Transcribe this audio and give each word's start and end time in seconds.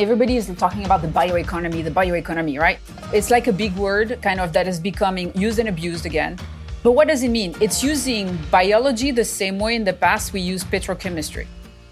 everybody 0.00 0.38
is 0.38 0.50
talking 0.56 0.86
about 0.86 1.02
the 1.02 1.08
bioeconomy, 1.08 1.84
the 1.84 1.90
bioeconomy, 1.90 2.58
right? 2.58 2.78
It's 3.12 3.30
like 3.30 3.48
a 3.48 3.52
big 3.52 3.76
word, 3.76 4.18
kind 4.22 4.40
of 4.40 4.50
that 4.54 4.66
is 4.66 4.80
becoming 4.80 5.30
used 5.36 5.58
and 5.58 5.68
abused 5.68 6.06
again. 6.06 6.38
But 6.82 6.92
what 6.92 7.06
does 7.06 7.22
it 7.22 7.28
mean? 7.28 7.54
It's 7.60 7.84
using 7.84 8.38
biology 8.50 9.10
the 9.10 9.26
same 9.26 9.58
way 9.58 9.74
in 9.74 9.84
the 9.84 9.92
past 9.92 10.32
we 10.32 10.40
used 10.40 10.70
petrochemistry. 10.70 11.46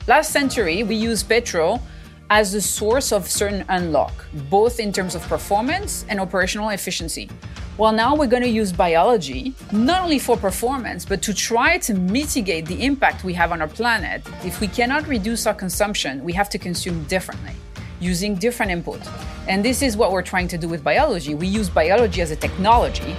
Last 0.07 0.33
century, 0.33 0.83
we 0.85 0.95
used 0.95 1.29
petrol 1.29 1.83
as 2.31 2.53
the 2.53 2.63
source 2.63 3.13
of 3.13 3.29
certain 3.29 3.63
unlock, 3.69 4.25
both 4.49 4.81
in 4.81 4.91
terms 4.91 5.15
of 5.15 5.21
performance 5.29 6.07
and 6.09 6.19
operational 6.19 6.71
efficiency. 6.71 7.29
Well, 7.77 7.93
now 7.93 8.17
we're 8.17 8.27
going 8.27 8.43
to 8.43 8.49
use 8.49 8.73
biology 8.73 9.53
not 9.71 10.03
only 10.03 10.19
for 10.19 10.39
performance, 10.39 11.05
but 11.05 11.21
to 11.23 11.35
try 11.35 11.77
to 11.79 11.93
mitigate 11.93 12.65
the 12.65 12.83
impact 12.87 13.23
we 13.23 13.35
have 13.35 13.53
on 13.53 13.61
our 13.61 13.69
planet. 13.69 14.23
If 14.45 14.61
we 14.61 14.67
cannot 14.67 15.07
reduce 15.07 15.47
our 15.47 15.55
consumption, 15.55 16.25
we 16.25 16.33
have 16.33 16.49
to 16.51 16.59
consume 16.59 17.05
differently 17.05 17.53
using 18.01 18.35
different 18.35 18.73
input. 18.73 19.01
And 19.49 19.65
this 19.65 19.83
is 19.83 19.97
what 19.97 20.13
we're 20.13 20.23
trying 20.23 20.49
to 20.49 20.59
do 20.59 20.69
with 20.69 20.85
biology. 20.85 21.35
We 21.35 21.47
use 21.47 21.69
biology 21.69 22.21
as 22.21 22.31
a 22.31 22.37
technology. 22.37 23.17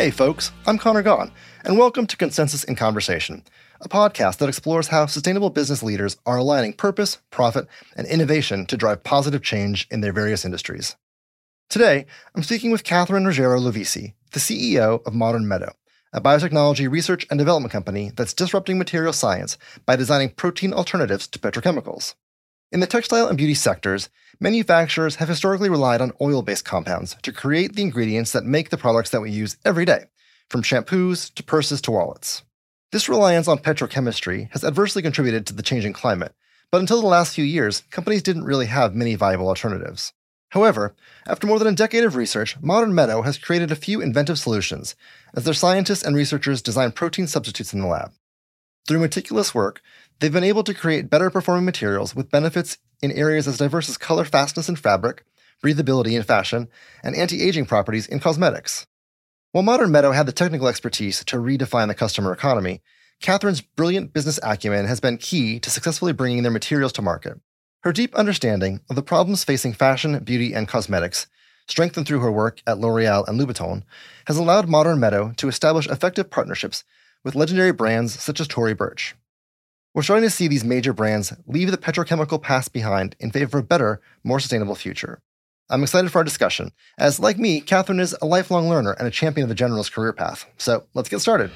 Hey, 0.00 0.10
folks, 0.10 0.50
I'm 0.66 0.78
Conor 0.78 1.02
Gaughan, 1.02 1.30
and 1.62 1.76
welcome 1.76 2.06
to 2.06 2.16
Consensus 2.16 2.64
in 2.64 2.74
Conversation, 2.74 3.44
a 3.82 3.88
podcast 3.88 4.38
that 4.38 4.48
explores 4.48 4.88
how 4.88 5.04
sustainable 5.04 5.50
business 5.50 5.82
leaders 5.82 6.16
are 6.24 6.38
aligning 6.38 6.72
purpose, 6.72 7.18
profit, 7.30 7.66
and 7.94 8.06
innovation 8.06 8.64
to 8.64 8.78
drive 8.78 9.04
positive 9.04 9.42
change 9.42 9.86
in 9.90 10.00
their 10.00 10.14
various 10.14 10.46
industries. 10.46 10.96
Today, 11.70 12.06
I'm 12.34 12.42
speaking 12.42 12.72
with 12.72 12.82
Catherine 12.82 13.22
Roggero 13.22 13.60
Lovisi, 13.60 14.14
the 14.32 14.40
CEO 14.40 15.06
of 15.06 15.14
Modern 15.14 15.46
Meadow, 15.46 15.72
a 16.12 16.20
biotechnology 16.20 16.90
research 16.90 17.28
and 17.30 17.38
development 17.38 17.70
company 17.70 18.10
that's 18.16 18.34
disrupting 18.34 18.76
material 18.76 19.12
science 19.12 19.56
by 19.86 19.94
designing 19.94 20.30
protein 20.30 20.72
alternatives 20.72 21.28
to 21.28 21.38
petrochemicals. 21.38 22.16
In 22.72 22.80
the 22.80 22.88
textile 22.88 23.28
and 23.28 23.38
beauty 23.38 23.54
sectors, 23.54 24.08
manufacturers 24.40 25.14
have 25.16 25.28
historically 25.28 25.68
relied 25.68 26.00
on 26.00 26.10
oil 26.20 26.42
based 26.42 26.64
compounds 26.64 27.14
to 27.22 27.32
create 27.32 27.76
the 27.76 27.82
ingredients 27.82 28.32
that 28.32 28.44
make 28.44 28.70
the 28.70 28.76
products 28.76 29.10
that 29.10 29.20
we 29.20 29.30
use 29.30 29.56
every 29.64 29.84
day, 29.84 30.06
from 30.48 30.64
shampoos 30.64 31.32
to 31.34 31.44
purses 31.44 31.80
to 31.82 31.92
wallets. 31.92 32.42
This 32.90 33.08
reliance 33.08 33.46
on 33.46 33.58
petrochemistry 33.58 34.50
has 34.50 34.64
adversely 34.64 35.02
contributed 35.02 35.46
to 35.46 35.54
the 35.54 35.62
changing 35.62 35.92
climate, 35.92 36.34
but 36.72 36.80
until 36.80 37.00
the 37.00 37.06
last 37.06 37.32
few 37.32 37.44
years, 37.44 37.84
companies 37.92 38.24
didn't 38.24 38.42
really 38.42 38.66
have 38.66 38.96
many 38.96 39.14
viable 39.14 39.46
alternatives. 39.46 40.12
However, 40.50 40.94
after 41.26 41.46
more 41.46 41.58
than 41.58 41.68
a 41.68 41.76
decade 41.76 42.04
of 42.04 42.16
research, 42.16 42.56
Modern 42.60 42.94
Meadow 42.94 43.22
has 43.22 43.38
created 43.38 43.70
a 43.70 43.76
few 43.76 44.00
inventive 44.00 44.38
solutions 44.38 44.96
as 45.34 45.44
their 45.44 45.54
scientists 45.54 46.02
and 46.02 46.14
researchers 46.14 46.60
design 46.60 46.92
protein 46.92 47.26
substitutes 47.26 47.72
in 47.72 47.80
the 47.80 47.86
lab. 47.86 48.12
Through 48.86 49.00
meticulous 49.00 49.54
work, 49.54 49.80
they've 50.18 50.32
been 50.32 50.42
able 50.42 50.64
to 50.64 50.74
create 50.74 51.10
better 51.10 51.30
performing 51.30 51.64
materials 51.64 52.16
with 52.16 52.30
benefits 52.30 52.78
in 53.00 53.12
areas 53.12 53.46
as 53.46 53.58
diverse 53.58 53.88
as 53.88 53.96
color 53.96 54.24
fastness 54.24 54.68
in 54.68 54.74
fabric, 54.74 55.24
breathability 55.64 56.16
in 56.16 56.24
fashion, 56.24 56.68
and 57.04 57.14
anti 57.14 57.42
aging 57.42 57.66
properties 57.66 58.08
in 58.08 58.18
cosmetics. 58.18 58.86
While 59.52 59.62
Modern 59.62 59.92
Meadow 59.92 60.10
had 60.12 60.26
the 60.26 60.32
technical 60.32 60.66
expertise 60.66 61.24
to 61.24 61.36
redefine 61.36 61.88
the 61.88 61.94
customer 61.94 62.32
economy, 62.32 62.82
Catherine's 63.20 63.60
brilliant 63.60 64.12
business 64.12 64.40
acumen 64.42 64.86
has 64.86 64.98
been 64.98 65.18
key 65.18 65.60
to 65.60 65.70
successfully 65.70 66.12
bringing 66.12 66.42
their 66.42 66.50
materials 66.50 66.92
to 66.94 67.02
market. 67.02 67.38
Her 67.82 67.94
deep 67.94 68.14
understanding 68.14 68.80
of 68.90 68.96
the 68.96 69.02
problems 69.02 69.42
facing 69.42 69.72
fashion, 69.72 70.18
beauty, 70.18 70.52
and 70.52 70.68
cosmetics, 70.68 71.28
strengthened 71.66 72.06
through 72.06 72.20
her 72.20 72.30
work 72.30 72.60
at 72.66 72.78
L'Oreal 72.78 73.26
and 73.26 73.40
Louboutin, 73.40 73.84
has 74.26 74.36
allowed 74.36 74.68
Modern 74.68 75.00
Meadow 75.00 75.32
to 75.38 75.48
establish 75.48 75.86
effective 75.86 76.28
partnerships 76.28 76.84
with 77.24 77.34
legendary 77.34 77.72
brands 77.72 78.22
such 78.22 78.38
as 78.38 78.46
Tory 78.46 78.74
Burch. 78.74 79.14
We're 79.94 80.02
starting 80.02 80.28
to 80.28 80.30
see 80.30 80.46
these 80.46 80.62
major 80.62 80.92
brands 80.92 81.32
leave 81.46 81.70
the 81.70 81.78
petrochemical 81.78 82.42
past 82.42 82.74
behind 82.74 83.16
in 83.18 83.30
favor 83.30 83.56
of 83.56 83.64
a 83.64 83.66
better, 83.66 84.02
more 84.22 84.40
sustainable 84.40 84.74
future. 84.74 85.22
I'm 85.70 85.82
excited 85.82 86.12
for 86.12 86.18
our 86.18 86.24
discussion, 86.24 86.72
as 86.98 87.18
like 87.18 87.38
me, 87.38 87.62
Catherine 87.62 88.00
is 88.00 88.14
a 88.20 88.26
lifelong 88.26 88.68
learner 88.68 88.92
and 88.92 89.08
a 89.08 89.10
champion 89.10 89.48
of 89.50 89.56
the 89.56 89.64
generalist 89.64 89.92
career 89.92 90.12
path. 90.12 90.44
So 90.58 90.84
let's 90.92 91.08
get 91.08 91.20
started. 91.20 91.50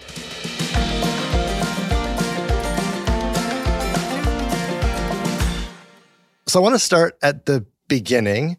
So 6.54 6.60
I 6.60 6.62
want 6.62 6.76
to 6.76 6.78
start 6.78 7.18
at 7.20 7.46
the 7.46 7.66
beginning. 7.88 8.58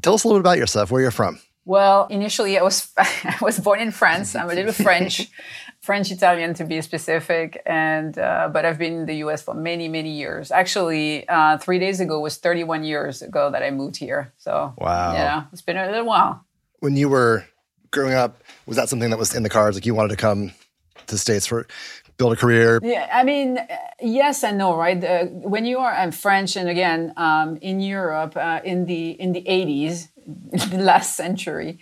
Tell 0.00 0.14
us 0.14 0.24
a 0.24 0.26
little 0.26 0.40
bit 0.40 0.48
about 0.48 0.56
yourself, 0.56 0.90
where 0.90 1.02
you're 1.02 1.10
from. 1.10 1.38
Well, 1.66 2.06
initially 2.06 2.56
I 2.56 2.62
was 2.62 2.90
I 2.96 3.36
was 3.42 3.60
born 3.60 3.78
in 3.78 3.90
France. 3.90 4.34
I'm 4.34 4.48
a 4.48 4.54
little 4.54 4.72
French, 4.86 5.28
French 5.82 6.10
Italian 6.10 6.54
to 6.54 6.64
be 6.64 6.80
specific, 6.80 7.60
and 7.66 8.18
uh, 8.18 8.48
but 8.50 8.64
I've 8.64 8.78
been 8.78 9.00
in 9.00 9.04
the 9.04 9.16
U.S. 9.16 9.42
for 9.42 9.52
many 9.52 9.86
many 9.86 10.12
years. 10.12 10.50
Actually, 10.50 11.28
uh, 11.28 11.58
three 11.58 11.78
days 11.78 12.00
ago 12.00 12.20
was 12.20 12.38
31 12.38 12.84
years 12.84 13.20
ago 13.20 13.50
that 13.50 13.62
I 13.62 13.70
moved 13.70 13.96
here. 13.96 14.32
So 14.38 14.72
wow, 14.78 15.12
yeah, 15.12 15.44
it's 15.52 15.60
been 15.60 15.76
a 15.76 15.84
little 15.84 16.06
while. 16.06 16.42
When 16.80 16.96
you 16.96 17.10
were 17.10 17.44
growing 17.90 18.14
up, 18.14 18.42
was 18.64 18.78
that 18.78 18.88
something 18.88 19.10
that 19.10 19.18
was 19.18 19.34
in 19.34 19.42
the 19.42 19.50
cards? 19.50 19.76
Like 19.76 19.84
you 19.84 19.94
wanted 19.94 20.16
to 20.16 20.16
come 20.16 20.52
to 21.06 21.14
the 21.14 21.18
states 21.18 21.44
for 21.44 21.66
build 22.16 22.32
a 22.32 22.36
career? 22.36 22.80
Yeah, 22.82 23.08
I 23.12 23.24
mean, 23.24 23.58
yes 24.00 24.42
and 24.44 24.58
no, 24.58 24.76
right? 24.76 25.02
Uh, 25.02 25.26
when 25.26 25.64
you 25.64 25.78
are 25.78 25.92
I'm 25.92 26.12
French, 26.12 26.56
and 26.56 26.68
again 26.68 27.12
um, 27.16 27.56
in 27.56 27.80
Europe 27.80 28.36
uh, 28.36 28.60
in 28.64 28.86
the 28.86 29.10
in 29.10 29.32
the 29.32 29.42
80s, 29.42 30.08
the 30.70 30.78
last 30.78 31.16
century, 31.16 31.78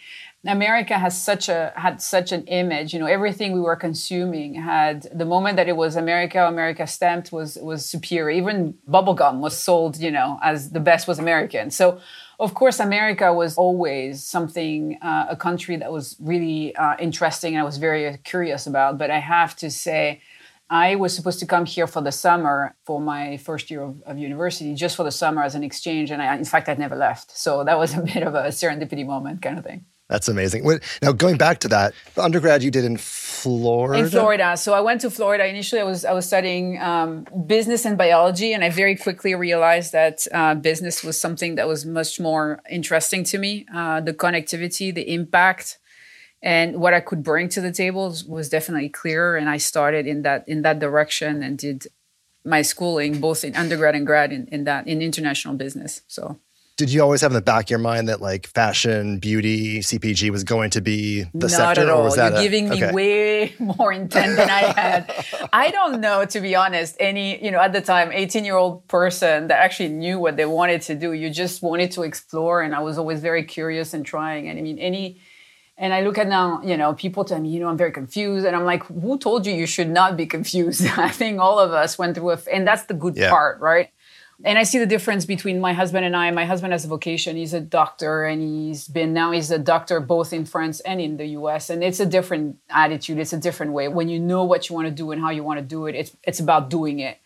America 0.46 0.98
has 0.98 1.20
such 1.20 1.48
a 1.48 1.72
had 1.76 2.02
such 2.02 2.32
an 2.32 2.44
image. 2.44 2.92
You 2.92 3.00
know, 3.00 3.06
everything 3.06 3.52
we 3.52 3.60
were 3.60 3.76
consuming 3.76 4.54
had 4.54 5.08
the 5.14 5.24
moment 5.24 5.56
that 5.56 5.68
it 5.68 5.76
was 5.76 5.96
America, 5.96 6.46
America 6.46 6.86
stamped 6.86 7.32
was 7.32 7.56
was 7.56 7.84
superior. 7.84 8.30
Even 8.30 8.74
bubblegum 8.88 9.40
was 9.40 9.56
sold, 9.58 9.96
you 9.98 10.10
know, 10.10 10.38
as 10.42 10.70
the 10.70 10.80
best 10.80 11.08
was 11.08 11.18
American. 11.18 11.70
So 11.70 12.00
of 12.40 12.54
course, 12.54 12.80
America 12.80 13.32
was 13.32 13.56
always 13.56 14.24
something, 14.24 14.98
uh, 15.02 15.26
a 15.30 15.36
country 15.36 15.76
that 15.76 15.92
was 15.92 16.16
really 16.18 16.74
uh, 16.74 16.96
interesting 16.98 17.54
and 17.54 17.62
I 17.62 17.64
was 17.64 17.76
very 17.76 18.18
curious 18.24 18.66
about. 18.66 18.98
But 18.98 19.10
I 19.10 19.20
have 19.20 19.54
to 19.56 19.70
say, 19.70 20.20
I 20.70 20.96
was 20.96 21.14
supposed 21.14 21.38
to 21.40 21.46
come 21.46 21.66
here 21.66 21.86
for 21.86 22.00
the 22.00 22.10
summer 22.10 22.74
for 22.84 23.00
my 23.00 23.36
first 23.36 23.70
year 23.70 23.82
of, 23.82 24.02
of, 24.02 24.18
university, 24.18 24.74
just 24.74 24.96
for 24.96 25.04
the 25.04 25.12
summer 25.12 25.42
as 25.42 25.54
an 25.54 25.62
exchange. 25.62 26.10
And 26.10 26.22
I, 26.22 26.36
in 26.36 26.44
fact, 26.44 26.68
I'd 26.68 26.78
never 26.78 26.96
left. 26.96 27.36
So 27.36 27.64
that 27.64 27.78
was 27.78 27.94
a 27.94 28.00
bit 28.14 28.22
of 28.22 28.34
a 28.34 28.48
serendipity 28.48 29.06
moment 29.06 29.42
kind 29.42 29.58
of 29.58 29.64
thing. 29.64 29.84
That's 30.08 30.28
amazing. 30.28 30.68
Now, 31.00 31.12
going 31.12 31.38
back 31.38 31.60
to 31.60 31.68
that, 31.68 31.94
the 32.14 32.22
undergrad 32.22 32.62
you 32.62 32.70
did 32.70 32.84
in 32.84 32.98
Florida. 32.98 34.04
In 34.04 34.10
Florida, 34.10 34.54
so 34.56 34.74
I 34.74 34.80
went 34.80 35.00
to 35.00 35.10
Florida. 35.10 35.46
Initially, 35.46 35.80
I 35.80 35.84
was 35.84 36.04
I 36.04 36.12
was 36.12 36.26
studying 36.26 36.80
um, 36.80 37.26
business 37.46 37.86
and 37.86 37.96
biology, 37.96 38.52
and 38.52 38.62
I 38.62 38.68
very 38.68 38.96
quickly 38.96 39.34
realized 39.34 39.92
that 39.92 40.26
uh, 40.30 40.54
business 40.56 41.02
was 41.02 41.18
something 41.18 41.54
that 41.54 41.66
was 41.66 41.86
much 41.86 42.20
more 42.20 42.60
interesting 42.70 43.24
to 43.24 43.38
me. 43.38 43.66
Uh, 43.74 44.00
the 44.00 44.12
connectivity, 44.12 44.94
the 44.94 45.10
impact, 45.10 45.78
and 46.42 46.76
what 46.76 46.92
I 46.92 47.00
could 47.00 47.22
bring 47.22 47.48
to 47.50 47.62
the 47.62 47.72
table 47.72 48.14
was 48.28 48.50
definitely 48.50 48.90
clearer. 48.90 49.36
And 49.36 49.48
I 49.48 49.56
started 49.56 50.06
in 50.06 50.20
that 50.22 50.46
in 50.46 50.60
that 50.62 50.80
direction 50.80 51.42
and 51.42 51.56
did 51.56 51.86
my 52.44 52.60
schooling 52.60 53.20
both 53.20 53.42
in 53.42 53.56
undergrad 53.56 53.94
and 53.94 54.06
grad 54.06 54.32
in, 54.32 54.46
in 54.48 54.64
that 54.64 54.86
in 54.86 55.00
international 55.00 55.54
business. 55.54 56.02
So 56.08 56.40
did 56.76 56.92
you 56.92 57.00
always 57.02 57.20
have 57.20 57.30
in 57.30 57.34
the 57.36 57.42
back 57.42 57.66
of 57.66 57.70
your 57.70 57.78
mind 57.78 58.08
that 58.08 58.20
like 58.20 58.48
fashion, 58.48 59.18
beauty, 59.20 59.78
CPG 59.78 60.30
was 60.30 60.42
going 60.42 60.70
to 60.70 60.80
be 60.80 61.22
the 61.32 61.46
Not 61.46 61.50
sector? 61.50 61.82
At 61.82 61.88
all. 61.88 62.00
Or 62.00 62.04
was 62.04 62.16
You're 62.16 62.30
that 62.30 62.42
giving 62.42 62.66
a, 62.68 62.70
me 62.70 62.84
okay. 62.84 62.92
way 62.92 63.54
more 63.78 63.92
intent 63.92 64.36
than 64.36 64.50
I 64.50 64.60
had. 64.80 65.24
I 65.52 65.70
don't 65.70 66.00
know, 66.00 66.24
to 66.24 66.40
be 66.40 66.56
honest, 66.56 66.96
any, 66.98 67.42
you 67.44 67.52
know, 67.52 67.60
at 67.60 67.72
the 67.72 67.80
time, 67.80 68.10
18 68.12 68.44
year 68.44 68.56
old 68.56 68.86
person 68.88 69.46
that 69.48 69.60
actually 69.62 69.90
knew 69.90 70.18
what 70.18 70.36
they 70.36 70.46
wanted 70.46 70.82
to 70.82 70.96
do. 70.96 71.12
You 71.12 71.30
just 71.30 71.62
wanted 71.62 71.92
to 71.92 72.02
explore. 72.02 72.62
And 72.62 72.74
I 72.74 72.80
was 72.80 72.98
always 72.98 73.20
very 73.20 73.44
curious 73.44 73.94
and 73.94 74.04
trying. 74.04 74.48
And 74.48 74.58
I 74.58 74.62
mean, 74.62 74.78
any, 74.80 75.20
and 75.78 75.94
I 75.94 76.00
look 76.02 76.18
at 76.18 76.26
now, 76.26 76.60
you 76.64 76.76
know, 76.76 76.92
people 76.94 77.24
tell 77.24 77.38
me, 77.38 77.50
you 77.50 77.60
know, 77.60 77.68
I'm 77.68 77.76
very 77.76 77.92
confused. 77.92 78.46
And 78.46 78.56
I'm 78.56 78.64
like, 78.64 78.82
who 78.86 79.16
told 79.18 79.46
you 79.46 79.52
you 79.54 79.66
should 79.66 79.90
not 79.90 80.16
be 80.16 80.26
confused? 80.36 80.84
I 80.96 81.08
think 81.10 81.38
all 81.38 81.60
of 81.60 81.70
us 81.72 81.98
went 81.98 82.16
through 82.16 82.30
a, 82.32 82.38
and 82.52 82.66
that's 82.66 82.84
the 82.86 82.94
good 82.94 83.16
Yeah. 83.16 83.30
part, 83.30 83.60
right? 83.60 83.90
And 84.46 84.58
I 84.58 84.64
see 84.64 84.78
the 84.78 84.84
difference 84.84 85.24
between 85.24 85.58
my 85.58 85.72
husband 85.72 86.04
and 86.04 86.14
I. 86.14 86.30
My 86.30 86.44
husband 86.44 86.74
has 86.74 86.84
a 86.84 86.88
vocation. 86.88 87.34
He's 87.34 87.54
a 87.54 87.62
doctor 87.62 88.24
and 88.24 88.42
he's 88.42 88.86
been, 88.86 89.14
now 89.14 89.32
he's 89.32 89.50
a 89.50 89.58
doctor 89.58 90.00
both 90.00 90.34
in 90.34 90.44
France 90.44 90.80
and 90.80 91.00
in 91.00 91.16
the 91.16 91.28
US. 91.38 91.70
And 91.70 91.82
it's 91.82 91.98
a 91.98 92.04
different 92.04 92.58
attitude. 92.68 93.18
It's 93.18 93.32
a 93.32 93.38
different 93.38 93.72
way. 93.72 93.88
When 93.88 94.10
you 94.10 94.20
know 94.20 94.44
what 94.44 94.68
you 94.68 94.74
want 94.74 94.86
to 94.86 94.92
do 94.92 95.12
and 95.12 95.20
how 95.22 95.30
you 95.30 95.42
want 95.42 95.60
to 95.60 95.64
do 95.64 95.86
it, 95.86 95.94
it's, 95.94 96.14
it's 96.24 96.40
about 96.40 96.68
doing 96.68 96.98
it. 96.98 97.16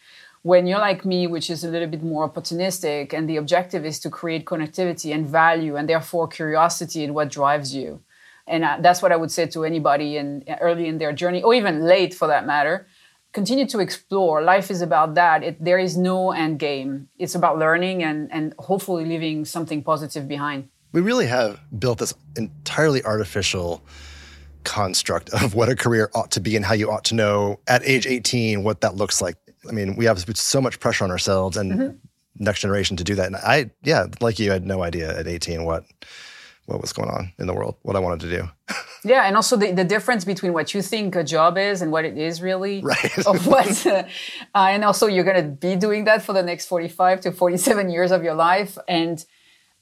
When 0.43 0.69
you're 0.69 0.79
like 0.79 1.05
me, 1.05 1.27
which 1.27 1.51
is 1.51 1.65
a 1.65 1.69
little 1.69 1.89
bit 1.89 2.05
more 2.05 2.31
opportunistic, 2.31 3.13
and 3.13 3.29
the 3.29 3.37
objective 3.37 3.85
is 3.85 3.99
to 4.01 4.11
create 4.11 4.45
connectivity 4.45 5.13
and 5.13 5.27
value 5.27 5.75
and 5.75 5.89
therefore 5.89 6.29
curiosity 6.29 7.03
in 7.03 7.15
what 7.15 7.31
drives 7.31 7.75
you. 7.75 8.01
And 8.47 8.65
uh, 8.65 8.79
that's 8.81 9.03
what 9.03 9.11
I 9.11 9.17
would 9.17 9.33
say 9.33 9.47
to 9.47 9.65
anybody 9.65 10.17
in, 10.17 10.45
early 10.61 10.87
in 10.87 10.99
their 10.99 11.13
journey, 11.13 11.43
or 11.43 11.53
even 11.53 11.85
late 11.85 12.15
for 12.15 12.29
that 12.29 12.47
matter 12.47 12.87
continue 13.33 13.67
to 13.67 13.79
explore. 13.81 14.43
Life 14.43 14.71
is 14.71 14.83
about 14.83 15.15
that. 15.15 15.43
It, 15.43 15.63
there 15.63 15.79
is 15.79 15.97
no 15.97 16.33
end 16.33 16.59
game. 16.59 17.09
It's 17.19 17.35
about 17.35 17.59
learning 17.59 18.03
and, 18.03 18.31
and 18.33 18.55
hopefully 18.59 19.05
leaving 19.05 19.45
something 19.45 19.83
positive 19.83 20.27
behind. 20.27 20.69
We 20.93 21.01
really 21.01 21.27
have 21.27 21.61
built 21.79 21.99
this 21.99 22.15
entirely 22.37 23.05
artificial 23.05 23.85
construct 24.65 25.31
of 25.31 25.55
what 25.55 25.69
a 25.69 25.77
career 25.77 26.11
ought 26.15 26.31
to 26.33 26.41
be 26.41 26.57
and 26.57 26.65
how 26.65 26.75
you 26.75 26.91
ought 26.91 27.05
to 27.05 27.15
know 27.15 27.61
at 27.67 27.83
age 27.85 28.07
18 28.07 28.65
what 28.65 28.81
that 28.81 28.97
looks 28.97 29.21
like. 29.21 29.37
I 29.69 29.73
mean, 29.73 29.97
we 29.97 30.05
have 30.07 30.19
so 30.37 30.61
much 30.61 30.81
pressure 30.81 31.05
on 31.05 31.11
ourselves 31.11 31.57
and 31.57 31.73
mm-hmm. 31.73 31.97
next 32.37 32.61
generation 32.61 32.97
to 32.97 33.05
do 33.05 33.15
that. 33.17 33.27
And 33.27 33.37
I, 33.37 33.71
yeah, 33.83 34.07
like 34.21 34.39
you, 34.39 34.51
I 34.51 34.55
had 34.55 34.67
no 34.67 34.83
idea 34.83 35.19
at 35.19 35.27
18 35.27 35.65
what 35.65 35.85
what 36.69 36.83
was 36.83 36.93
going 36.93 37.09
on 37.09 37.33
in 37.39 37.47
the 37.47 37.55
world, 37.55 37.77
what 37.83 37.97
I 37.97 37.99
wanted 37.99 38.21
to 38.21 38.31
do. 38.37 38.51
yeah, 39.05 39.23
and 39.27 39.37
also 39.37 39.57
the, 39.57 39.73
the 39.73 39.85
difference 39.85 40.27
between 40.27 40.53
what 40.53 40.75
you 40.75 40.83
think 40.83 41.17
a 41.17 41.25
job 41.25 41.57
is 41.57 41.81
and 41.81 41.91
what 41.91 42.05
it 42.05 42.19
is 42.19 42.43
really. 42.43 42.83
Right. 42.89 43.27
of 43.27 43.47
what, 43.47 43.87
uh, 43.87 44.05
and 44.55 44.85
also 44.85 45.07
you're 45.07 45.25
going 45.25 45.43
to 45.43 45.51
be 45.51 45.77
doing 45.77 46.05
that 46.05 46.23
for 46.23 46.33
the 46.33 46.43
next 46.43 46.67
45 46.67 47.21
to 47.23 47.33
47 47.33 47.91
years 47.91 48.11
of 48.11 48.23
your 48.23 48.35
life. 48.35 48.77
And 48.87 49.25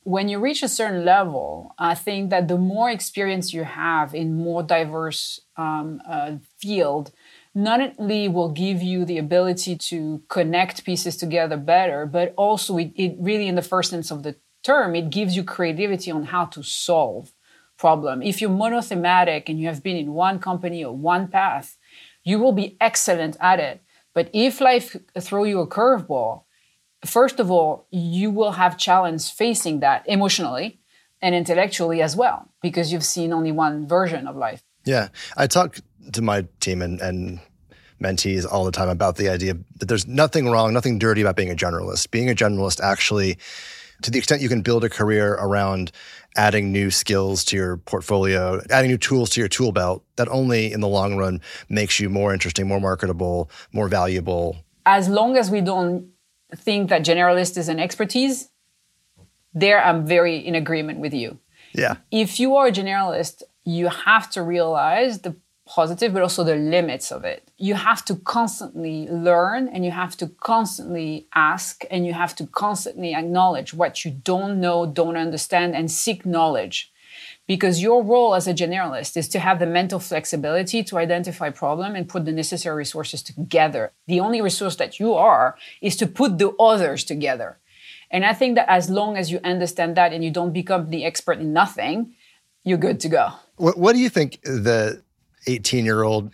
when 0.03 0.29
you 0.29 0.39
reach 0.39 0.63
a 0.63 0.69
certain 0.69 1.05
level, 1.05 1.75
I 1.79 1.95
think 1.95 2.31
that 2.31 2.47
the 2.47 2.57
more 2.57 2.89
experience 2.89 3.53
you 3.53 3.65
have 3.65 4.15
in 4.15 4.37
more 4.37 4.63
diverse 4.63 5.41
um, 5.57 6.01
uh, 6.09 6.37
field, 6.59 7.11
not 7.55 7.81
only 7.99 8.29
will 8.29 8.51
give 8.51 8.83
you 8.83 9.05
the 9.05 9.19
ability 9.19 9.77
to 9.77 10.23
connect 10.29 10.85
pieces 10.85 11.17
together 11.17 11.57
better, 11.57 12.07
but 12.07 12.35
also 12.37 12.77
it, 12.79 12.93
it 12.95 13.17
really, 13.19 13.49
in 13.49 13.57
the 13.57 13.63
first 13.63 13.91
sense 13.91 14.11
of 14.11 14.23
the 14.23 14.37
term, 14.67 14.95
it 14.95 15.11
gives 15.11 15.37
you 15.37 15.45
creativity 15.45 16.11
on 16.11 16.25
how 16.25 16.45
to 16.55 16.63
solve 16.63 17.33
problem. 17.79 18.23
If 18.23 18.41
you're 18.41 18.59
monothematic 18.65 19.49
and 19.49 19.61
you 19.61 19.67
have 19.69 19.83
been 19.83 19.97
in 19.97 20.13
one 20.13 20.39
company 20.39 20.85
or 20.85 20.95
one 20.97 21.29
path, 21.29 21.77
you 22.25 22.39
will 22.39 22.53
be 22.53 22.77
excellent 22.81 23.37
at 23.41 23.61
it. 23.61 23.83
But 24.15 24.31
if 24.33 24.61
life 24.61 24.97
throw 25.21 25.45
you 25.45 25.61
a 25.61 25.67
curveball, 25.67 26.45
first 27.05 27.39
of 27.39 27.51
all, 27.51 27.87
you 27.91 28.31
will 28.31 28.53
have 28.53 28.79
challenge 28.79 29.31
facing 29.31 29.81
that 29.81 30.09
emotionally 30.09 30.81
and 31.21 31.35
intellectually 31.35 32.03
as 32.03 32.17
well, 32.17 32.49
because 32.63 32.93
you've 32.93 33.05
seen 33.05 33.33
only 33.33 33.53
one 33.53 33.87
version 33.87 34.27
of 34.27 34.37
life. 34.37 34.63
Yeah. 34.85 35.09
I 35.37 35.47
talk 35.47 35.79
to 36.13 36.23
my 36.23 36.47
team 36.61 36.83
and, 36.83 37.01
and 37.01 37.41
mentees 38.03 38.47
all 38.51 38.65
the 38.65 38.73
time 38.73 38.89
about 38.89 39.17
the 39.17 39.29
idea 39.29 39.55
that 39.79 39.87
there's 39.87 40.07
nothing 40.07 40.49
wrong, 40.49 40.73
nothing 40.73 40.99
dirty 40.99 41.23
about 41.23 41.37
being 41.37 41.51
a 41.51 41.55
generalist. 41.55 42.11
Being 42.11 42.31
a 42.31 42.35
generalist 42.35 42.81
actually, 42.81 43.39
to 44.03 44.11
the 44.11 44.19
extent 44.19 44.43
you 44.43 44.49
can 44.49 44.63
build 44.63 44.85
a 44.85 44.89
career 44.89 45.35
around 45.35 45.93
adding 46.37 46.71
new 46.71 46.91
skills 46.91 47.45
to 47.45 47.57
your 47.57 47.79
portfolio, 47.79 48.61
adding 48.71 48.91
new 48.91 48.99
tools 48.99 49.31
to 49.31 49.41
your 49.41 49.49
tool 49.49 49.73
belt, 49.73 50.05
that 50.17 50.29
only 50.29 50.73
in 50.73 50.81
the 50.81 50.89
long 50.89 51.17
run 51.17 51.41
makes 51.69 51.99
you 51.99 52.11
more 52.11 52.33
interesting, 52.33 52.69
more 52.69 52.81
marketable, 52.81 53.51
more 53.73 53.89
valuable. 53.89 54.57
As 54.85 55.09
long 55.09 55.37
as 55.37 55.51
we 55.51 55.61
don't 55.61 56.11
think 56.55 56.91
that 56.91 57.05
generalist 57.05 57.57
is 57.57 57.69
an 57.69 57.81
expertise, 57.81 58.51
there 59.55 59.83
I'm 59.83 60.07
very 60.07 60.37
in 60.37 60.55
agreement 60.55 61.01
with 61.01 61.15
you. 61.15 61.39
Yeah. 61.73 61.97
If 62.11 62.39
you 62.39 62.57
are 62.57 62.67
a 62.67 62.73
generalist, 62.73 63.43
you 63.65 63.89
have 63.89 64.31
to 64.31 64.43
realize 64.43 65.21
the 65.21 65.35
positive, 65.67 66.13
but 66.13 66.23
also 66.23 66.45
the 66.45 66.57
limits 66.57 67.11
of 67.11 67.25
it. 67.25 67.51
You 67.59 67.75
have 67.75 68.05
to 68.07 68.17
constantly 68.17 69.09
learn 69.09 69.69
and 69.69 69.85
you 69.85 69.91
have 69.91 70.17
to 70.19 70.29
constantly 70.29 71.27
ask 71.35 71.85
and 71.91 72.07
you 72.07 72.13
have 72.13 72.35
to 72.37 72.47
constantly 72.47 73.15
acknowledge 73.15 73.75
what 73.75 74.05
you 74.05 74.13
don't 74.13 74.61
know, 74.61 74.87
don't 74.87 75.17
understand, 75.17 75.75
and 75.75 75.91
seek 75.91 76.25
knowledge. 76.25 76.93
Because 77.47 77.83
your 77.83 78.03
role 78.03 78.35
as 78.35 78.49
a 78.49 78.55
generalist 78.55 79.17
is 79.17 79.29
to 79.29 79.39
have 79.39 79.59
the 79.59 79.67
mental 79.67 80.01
flexibility 80.01 80.83
to 80.85 80.99
identify 80.99 81.51
problem 81.51 81.95
and 81.95 82.09
put 82.09 82.25
the 82.25 82.33
necessary 82.33 82.77
resources 82.77 83.23
together. 83.23 83.93
The 84.07 84.21
only 84.21 84.41
resource 84.41 84.77
that 84.77 84.99
you 84.99 85.15
are 85.15 85.57
is 85.81 85.97
to 85.97 86.07
put 86.07 86.39
the 86.39 86.51
others 86.59 87.05
together. 87.05 87.59
And 88.09 88.25
i 88.25 88.33
think 88.33 88.55
that 88.55 88.69
as 88.69 88.89
long 88.89 89.17
as 89.17 89.31
you 89.33 89.41
understand 89.43 89.97
that 89.97 90.13
and 90.13 90.23
you 90.23 90.31
don't 90.31 90.53
become 90.53 90.91
the 90.91 91.05
expert 91.05 91.39
in 91.39 91.53
nothing 91.53 92.15
you're 92.67 92.79
good 92.79 92.99
to 93.01 93.09
go. 93.09 93.31
What, 93.57 93.79
what 93.79 93.95
do 93.95 94.01
you 94.01 94.09
think 94.09 94.43
the 94.43 95.03
18 95.47 95.85
year 95.85 96.03
old 96.03 96.33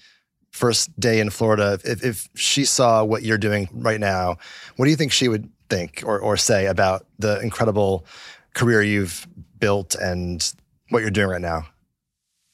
first 0.51 0.99
day 1.01 1.19
in 1.21 1.31
florida 1.31 1.79
if, 1.85 2.05
if 2.05 2.29
she 2.35 2.65
saw 2.65 3.03
what 3.03 3.23
you're 3.23 3.39
doing 3.39 3.69
right 3.73 4.01
now 4.01 4.37
what 4.77 4.85
do 4.85 4.91
you 4.91 4.97
think 4.97 5.13
she 5.13 5.29
would 5.29 5.49
think 5.73 6.03
or, 6.05 6.21
or 6.21 6.37
say 6.37 6.67
about 6.67 7.07
the 7.19 7.41
incredible 7.41 8.05
career 8.53 8.83
you've 8.83 9.27
built 9.59 9.95
and 9.95 10.53
what 10.91 11.01
you're 11.01 11.11
doing 11.11 11.29
right 11.29 11.41
now? 11.41 11.67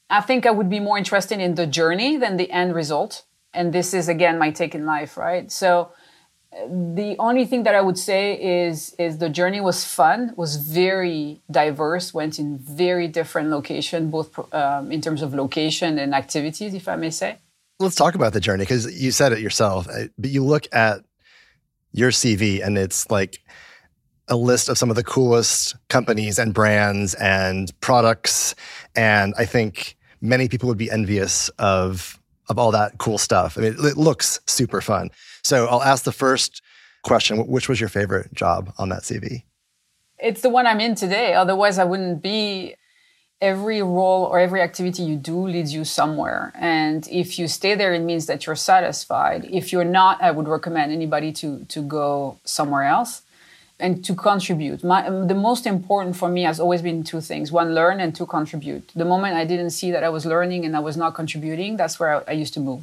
I 0.09 0.21
think 0.21 0.47
I 0.47 0.51
would 0.51 0.71
be 0.71 0.81
more 0.81 0.97
interested 0.97 1.41
in 1.41 1.57
the 1.57 1.67
journey 1.67 2.17
than 2.17 2.37
the 2.37 2.51
end 2.51 2.75
result. 2.75 3.25
And 3.53 3.73
this 3.73 3.93
is 3.93 4.09
again 4.09 4.39
my 4.39 4.51
take 4.51 4.75
in 4.75 4.87
life, 4.87 5.17
right? 5.17 5.51
So 5.51 5.91
the 6.53 7.15
only 7.19 7.45
thing 7.45 7.65
that 7.65 7.75
I 7.75 7.81
would 7.81 7.99
say 7.99 8.35
is 8.65 8.95
is 8.99 9.19
the 9.19 9.29
journey 9.29 9.61
was 9.61 9.85
fun, 9.85 10.33
was 10.37 10.57
very 10.57 11.41
diverse, 11.51 12.15
went 12.15 12.39
in 12.39 12.59
very 12.59 13.07
different 13.07 13.51
location, 13.51 14.11
both 14.11 14.39
um, 14.55 14.91
in 14.91 15.01
terms 15.01 15.23
of 15.23 15.35
location 15.35 15.99
and 15.99 16.15
activities, 16.15 16.75
if 16.75 16.89
I 16.89 16.97
may 16.97 17.11
say. 17.11 17.39
Let's 17.79 17.95
talk 17.95 18.15
about 18.15 18.33
the 18.33 18.41
journey 18.41 18.63
because 18.63 19.01
you 19.01 19.13
said 19.13 19.33
it 19.33 19.41
yourself. 19.41 19.87
But 20.19 20.31
you 20.31 20.45
look 20.45 20.67
at 20.73 21.05
your 21.93 22.11
CV 22.11 22.65
and 22.65 22.77
it's 22.77 23.11
like 23.11 23.41
a 24.29 24.37
list 24.37 24.69
of 24.69 24.77
some 24.77 24.91
of 24.91 24.97
the 24.97 25.05
coolest 25.05 25.77
companies 25.89 26.39
and 26.39 26.53
brands 26.53 27.15
and 27.15 27.73
products. 27.81 28.55
And 28.95 29.35
I 29.39 29.45
think 29.45 29.97
many 30.21 30.49
people 30.49 30.69
would 30.69 30.79
be 30.79 30.91
envious 30.91 31.49
of, 31.59 32.19
of 32.49 32.59
all 32.59 32.71
that 32.73 32.99
cool 32.99 33.19
stuff. 33.19 33.57
I 33.57 33.63
mean, 33.63 33.77
it, 33.79 33.97
looks 33.97 34.41
super 34.47 34.81
fun. 34.81 35.11
So 35.49 35.65
I'll 35.65 35.83
ask 35.83 36.05
the 36.05 36.13
first 36.13 36.61
question 37.03 37.39
Which 37.47 37.71
was 37.71 37.81
your 37.81 37.89
favorite 37.89 38.35
job 38.35 38.75
on 38.77 38.91
that 38.91 39.03
CV? 39.09 39.45
It's 40.19 40.43
the 40.43 40.51
one 40.51 40.67
I'm 40.67 40.81
in 40.81 40.95
today. 40.95 41.33
Otherwise, 41.33 41.79
I 41.79 41.85
wouldn't 41.85 42.23
be. 42.23 42.75
Every 43.41 43.81
role 43.81 44.25
or 44.25 44.41
every 44.41 44.61
activity 44.61 45.05
you 45.05 45.15
do 45.15 45.47
leads 45.47 45.73
you 45.73 45.85
somewhere. 45.85 46.53
And 46.57 47.07
if 47.09 47.39
you 47.39 47.47
stay 47.47 47.77
there, 47.77 47.95
it 47.95 48.01
means 48.01 48.27
that 48.27 48.45
you're 48.45 48.63
satisfied. 48.73 49.45
If 49.61 49.73
you're 49.73 49.93
not, 50.01 50.21
I 50.21 50.33
would 50.33 50.49
recommend 50.49 50.91
anybody 50.91 51.31
to, 51.41 51.65
to 51.67 51.81
go 51.81 52.41
somewhere 52.45 52.83
else 52.83 53.23
and 53.79 54.05
to 54.07 54.17
contribute. 54.17 54.83
My, 54.83 55.09
the 55.09 55.37
most 55.37 55.69
important 55.69 56.17
for 56.17 56.29
me 56.29 56.43
has 56.43 56.59
always 56.59 56.83
been 56.83 57.05
two 57.05 57.21
things 57.21 57.53
one, 57.53 57.77
learn, 57.77 58.01
and 58.01 58.13
two, 58.13 58.27
contribute. 58.27 58.91
The 58.97 59.05
moment 59.05 59.37
I 59.37 59.45
didn't 59.45 59.71
see 59.71 59.93
that 59.93 60.03
I 60.03 60.09
was 60.09 60.27
learning 60.27 60.65
and 60.67 60.77
I 60.77 60.81
was 60.81 60.97
not 60.97 61.15
contributing, 61.15 61.77
that's 61.77 62.01
where 62.01 62.11
I, 62.17 62.33
I 62.33 62.33
used 62.33 62.55
to 62.55 62.61
move. 62.61 62.83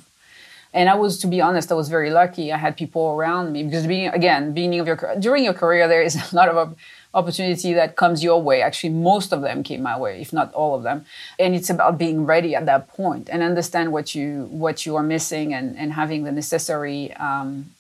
And 0.76 0.90
I 0.90 0.96
was, 0.96 1.18
to 1.20 1.28
be 1.28 1.40
honest, 1.40 1.72
I 1.72 1.76
was 1.76 1.88
very 1.88 2.12
lucky. 2.12 2.52
I 2.52 2.58
had 2.58 2.76
people 2.76 3.14
around 3.14 3.54
me 3.54 3.64
because, 3.64 3.88
being, 3.88 4.10
again, 4.10 4.54
beginning 4.54 4.82
of 4.82 4.88
your 4.88 4.98
during 5.18 5.46
your 5.46 5.54
career, 5.54 5.88
there 5.88 6.04
is 6.04 6.16
a 6.32 6.36
lot 6.36 6.50
of 6.50 6.76
opportunity 7.14 7.74
that 7.74 7.96
comes 7.96 8.22
your 8.22 8.42
way. 8.42 8.62
Actually, 8.62 8.90
most 8.90 9.32
of 9.32 9.42
them 9.42 9.64
came 9.64 9.82
my 9.82 9.98
way, 9.98 10.20
if 10.20 10.34
not 10.34 10.54
all 10.54 10.76
of 10.76 10.84
them. 10.84 11.06
And 11.40 11.56
it's 11.56 11.70
about 11.70 11.98
being 11.98 12.26
ready 12.26 12.56
at 12.56 12.66
that 12.66 12.90
point 12.90 13.30
and 13.32 13.42
understand 13.42 13.94
what 13.94 14.14
you 14.14 14.50
what 14.52 14.86
you 14.86 14.98
are 14.98 15.04
missing 15.04 15.54
and, 15.54 15.78
and 15.78 15.94
having 15.94 16.26
the 16.26 16.32
necessary 16.34 17.14
um, 17.14 17.72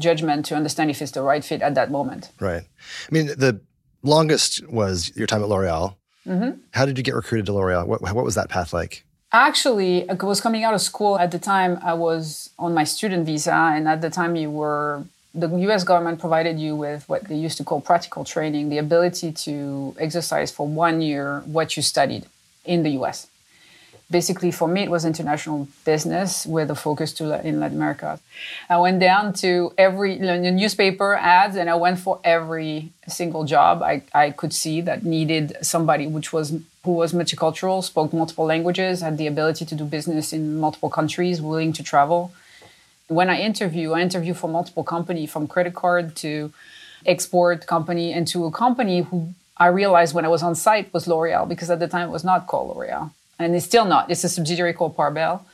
judgment 0.00 0.44
to 0.46 0.56
understand 0.56 0.90
if 0.90 1.00
it's 1.00 1.12
the 1.12 1.22
right 1.22 1.44
fit 1.44 1.62
at 1.62 1.76
that 1.76 1.92
moment. 1.92 2.32
Right. 2.40 2.64
I 3.08 3.10
mean, 3.12 3.26
the 3.28 3.60
longest 4.02 4.68
was 4.68 5.12
your 5.16 5.28
time 5.28 5.42
at 5.42 5.48
L'Oreal. 5.48 5.94
Mm-hmm. 6.26 6.60
How 6.72 6.86
did 6.86 6.98
you 6.98 7.04
get 7.04 7.14
recruited 7.14 7.46
to 7.46 7.52
L'Oreal? 7.52 7.86
What, 7.86 8.02
what 8.02 8.24
was 8.24 8.34
that 8.34 8.48
path 8.48 8.72
like? 8.72 9.04
Actually, 9.32 10.08
I 10.10 10.14
was 10.14 10.42
coming 10.42 10.62
out 10.62 10.74
of 10.74 10.82
school 10.82 11.18
at 11.18 11.30
the 11.30 11.38
time. 11.38 11.78
I 11.82 11.94
was 11.94 12.50
on 12.58 12.74
my 12.74 12.84
student 12.84 13.24
visa, 13.24 13.54
and 13.54 13.88
at 13.88 14.02
the 14.02 14.10
time, 14.10 14.36
you 14.36 14.50
were 14.50 15.04
the 15.34 15.48
U.S. 15.48 15.84
government 15.84 16.20
provided 16.20 16.58
you 16.58 16.76
with 16.76 17.08
what 17.08 17.24
they 17.24 17.36
used 17.36 17.56
to 17.56 17.64
call 17.64 17.80
practical 17.80 18.22
training, 18.22 18.68
the 18.68 18.76
ability 18.76 19.32
to 19.32 19.96
exercise 19.98 20.50
for 20.50 20.66
one 20.66 21.00
year 21.00 21.40
what 21.46 21.74
you 21.74 21.82
studied 21.82 22.26
in 22.66 22.82
the 22.82 22.90
U.S 22.90 23.28
basically 24.12 24.52
for 24.52 24.68
me 24.68 24.82
it 24.82 24.90
was 24.90 25.04
international 25.04 25.66
business 25.84 26.46
with 26.46 26.70
a 26.70 26.74
focus 26.74 27.12
to 27.14 27.24
in 27.44 27.58
Latin 27.58 27.78
America. 27.78 28.20
I 28.68 28.76
went 28.76 29.00
down 29.00 29.32
to 29.44 29.72
every 29.76 30.18
newspaper 30.18 31.14
ads 31.14 31.56
and 31.56 31.68
I 31.68 31.74
went 31.74 31.98
for 31.98 32.20
every 32.22 32.90
single 33.08 33.44
job 33.44 33.82
I, 33.82 34.02
I 34.14 34.30
could 34.30 34.52
see 34.52 34.82
that 34.82 35.04
needed 35.04 35.56
somebody 35.62 36.06
which 36.06 36.32
was 36.32 36.52
who 36.84 36.92
was 36.92 37.12
multicultural, 37.12 37.82
spoke 37.82 38.12
multiple 38.12 38.44
languages, 38.44 39.00
had 39.00 39.18
the 39.18 39.26
ability 39.26 39.64
to 39.64 39.74
do 39.74 39.84
business 39.84 40.32
in 40.32 40.58
multiple 40.58 40.90
countries, 40.90 41.40
willing 41.40 41.72
to 41.72 41.82
travel. 41.82 42.32
When 43.08 43.28
I 43.30 43.40
interview, 43.40 43.92
I 43.92 44.00
interview 44.00 44.34
for 44.34 44.48
multiple 44.48 44.84
company 44.84 45.26
from 45.26 45.46
credit 45.46 45.74
card 45.74 46.16
to 46.16 46.52
export 47.06 47.66
company 47.66 48.12
and 48.12 48.26
to 48.28 48.46
a 48.46 48.50
company 48.50 49.02
who 49.02 49.34
I 49.56 49.66
realized 49.66 50.14
when 50.14 50.24
I 50.24 50.28
was 50.28 50.42
on 50.42 50.54
site 50.54 50.92
was 50.92 51.06
L'Oreal 51.06 51.48
because 51.48 51.70
at 51.70 51.78
the 51.78 51.88
time 51.88 52.08
it 52.08 52.12
was 52.12 52.24
not 52.24 52.46
called 52.46 52.76
L'Oreal 52.76 53.10
and 53.42 53.54
it's 53.54 53.66
still 53.66 53.84
not. 53.84 54.10
It's 54.10 54.24
a 54.24 54.28
subsidiary 54.28 54.72
called 54.72 54.96
Parbel, 54.96 55.44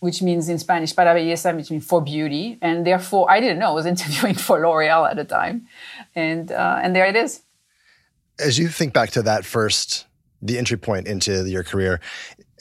which 0.00 0.22
means 0.22 0.48
in 0.48 0.58
Spanish 0.58 0.94
para 0.94 1.14
belleza, 1.14 1.54
which 1.54 1.70
means 1.70 1.84
for 1.84 2.00
beauty, 2.00 2.58
and 2.60 2.86
therefore 2.86 3.30
I 3.30 3.40
didn't 3.40 3.58
know 3.58 3.70
I 3.70 3.74
was 3.74 3.86
interviewing 3.94 4.34
for 4.34 4.60
L'Oreal 4.60 5.08
at 5.08 5.16
the 5.16 5.24
time, 5.24 5.66
and 6.14 6.50
uh, 6.50 6.80
and 6.82 6.94
there 6.94 7.06
it 7.06 7.16
is. 7.16 7.40
As 8.38 8.58
you 8.58 8.68
think 8.68 8.92
back 8.92 9.10
to 9.10 9.22
that 9.22 9.44
first, 9.44 10.06
the 10.42 10.58
entry 10.58 10.76
point 10.76 11.06
into 11.06 11.48
your 11.48 11.62
career, 11.62 12.00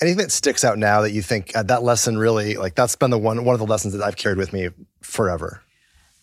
anything 0.01 0.17
that 0.19 0.31
sticks 0.31 0.63
out 0.63 0.77
now 0.77 1.01
that 1.01 1.11
you 1.11 1.21
think 1.21 1.55
uh, 1.55 1.63
that 1.63 1.83
lesson 1.83 2.17
really 2.17 2.55
like 2.55 2.75
that's 2.75 2.95
been 2.95 3.11
the 3.11 3.17
one 3.17 3.43
one 3.43 3.53
of 3.53 3.59
the 3.59 3.65
lessons 3.65 3.93
that 3.93 4.03
I've 4.03 4.17
carried 4.17 4.37
with 4.37 4.53
me 4.53 4.69
forever. 5.01 5.61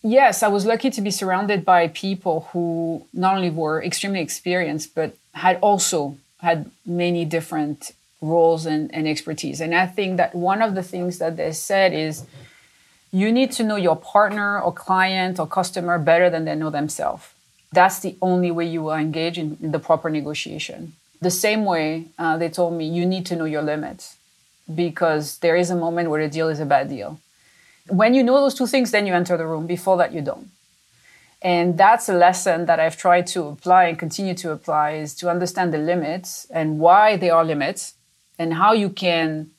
yes, 0.01 0.43
I 0.43 0.47
was 0.47 0.65
lucky 0.65 0.89
to 0.89 1.01
be 1.01 1.11
surrounded 1.11 1.65
by 1.65 1.89
people 1.89 2.47
who 2.51 3.05
not 3.13 3.35
only 3.35 3.49
were 3.49 3.83
extremely 3.83 4.21
experienced, 4.21 4.95
but 4.95 5.15
had 5.33 5.59
also 5.61 6.17
had 6.39 6.71
many 6.85 7.25
different 7.25 7.91
roles 8.21 8.65
and, 8.65 8.93
and 8.93 9.07
expertise. 9.07 9.61
And 9.61 9.73
I 9.75 9.87
think 9.87 10.17
that 10.17 10.35
one 10.35 10.61
of 10.61 10.75
the 10.75 10.83
things 10.83 11.19
that 11.19 11.37
they 11.37 11.51
said 11.51 11.93
is 11.93 12.25
you 13.11 13.31
need 13.31 13.51
to 13.53 13.63
know 13.63 13.75
your 13.75 13.95
partner 13.95 14.59
or 14.59 14.71
client 14.71 15.39
or 15.39 15.47
customer 15.47 15.97
better 15.97 16.29
than 16.29 16.45
they 16.45 16.55
know 16.55 16.69
themselves. 16.69 17.25
That's 17.71 17.99
the 17.99 18.15
only 18.21 18.51
way 18.51 18.65
you 18.65 18.81
will 18.83 18.95
engage 18.95 19.37
in, 19.37 19.57
in 19.61 19.71
the 19.71 19.79
proper 19.79 20.09
negotiation. 20.09 20.93
The 21.21 21.31
same 21.31 21.65
way 21.65 22.05
uh, 22.17 22.37
they 22.37 22.49
told 22.49 22.73
me 22.73 22.85
you 22.87 23.05
need 23.05 23.25
to 23.27 23.35
know 23.35 23.45
your 23.45 23.61
limits 23.61 24.17
because 24.73 25.39
there 25.39 25.55
is 25.55 25.69
a 25.69 25.75
moment 25.75 26.09
where 26.09 26.21
a 26.21 26.29
deal 26.29 26.49
is 26.49 26.59
a 26.59 26.65
bad 26.65 26.89
deal. 26.89 27.19
When 27.87 28.13
you 28.13 28.23
know 28.23 28.35
those 28.35 28.53
two 28.53 28.67
things, 28.67 28.91
then 28.91 29.07
you 29.07 29.13
enter 29.13 29.35
the 29.35 29.47
room. 29.47 29.67
Before 29.67 29.97
that, 29.97 30.13
you 30.13 30.21
don't. 30.21 30.49
And 31.41 31.77
that's 31.77 32.09
a 32.09 32.13
lesson 32.13 32.65
that 32.65 32.79
I've 32.79 32.97
tried 32.97 33.27
to 33.27 33.45
apply 33.47 33.85
and 33.85 33.97
continue 33.97 34.33
to 34.35 34.51
apply 34.51 34.91
is 34.91 35.15
to 35.15 35.29
understand 35.29 35.73
the 35.73 35.77
limits 35.77 36.45
and 36.51 36.79
why 36.79 37.15
they 37.17 37.29
are 37.29 37.45
limits 37.45 37.93
and 38.37 38.53
how 38.53 38.73
you 38.73 38.89
can 38.89 39.49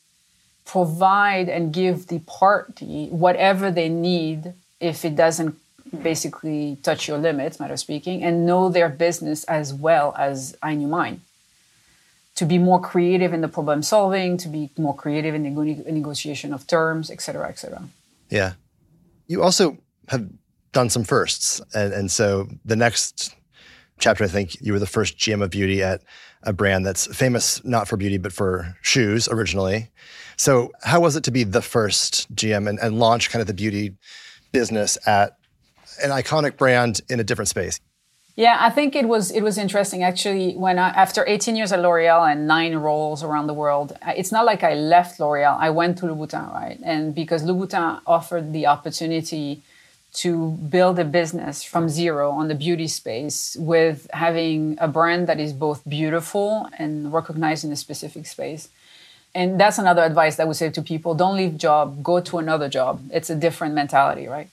provide 0.64 1.48
and 1.48 1.72
give 1.72 2.06
the 2.06 2.20
party 2.20 3.08
whatever 3.08 3.70
they 3.70 3.88
need 3.88 4.52
if 4.78 5.04
it 5.04 5.16
doesn't 5.16 5.56
basically 6.02 6.78
touch 6.82 7.08
your 7.08 7.18
limits, 7.18 7.58
matter 7.58 7.72
of 7.72 7.80
speaking, 7.80 8.22
and 8.22 8.46
know 8.46 8.68
their 8.68 8.88
business 8.88 9.42
as 9.44 9.74
well 9.74 10.14
as 10.16 10.56
I 10.62 10.74
knew 10.74 10.86
mine. 10.86 11.22
To 12.40 12.46
be 12.46 12.56
more 12.56 12.80
creative 12.80 13.34
in 13.34 13.42
the 13.42 13.48
problem 13.48 13.82
solving, 13.82 14.38
to 14.38 14.48
be 14.48 14.70
more 14.78 14.96
creative 14.96 15.34
in 15.34 15.42
the 15.42 15.92
negotiation 15.92 16.54
of 16.54 16.66
terms, 16.66 17.10
et 17.10 17.20
cetera, 17.20 17.46
et 17.50 17.58
cetera. 17.58 17.82
Yeah. 18.30 18.54
You 19.26 19.42
also 19.42 19.76
have 20.08 20.26
done 20.72 20.88
some 20.88 21.04
firsts. 21.04 21.60
And, 21.74 21.92
and 21.92 22.10
so 22.10 22.48
the 22.64 22.76
next 22.76 23.36
chapter, 23.98 24.24
I 24.24 24.28
think 24.28 24.58
you 24.62 24.72
were 24.72 24.78
the 24.78 24.86
first 24.86 25.18
GM 25.18 25.42
of 25.42 25.50
beauty 25.50 25.82
at 25.82 26.02
a 26.42 26.54
brand 26.54 26.86
that's 26.86 27.14
famous 27.14 27.62
not 27.62 27.88
for 27.88 27.98
beauty, 27.98 28.16
but 28.16 28.32
for 28.32 28.74
shoes 28.80 29.28
originally. 29.28 29.90
So, 30.38 30.72
how 30.82 31.00
was 31.00 31.16
it 31.16 31.24
to 31.24 31.30
be 31.30 31.44
the 31.44 31.60
first 31.60 32.34
GM 32.34 32.70
and, 32.70 32.78
and 32.78 32.98
launch 32.98 33.28
kind 33.28 33.42
of 33.42 33.48
the 33.48 33.54
beauty 33.54 33.98
business 34.50 34.96
at 35.06 35.36
an 36.02 36.08
iconic 36.08 36.56
brand 36.56 37.02
in 37.10 37.20
a 37.20 37.24
different 37.24 37.50
space? 37.50 37.78
Yeah, 38.40 38.56
I 38.58 38.70
think 38.70 38.96
it 38.96 39.06
was 39.06 39.30
it 39.30 39.42
was 39.42 39.58
interesting 39.58 40.02
actually 40.02 40.54
when 40.54 40.78
I, 40.78 40.88
after 40.88 41.26
18 41.28 41.56
years 41.56 41.72
at 41.72 41.80
L'Oreal 41.80 42.22
and 42.26 42.46
nine 42.46 42.74
roles 42.76 43.22
around 43.22 43.48
the 43.48 43.52
world, 43.52 43.92
it's 44.16 44.32
not 44.32 44.46
like 44.46 44.62
I 44.62 44.72
left 44.72 45.20
L'Oreal. 45.20 45.58
I 45.58 45.68
went 45.68 45.98
to 45.98 46.06
Louboutin, 46.06 46.50
right? 46.54 46.78
And 46.82 47.14
because 47.14 47.42
Louboutin 47.42 48.00
offered 48.06 48.54
the 48.54 48.66
opportunity 48.66 49.60
to 50.22 50.52
build 50.76 50.98
a 50.98 51.04
business 51.04 51.62
from 51.62 51.90
zero 51.90 52.30
on 52.30 52.48
the 52.48 52.54
beauty 52.54 52.88
space 52.88 53.58
with 53.60 54.06
having 54.14 54.78
a 54.80 54.88
brand 54.88 55.26
that 55.26 55.38
is 55.38 55.52
both 55.52 55.86
beautiful 55.86 56.66
and 56.78 57.12
recognized 57.12 57.62
in 57.66 57.70
a 57.72 57.76
specific 57.76 58.24
space. 58.24 58.70
And 59.34 59.60
that's 59.60 59.78
another 59.78 60.02
advice 60.02 60.36
that 60.36 60.48
would 60.48 60.56
say 60.56 60.70
to 60.70 60.80
people 60.80 61.14
don't 61.14 61.36
leave 61.36 61.58
job, 61.58 62.02
go 62.02 62.20
to 62.20 62.38
another 62.38 62.70
job. 62.70 63.02
It's 63.12 63.28
a 63.28 63.36
different 63.36 63.74
mentality, 63.74 64.26
right? 64.28 64.48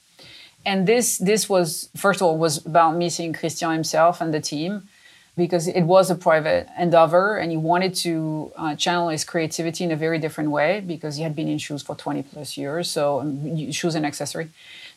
And 0.66 0.86
this 0.86 1.18
this 1.18 1.48
was 1.48 1.88
first 1.96 2.20
of 2.20 2.26
all 2.26 2.38
was 2.38 2.64
about 2.64 2.96
meeting 2.96 3.32
Christian 3.32 3.70
himself 3.72 4.20
and 4.20 4.34
the 4.34 4.40
team 4.40 4.88
because 5.36 5.68
it 5.68 5.82
was 5.82 6.10
a 6.10 6.16
private 6.16 6.68
endeavor 6.76 7.36
and 7.36 7.50
he 7.52 7.56
wanted 7.56 7.94
to 7.94 8.52
uh, 8.56 8.74
channel 8.74 9.08
his 9.08 9.24
creativity 9.24 9.84
in 9.84 9.92
a 9.92 9.96
very 9.96 10.18
different 10.18 10.50
way 10.50 10.80
because 10.80 11.16
he 11.16 11.22
had 11.22 11.36
been 11.36 11.46
in 11.46 11.58
shoes 11.58 11.80
for 11.80 11.94
20 11.94 12.24
plus 12.24 12.56
years 12.56 12.90
so 12.90 13.20
um, 13.20 13.70
shoes 13.70 13.94
and 13.94 14.04
accessory 14.04 14.48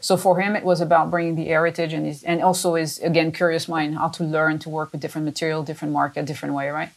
so 0.02 0.18
for 0.18 0.40
him, 0.40 0.56
it 0.56 0.64
was 0.64 0.82
about 0.82 1.12
bringing 1.12 1.36
the 1.36 1.46
heritage 1.46 1.94
and 1.94 2.08
his, 2.08 2.24
and 2.24 2.42
also 2.42 2.74
his 2.74 2.98
again 3.00 3.32
curious 3.32 3.68
mind 3.68 3.96
how 3.96 4.10
to 4.10 4.24
learn 4.24 4.58
to 4.60 4.70
work 4.70 4.92
with 4.92 5.00
different 5.00 5.26
material, 5.26 5.62
different 5.62 5.94
market, 5.94 6.26
different 6.26 6.56
way, 6.56 6.70
right? 6.70 6.90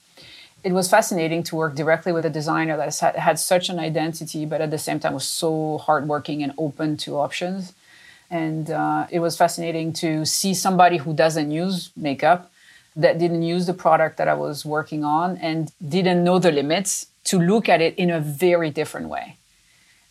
It 0.64 0.72
was 0.72 0.88
fascinating 0.88 1.42
to 1.44 1.56
work 1.56 1.74
directly 1.74 2.12
with 2.12 2.24
a 2.24 2.30
designer 2.30 2.78
that 2.78 2.98
had 3.16 3.38
such 3.38 3.68
an 3.68 3.78
identity, 3.78 4.46
but 4.46 4.62
at 4.62 4.70
the 4.70 4.78
same 4.78 4.98
time 4.98 5.12
was 5.12 5.26
so 5.26 5.76
hardworking 5.76 6.42
and 6.42 6.54
open 6.56 6.96
to 6.98 7.18
options. 7.18 7.74
And 8.30 8.70
uh, 8.70 9.06
it 9.10 9.20
was 9.20 9.36
fascinating 9.36 9.92
to 9.94 10.24
see 10.24 10.54
somebody 10.54 10.96
who 10.96 11.14
doesn't 11.14 11.50
use 11.50 11.90
makeup, 11.96 12.50
that 12.96 13.18
didn't 13.18 13.42
use 13.42 13.66
the 13.66 13.74
product 13.74 14.16
that 14.18 14.28
I 14.28 14.34
was 14.34 14.64
working 14.64 15.04
on, 15.04 15.36
and 15.38 15.72
didn't 15.86 16.24
know 16.24 16.38
the 16.38 16.52
limits 16.52 17.06
to 17.24 17.38
look 17.38 17.68
at 17.68 17.80
it 17.80 17.94
in 17.96 18.10
a 18.10 18.20
very 18.20 18.70
different 18.70 19.08
way. 19.08 19.36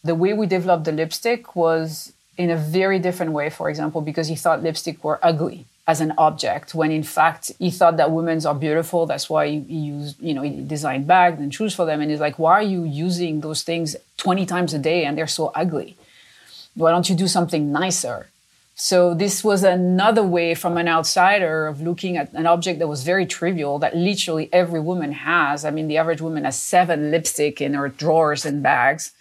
The 0.03 0.15
way 0.15 0.33
we 0.33 0.47
developed 0.47 0.85
the 0.85 0.91
lipstick 0.91 1.55
was 1.55 2.13
in 2.37 2.49
a 2.49 2.57
very 2.57 2.99
different 2.99 3.31
way, 3.31 3.49
for 3.49 3.69
example, 3.69 4.01
because 4.01 4.27
he 4.27 4.35
thought 4.35 4.63
lipstick 4.63 5.03
were 5.03 5.19
ugly 5.21 5.65
as 5.85 5.99
an 5.99 6.13
object, 6.17 6.73
when 6.73 6.91
in 6.91 7.03
fact 7.03 7.51
he 7.59 7.69
thought 7.69 7.97
that 7.97 8.11
women's 8.11 8.45
are 8.45 8.55
beautiful. 8.55 9.05
That's 9.05 9.29
why 9.29 9.49
he, 9.49 9.57
used, 9.57 10.21
you 10.21 10.33
know, 10.33 10.41
he 10.41 10.61
designed 10.61 11.07
bags 11.07 11.39
and 11.39 11.53
shoes 11.53 11.75
for 11.75 11.85
them. 11.85 11.99
And 12.01 12.09
he's 12.09 12.21
like, 12.21 12.39
why 12.39 12.53
are 12.53 12.63
you 12.63 12.83
using 12.83 13.41
those 13.41 13.63
things 13.63 13.95
20 14.17 14.45
times 14.45 14.73
a 14.73 14.79
day 14.79 15.05
and 15.05 15.17
they're 15.17 15.27
so 15.27 15.51
ugly? 15.53 15.97
Why 16.75 16.91
don't 16.91 17.09
you 17.09 17.15
do 17.15 17.27
something 17.27 17.71
nicer? 17.71 18.27
So 18.75 19.13
this 19.13 19.43
was 19.43 19.63
another 19.63 20.23
way 20.23 20.55
from 20.55 20.77
an 20.77 20.87
outsider 20.87 21.67
of 21.67 21.81
looking 21.81 22.17
at 22.17 22.33
an 22.33 22.47
object 22.47 22.79
that 22.79 22.87
was 22.87 23.03
very 23.03 23.27
trivial 23.27 23.77
that 23.79 23.95
literally 23.95 24.49
every 24.51 24.79
woman 24.79 25.11
has. 25.11 25.63
I 25.63 25.69
mean, 25.69 25.87
the 25.87 25.97
average 25.97 26.21
woman 26.21 26.43
has 26.45 26.61
seven 26.61 27.11
lipstick 27.11 27.61
in 27.61 27.75
her 27.75 27.87
drawers 27.87 28.45
and 28.45 28.63
bags 28.63 29.11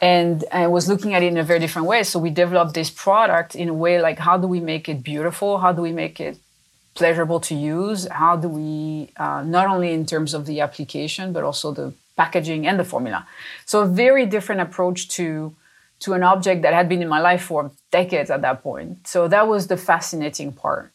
and 0.00 0.44
I 0.52 0.66
was 0.68 0.88
looking 0.88 1.14
at 1.14 1.22
it 1.22 1.26
in 1.26 1.38
a 1.38 1.42
very 1.42 1.58
different 1.58 1.88
way. 1.88 2.02
So 2.04 2.18
we 2.18 2.30
developed 2.30 2.74
this 2.74 2.90
product 2.90 3.54
in 3.56 3.68
a 3.68 3.74
way 3.74 4.00
like 4.00 4.18
how 4.18 4.38
do 4.38 4.46
we 4.46 4.60
make 4.60 4.88
it 4.88 5.02
beautiful? 5.02 5.58
How 5.58 5.72
do 5.72 5.82
we 5.82 5.92
make 5.92 6.20
it 6.20 6.38
pleasurable 6.94 7.40
to 7.40 7.54
use? 7.54 8.06
How 8.08 8.36
do 8.36 8.48
we 8.48 9.10
uh, 9.16 9.42
not 9.44 9.66
only 9.66 9.92
in 9.92 10.06
terms 10.06 10.34
of 10.34 10.46
the 10.46 10.60
application 10.60 11.32
but 11.32 11.42
also 11.42 11.72
the 11.72 11.92
packaging 12.16 12.66
and 12.66 12.78
the 12.78 12.84
formula? 12.84 13.26
So 13.66 13.80
a 13.82 13.86
very 13.86 14.24
different 14.24 14.60
approach 14.60 15.08
to 15.10 15.54
to 16.00 16.12
an 16.12 16.22
object 16.22 16.62
that 16.62 16.74
had 16.74 16.88
been 16.88 17.02
in 17.02 17.08
my 17.08 17.20
life 17.20 17.42
for 17.42 17.70
decades 17.90 18.30
at 18.30 18.42
that 18.42 18.62
point. 18.62 19.06
So 19.06 19.28
that 19.28 19.48
was 19.48 19.66
the 19.66 19.76
fascinating 19.76 20.52
part. 20.52 20.92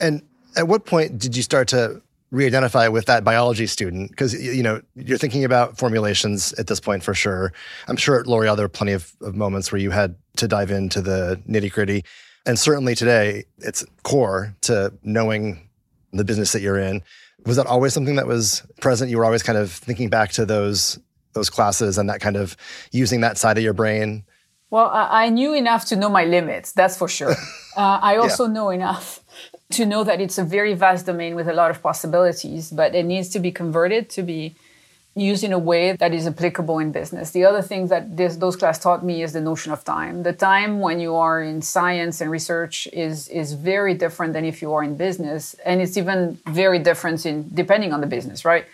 And 0.00 0.22
at 0.56 0.68
what 0.68 0.86
point 0.86 1.18
did 1.18 1.36
you 1.36 1.42
start 1.42 1.68
to 1.68 2.00
re-identify 2.30 2.88
with 2.88 3.06
that 3.06 3.24
biology 3.24 3.66
student? 3.66 4.10
Because 4.10 4.34
you 4.34 4.62
know 4.62 4.80
you're 4.94 5.18
thinking 5.18 5.44
about 5.44 5.78
formulations 5.78 6.52
at 6.54 6.66
this 6.66 6.80
point 6.80 7.02
for 7.02 7.14
sure. 7.14 7.52
I'm 7.86 7.96
sure 7.96 8.20
at 8.20 8.26
l'oreal 8.26 8.56
there 8.56 8.66
are 8.66 8.68
plenty 8.68 8.92
of, 8.92 9.12
of 9.20 9.34
moments 9.34 9.72
where 9.72 9.80
you 9.80 9.90
had 9.90 10.14
to 10.36 10.46
dive 10.46 10.70
into 10.70 11.00
the 11.00 11.40
nitty-gritty? 11.48 12.04
And 12.46 12.58
certainly 12.58 12.94
today 12.94 13.44
it's 13.58 13.84
core 14.02 14.54
to 14.62 14.92
knowing 15.02 15.68
the 16.12 16.24
business 16.24 16.52
that 16.52 16.60
you're 16.60 16.78
in. 16.78 17.02
Was 17.46 17.56
that 17.56 17.66
always 17.66 17.92
something 17.94 18.16
that 18.16 18.26
was 18.26 18.62
present? 18.80 19.10
You 19.10 19.18
were 19.18 19.24
always 19.24 19.42
kind 19.42 19.58
of 19.58 19.70
thinking 19.70 20.08
back 20.08 20.32
to 20.32 20.44
those 20.44 20.98
those 21.32 21.50
classes 21.50 21.98
and 21.98 22.08
that 22.08 22.20
kind 22.20 22.36
of 22.36 22.56
using 22.92 23.20
that 23.20 23.38
side 23.38 23.56
of 23.58 23.64
your 23.64 23.74
brain 23.74 24.24
well 24.70 24.90
i, 24.92 25.28
knew 25.28 25.54
enough 25.54 25.84
to 25.84 25.96
know 25.96 26.08
my 26.08 26.24
limits 26.24 26.72
that's 26.72 26.96
for 26.96 27.08
sure 27.08 27.30
uh, 27.76 27.98
i 28.02 28.16
also 28.16 28.46
yeah. 28.46 28.52
know 28.52 28.70
enough 28.70 29.22
to 29.70 29.84
know 29.84 30.04
that 30.04 30.20
it's 30.20 30.38
a 30.38 30.44
very 30.44 30.74
vast 30.74 31.06
domain 31.06 31.34
with 31.34 31.48
a 31.48 31.52
lot 31.52 31.70
of 31.70 31.82
possibilities, 31.82 32.70
but 32.70 32.94
it 32.94 33.04
needs 33.04 33.28
to 33.30 33.38
be 33.38 33.50
converted 33.50 34.08
to 34.10 34.22
be 34.22 34.54
used 35.14 35.42
in 35.42 35.52
a 35.52 35.58
way 35.58 35.92
that 35.92 36.14
is 36.14 36.26
applicable 36.26 36.78
in 36.78 36.92
business. 36.92 37.32
The 37.32 37.44
other 37.44 37.60
thing 37.60 37.88
that 37.88 38.16
this, 38.16 38.36
those 38.36 38.56
class 38.56 38.78
taught 38.78 39.04
me 39.04 39.22
is 39.22 39.32
the 39.32 39.40
notion 39.40 39.72
of 39.72 39.84
time. 39.84 40.22
The 40.22 40.32
time 40.32 40.78
when 40.78 41.00
you 41.00 41.16
are 41.16 41.42
in 41.42 41.60
science 41.60 42.20
and 42.20 42.30
research 42.30 42.86
is 42.92 43.28
is 43.28 43.52
very 43.54 43.94
different 43.94 44.32
than 44.32 44.44
if 44.44 44.62
you 44.62 44.72
are 44.72 44.82
in 44.82 44.96
business, 44.96 45.54
and 45.64 45.82
it's 45.82 45.96
even 45.96 46.38
very 46.46 46.78
different 46.78 47.26
in 47.26 47.50
depending 47.52 47.92
on 47.92 48.00
the 48.00 48.06
business, 48.06 48.44
right? 48.44 48.64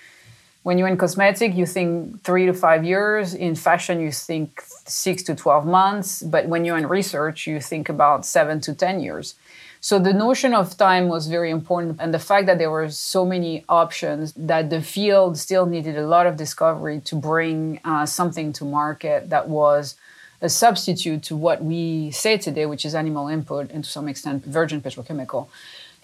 When 0.64 0.78
you're 0.78 0.88
in 0.88 0.96
cosmetic, 0.96 1.54
you 1.54 1.66
think 1.66 2.22
three 2.24 2.46
to 2.46 2.54
five 2.54 2.86
years. 2.86 3.34
In 3.34 3.54
fashion, 3.54 4.00
you 4.00 4.10
think 4.10 4.62
six 4.86 5.22
to 5.24 5.34
twelve 5.34 5.66
months. 5.66 6.22
But 6.22 6.48
when 6.48 6.64
you're 6.64 6.78
in 6.78 6.88
research, 6.88 7.46
you 7.46 7.60
think 7.60 7.90
about 7.90 8.24
seven 8.24 8.62
to 8.62 8.72
ten 8.72 8.98
years. 8.98 9.34
So 9.82 9.98
the 9.98 10.14
notion 10.14 10.54
of 10.54 10.74
time 10.78 11.08
was 11.08 11.26
very 11.26 11.50
important, 11.50 12.00
and 12.00 12.14
the 12.14 12.18
fact 12.18 12.46
that 12.46 12.56
there 12.56 12.70
were 12.70 12.88
so 12.88 13.26
many 13.26 13.62
options 13.68 14.32
that 14.32 14.70
the 14.70 14.80
field 14.80 15.36
still 15.36 15.66
needed 15.66 15.98
a 15.98 16.06
lot 16.06 16.26
of 16.26 16.38
discovery 16.38 16.98
to 17.10 17.14
bring 17.14 17.78
uh, 17.84 18.06
something 18.06 18.54
to 18.54 18.64
market 18.64 19.28
that 19.28 19.46
was 19.50 19.96
a 20.40 20.48
substitute 20.48 21.22
to 21.24 21.36
what 21.36 21.62
we 21.62 22.10
say 22.10 22.38
today, 22.38 22.64
which 22.64 22.86
is 22.86 22.94
animal 22.94 23.28
input 23.28 23.70
and 23.70 23.84
to 23.84 23.90
some 23.90 24.08
extent 24.08 24.46
virgin 24.46 24.80
petrochemical. 24.80 25.48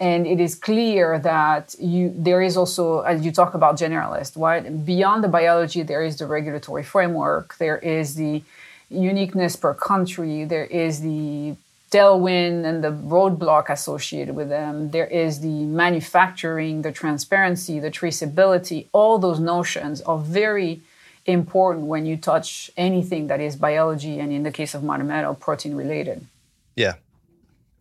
And 0.00 0.26
it 0.26 0.40
is 0.40 0.54
clear 0.54 1.18
that 1.18 1.74
you, 1.78 2.12
there 2.16 2.40
is 2.40 2.56
also, 2.56 3.00
as 3.00 3.22
you 3.22 3.30
talk 3.30 3.52
about 3.52 3.76
generalist, 3.76 4.40
right? 4.40 4.62
Beyond 4.86 5.22
the 5.22 5.28
biology, 5.28 5.82
there 5.82 6.02
is 6.02 6.16
the 6.16 6.26
regulatory 6.26 6.82
framework, 6.82 7.58
there 7.58 7.76
is 7.76 8.14
the 8.14 8.42
uniqueness 8.88 9.56
per 9.56 9.74
country, 9.74 10.44
there 10.44 10.64
is 10.64 11.02
the 11.02 11.54
tailwind 11.90 12.64
and 12.64 12.82
the 12.82 12.92
roadblock 12.92 13.68
associated 13.68 14.34
with 14.34 14.48
them. 14.48 14.90
There 14.90 15.06
is 15.06 15.40
the 15.40 15.64
manufacturing, 15.64 16.82
the 16.82 16.92
transparency, 16.92 17.78
the 17.78 17.90
traceability. 17.90 18.86
All 18.92 19.18
those 19.18 19.40
notions 19.40 20.00
are 20.02 20.18
very 20.18 20.80
important 21.26 21.86
when 21.86 22.06
you 22.06 22.16
touch 22.16 22.70
anything 22.76 23.26
that 23.26 23.40
is 23.40 23.56
biology 23.56 24.18
and 24.18 24.32
in 24.32 24.44
the 24.44 24.52
case 24.52 24.74
of 24.74 24.82
Modern 24.82 25.08
Meadow, 25.08 25.34
protein 25.34 25.74
related. 25.74 26.26
Yeah. 26.74 26.94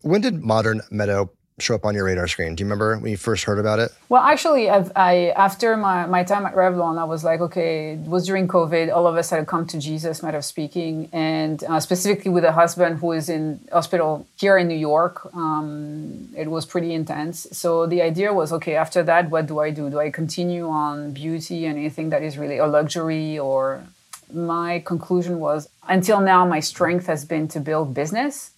When 0.02 0.20
did 0.20 0.42
Modern 0.42 0.82
Meadow 0.90 1.30
show 1.62 1.74
up 1.74 1.84
on 1.84 1.94
your 1.94 2.04
radar 2.04 2.26
screen? 2.26 2.54
Do 2.54 2.62
you 2.62 2.66
remember 2.66 2.96
when 2.98 3.10
you 3.10 3.16
first 3.16 3.44
heard 3.44 3.58
about 3.58 3.78
it? 3.78 3.92
Well, 4.08 4.22
actually, 4.22 4.68
I've, 4.70 4.90
I 4.96 5.30
after 5.30 5.76
my, 5.76 6.06
my 6.06 6.24
time 6.24 6.46
at 6.46 6.54
Revlon, 6.54 6.98
I 6.98 7.04
was 7.04 7.24
like, 7.24 7.40
okay, 7.40 7.92
it 7.92 8.00
was 8.00 8.26
during 8.26 8.48
COVID. 8.48 8.92
All 8.94 9.06
of 9.06 9.16
us 9.16 9.30
had 9.30 9.46
come 9.46 9.66
to 9.68 9.78
Jesus, 9.78 10.22
matter 10.22 10.38
of 10.38 10.44
speaking, 10.44 11.08
and 11.12 11.62
uh, 11.64 11.80
specifically 11.80 12.30
with 12.30 12.44
a 12.44 12.52
husband 12.52 12.98
who 12.98 13.12
is 13.12 13.28
in 13.28 13.60
hospital 13.72 14.26
here 14.38 14.56
in 14.58 14.68
New 14.68 14.76
York. 14.76 15.32
Um, 15.34 16.28
it 16.36 16.50
was 16.50 16.66
pretty 16.66 16.92
intense. 16.94 17.46
So 17.52 17.86
the 17.86 18.02
idea 18.02 18.32
was, 18.32 18.52
okay, 18.52 18.76
after 18.76 19.02
that, 19.04 19.30
what 19.30 19.46
do 19.46 19.60
I 19.60 19.70
do? 19.70 19.90
Do 19.90 19.98
I 19.98 20.10
continue 20.10 20.68
on 20.68 21.12
beauty 21.12 21.66
and 21.66 21.78
anything 21.78 22.10
that 22.10 22.22
is 22.22 22.38
really 22.38 22.58
a 22.58 22.66
luxury 22.66 23.38
or 23.38 23.84
my 24.32 24.80
conclusion 24.86 25.40
was 25.40 25.68
until 25.88 26.20
now 26.20 26.46
my 26.46 26.60
strength 26.60 27.06
has 27.06 27.24
been 27.24 27.48
to 27.48 27.60
build 27.60 27.94
business 27.94 28.52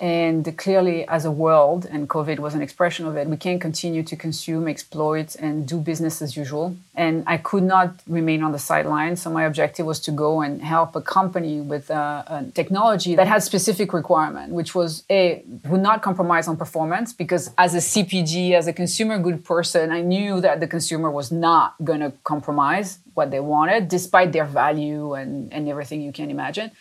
and 0.00 0.58
clearly, 0.58 1.06
as 1.06 1.24
a 1.24 1.30
world, 1.30 1.86
and 1.88 2.08
COVID 2.08 2.40
was 2.40 2.54
an 2.54 2.60
expression 2.60 3.06
of 3.06 3.16
it, 3.16 3.28
we 3.28 3.36
can't 3.36 3.60
continue 3.60 4.02
to 4.02 4.16
consume, 4.16 4.66
exploit, 4.66 5.36
and 5.36 5.68
do 5.68 5.78
business 5.78 6.20
as 6.20 6.36
usual. 6.36 6.76
And 6.96 7.22
I 7.28 7.36
could 7.36 7.62
not 7.62 7.94
remain 8.08 8.42
on 8.42 8.50
the 8.50 8.58
sidelines. 8.58 9.22
So 9.22 9.30
my 9.30 9.44
objective 9.44 9.86
was 9.86 10.00
to 10.00 10.10
go 10.10 10.40
and 10.40 10.60
help 10.60 10.96
a 10.96 11.00
company 11.00 11.60
with 11.60 11.90
a, 11.90 12.24
a 12.26 12.44
technology 12.52 13.14
that 13.14 13.28
had 13.28 13.44
specific 13.44 13.92
requirement, 13.92 14.52
which 14.52 14.74
was 14.74 15.04
a 15.10 15.44
would 15.66 15.80
not 15.80 16.02
compromise 16.02 16.48
on 16.48 16.56
performance 16.56 17.12
because 17.12 17.52
as 17.56 17.74
a 17.74 17.78
CPG, 17.78 18.52
as 18.52 18.66
a 18.66 18.72
consumer 18.72 19.18
good 19.20 19.44
person, 19.44 19.92
I 19.92 20.00
knew 20.00 20.40
that 20.40 20.58
the 20.58 20.66
consumer 20.66 21.08
was 21.08 21.30
not 21.30 21.76
going 21.84 22.00
to 22.00 22.12
compromise 22.24 22.98
what 23.14 23.30
they 23.30 23.40
wanted, 23.40 23.88
despite 23.88 24.32
their 24.32 24.44
value 24.44 25.14
and, 25.14 25.52
and 25.52 25.68
everything 25.68 26.02
you 26.02 26.10
can 26.10 26.30
imagine. 26.30 26.72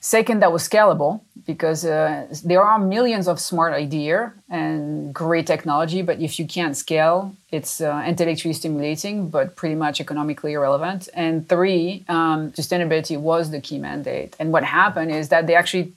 Second, 0.00 0.40
that 0.40 0.52
was 0.52 0.68
scalable 0.68 1.20
because 1.44 1.84
uh, 1.84 2.26
there 2.44 2.62
are 2.62 2.78
millions 2.78 3.26
of 3.26 3.40
smart 3.40 3.72
idea 3.74 4.32
and 4.48 5.12
great 5.12 5.46
technology, 5.46 6.02
but 6.02 6.20
if 6.20 6.38
you 6.38 6.46
can't 6.46 6.76
scale, 6.76 7.34
it's 7.50 7.80
uh, 7.80 8.04
intellectually 8.06 8.54
stimulating, 8.54 9.28
but 9.28 9.56
pretty 9.56 9.74
much 9.74 10.00
economically 10.00 10.52
irrelevant. 10.52 11.08
And 11.14 11.48
three, 11.48 12.04
um, 12.08 12.52
sustainability 12.52 13.18
was 13.18 13.50
the 13.50 13.60
key 13.60 13.78
mandate. 13.78 14.36
And 14.38 14.52
what 14.52 14.62
happened 14.62 15.10
is 15.10 15.30
that 15.30 15.48
they 15.48 15.56
actually 15.56 15.92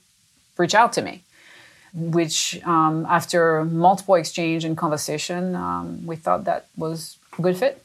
reached 0.58 0.74
out 0.74 0.92
to 0.94 1.02
me, 1.02 1.22
which 1.94 2.60
um, 2.64 3.06
after 3.08 3.64
multiple 3.64 4.16
exchange 4.16 4.64
and 4.64 4.76
conversation, 4.76 5.54
um, 5.54 6.04
we 6.04 6.16
thought 6.16 6.44
that 6.44 6.66
was 6.76 7.18
a 7.38 7.42
good 7.42 7.56
fit. 7.56 7.84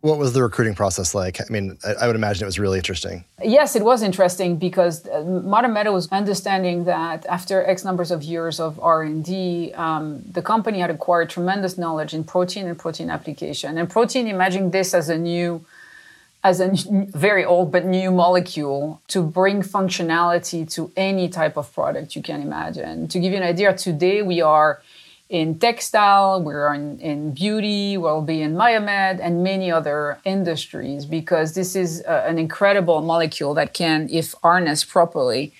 What 0.00 0.18
was 0.18 0.32
the 0.32 0.42
recruiting 0.42 0.76
process 0.76 1.12
like? 1.12 1.40
I 1.40 1.44
mean, 1.50 1.76
I, 2.00 2.06
would 2.06 2.14
imagine 2.14 2.44
it 2.44 2.46
was 2.46 2.58
really 2.58 2.78
interesting. 2.78 3.24
Yes, 3.42 3.74
it 3.74 3.82
was 3.82 4.00
interesting 4.00 4.56
because 4.56 5.08
uh, 5.08 5.22
Modern 5.24 5.72
Meadow 5.72 5.92
was 5.92 6.06
understanding 6.12 6.84
that 6.84 7.26
after 7.26 7.64
X 7.64 7.84
numbers 7.84 8.12
of 8.12 8.22
years 8.22 8.60
of 8.60 8.78
R&D, 8.78 9.72
um, 9.74 10.22
the 10.30 10.40
company 10.40 10.78
had 10.78 10.90
acquired 10.90 11.30
tremendous 11.30 11.76
knowledge 11.76 12.14
in 12.14 12.22
protein 12.22 12.68
and 12.68 12.78
protein 12.78 13.10
application. 13.10 13.76
And 13.76 13.90
protein, 13.90 14.28
imagine 14.28 14.70
this 14.70 14.94
as 14.94 15.08
a 15.08 15.18
new, 15.18 15.64
as 16.44 16.60
a 16.60 16.70
very 16.88 17.44
old 17.44 17.72
but 17.72 17.84
new 17.84 18.12
molecule 18.12 19.02
to 19.08 19.20
bring 19.20 19.62
functionality 19.62 20.70
to 20.74 20.92
any 20.96 21.28
type 21.28 21.56
of 21.56 21.74
product 21.74 22.14
you 22.14 22.22
can 22.22 22.40
imagine. 22.40 23.08
To 23.08 23.18
give 23.18 23.32
you 23.32 23.38
an 23.38 23.42
idea, 23.42 23.76
today 23.76 24.22
we 24.22 24.40
are 24.42 24.80
in 25.28 25.58
textile, 25.58 26.42
we're 26.42 26.72
in, 26.72 26.98
in 27.00 27.32
beauty, 27.32 27.98
we'll 27.98 28.22
be 28.22 28.40
in 28.40 28.54
biomed, 28.54 29.20
and 29.20 29.42
many 29.44 29.70
other 29.70 30.18
industries 30.24 31.04
because 31.04 31.54
this 31.54 31.76
is 31.76 32.00
a, 32.06 32.26
an 32.26 32.38
incredible 32.38 33.02
molecule 33.02 33.52
that 33.54 33.74
can, 33.74 34.08
if 34.10 34.34
harnessed 34.42 34.88
properly, 34.88 35.52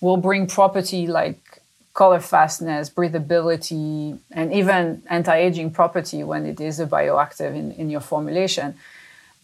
will 0.00 0.16
bring 0.16 0.46
property 0.48 1.06
like 1.06 1.60
color 1.94 2.18
fastness, 2.18 2.90
breathability, 2.90 4.18
and 4.32 4.52
even 4.52 5.02
anti-aging 5.08 5.70
property 5.70 6.24
when 6.24 6.46
it 6.46 6.60
is 6.60 6.80
a 6.80 6.86
bioactive 6.86 7.54
in, 7.54 7.70
in 7.72 7.90
your 7.90 8.00
formulation. 8.00 8.74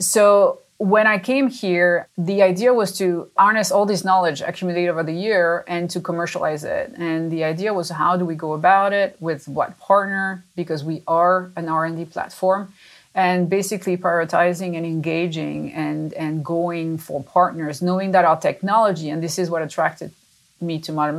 So 0.01 0.61
when 0.79 1.09
I 1.09 1.19
came 1.19 1.51
here, 1.51 2.09
the 2.17 2.41
idea 2.43 2.73
was 2.73 2.97
to 2.99 3.29
harness 3.37 3.73
all 3.73 3.85
this 3.85 4.05
knowledge 4.05 4.41
accumulated 4.41 4.91
over 4.91 5.03
the 5.03 5.13
year 5.13 5.65
and 5.67 5.91
to 5.91 6.01
commercialize 6.01 6.63
it. 6.63 6.93
And 6.97 7.33
the 7.33 7.43
idea 7.43 7.75
was 7.75 7.91
how 7.91 8.17
do 8.17 8.25
we 8.25 8.37
go 8.37 8.53
about 8.53 8.93
it 8.93 9.17
with 9.19 9.49
what 9.49 9.79
partner 9.81 10.45
because 10.55 10.85
we 10.85 11.03
are 11.09 11.51
an 11.57 11.69
R&D 11.69 12.05
platform 12.07 12.73
and 13.13 13.51
basically 13.51 13.97
prioritizing 13.97 14.77
and 14.77 14.87
engaging 14.87 15.73
and 15.73 16.13
and 16.15 16.45
going 16.45 16.99
for 16.99 17.25
partners 17.25 17.83
knowing 17.83 18.13
that 18.13 18.25
our 18.25 18.39
technology 18.39 19.11
and 19.11 19.21
this 19.23 19.39
is 19.39 19.51
what 19.51 19.63
attracted 19.63 20.13
me 20.61 20.79
to 20.79 20.93
Modern 20.93 21.17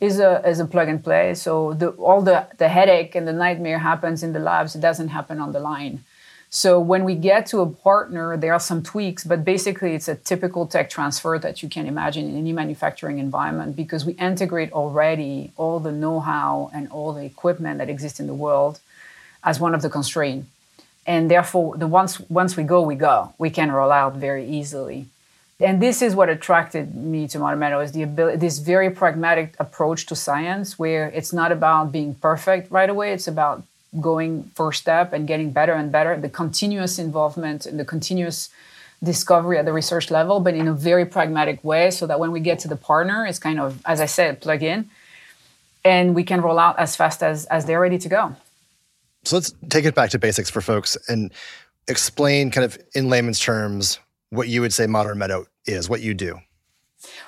is 0.00 0.20
a 0.20 0.46
is 0.46 0.60
a 0.60 0.66
plug 0.66 0.88
and 0.88 1.02
play. 1.02 1.34
So 1.34 1.72
the 1.72 1.88
all 1.90 2.20
the 2.20 2.46
the 2.58 2.68
headache 2.68 3.14
and 3.14 3.26
the 3.26 3.32
nightmare 3.32 3.78
happens 3.78 4.22
in 4.22 4.32
the 4.32 4.38
labs. 4.38 4.76
It 4.76 4.80
doesn't 4.80 5.08
happen 5.08 5.40
on 5.40 5.52
the 5.52 5.60
line. 5.60 6.04
So 6.50 6.80
when 6.80 7.04
we 7.04 7.14
get 7.14 7.46
to 7.46 7.60
a 7.60 7.66
partner, 7.66 8.36
there 8.36 8.54
are 8.54 8.60
some 8.60 8.82
tweaks, 8.82 9.22
but 9.22 9.44
basically 9.44 9.94
it's 9.94 10.08
a 10.08 10.14
typical 10.14 10.66
tech 10.66 10.88
transfer 10.88 11.38
that 11.38 11.62
you 11.62 11.68
can 11.68 11.86
imagine 11.86 12.26
in 12.26 12.38
any 12.38 12.52
manufacturing 12.52 13.18
environment 13.18 13.76
because 13.76 14.06
we 14.06 14.14
integrate 14.14 14.72
already 14.72 15.52
all 15.58 15.78
the 15.78 15.92
know-how 15.92 16.70
and 16.72 16.88
all 16.90 17.12
the 17.12 17.24
equipment 17.24 17.78
that 17.78 17.90
exists 17.90 18.18
in 18.18 18.26
the 18.26 18.34
world 18.34 18.80
as 19.44 19.60
one 19.60 19.74
of 19.74 19.82
the 19.82 19.90
constraints. 19.90 20.48
And 21.06 21.30
therefore, 21.30 21.76
the 21.76 21.86
once 21.86 22.20
once 22.28 22.54
we 22.54 22.64
go, 22.64 22.82
we 22.82 22.94
go. 22.94 23.32
We 23.38 23.48
can 23.48 23.72
roll 23.72 23.90
out 23.90 24.16
very 24.16 24.46
easily. 24.46 25.06
And 25.60 25.82
this 25.82 26.02
is 26.02 26.14
what 26.14 26.28
attracted 26.28 26.94
me 26.94 27.26
to 27.28 27.38
Modern 27.38 27.62
is 27.80 27.92
the 27.92 28.02
ability, 28.02 28.36
this 28.36 28.58
very 28.58 28.90
pragmatic 28.90 29.56
approach 29.58 30.06
to 30.06 30.14
science, 30.14 30.78
where 30.78 31.08
it's 31.08 31.32
not 31.32 31.50
about 31.50 31.90
being 31.90 32.14
perfect 32.14 32.70
right 32.70 32.88
away. 32.88 33.12
It's 33.12 33.26
about 33.26 33.64
going 34.00 34.50
first 34.54 34.82
step 34.82 35.12
and 35.12 35.26
getting 35.26 35.50
better 35.50 35.72
and 35.72 35.90
better, 35.90 36.18
the 36.20 36.28
continuous 36.28 36.98
involvement 36.98 37.66
and 37.66 37.78
the 37.80 37.84
continuous 37.84 38.50
discovery 39.02 39.58
at 39.58 39.64
the 39.64 39.72
research 39.72 40.10
level, 40.10 40.40
but 40.40 40.54
in 40.54 40.66
a 40.66 40.74
very 40.74 41.06
pragmatic 41.06 41.62
way, 41.62 41.90
so 41.90 42.06
that 42.06 42.18
when 42.18 42.32
we 42.32 42.40
get 42.40 42.58
to 42.58 42.68
the 42.68 42.76
partner, 42.76 43.24
it's 43.24 43.38
kind 43.38 43.60
of, 43.60 43.80
as 43.86 44.00
I 44.00 44.06
said, 44.06 44.40
plug 44.40 44.62
in, 44.62 44.90
and 45.84 46.14
we 46.14 46.24
can 46.24 46.40
roll 46.40 46.58
out 46.58 46.78
as 46.78 46.96
fast 46.96 47.22
as 47.22 47.46
as 47.46 47.64
they're 47.64 47.80
ready 47.80 47.98
to 47.98 48.08
go. 48.08 48.34
So 49.24 49.36
let's 49.36 49.52
take 49.68 49.84
it 49.84 49.94
back 49.94 50.10
to 50.10 50.18
basics 50.18 50.50
for 50.50 50.60
folks 50.60 50.96
and 51.08 51.32
explain, 51.86 52.50
kind 52.50 52.64
of 52.64 52.78
in 52.94 53.08
layman's 53.08 53.40
terms, 53.40 53.98
what 54.30 54.48
you 54.48 54.60
would 54.60 54.72
say 54.72 54.86
Modern 54.86 55.18
Meadow 55.18 55.46
is, 55.64 55.88
what 55.88 56.00
you 56.00 56.14
do. 56.14 56.40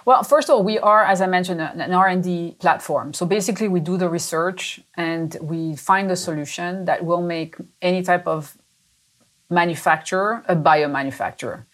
Well, 0.05 0.23
first 0.23 0.49
of 0.49 0.55
all, 0.55 0.65
we 0.65 0.79
are, 0.79 1.05
as 1.05 1.21
I 1.21 1.27
mentioned, 1.27 1.61
an 1.61 1.93
R&D 1.93 2.57
platform. 2.59 3.13
So 3.13 3.25
basically, 3.25 3.69
we 3.69 3.81
do 3.81 3.97
the 3.97 4.09
research 4.09 4.81
and 4.97 5.37
we 5.41 5.77
find 5.77 6.11
a 6.11 6.17
solution 6.17 6.87
that 6.87 7.05
will 7.05 7.23
make 7.23 7.57
any 7.81 8.03
type 8.03 8.27
of 8.27 8.57
manufacturer 9.49 10.43
a 10.49 10.57
biomanufacturer. 10.57 11.67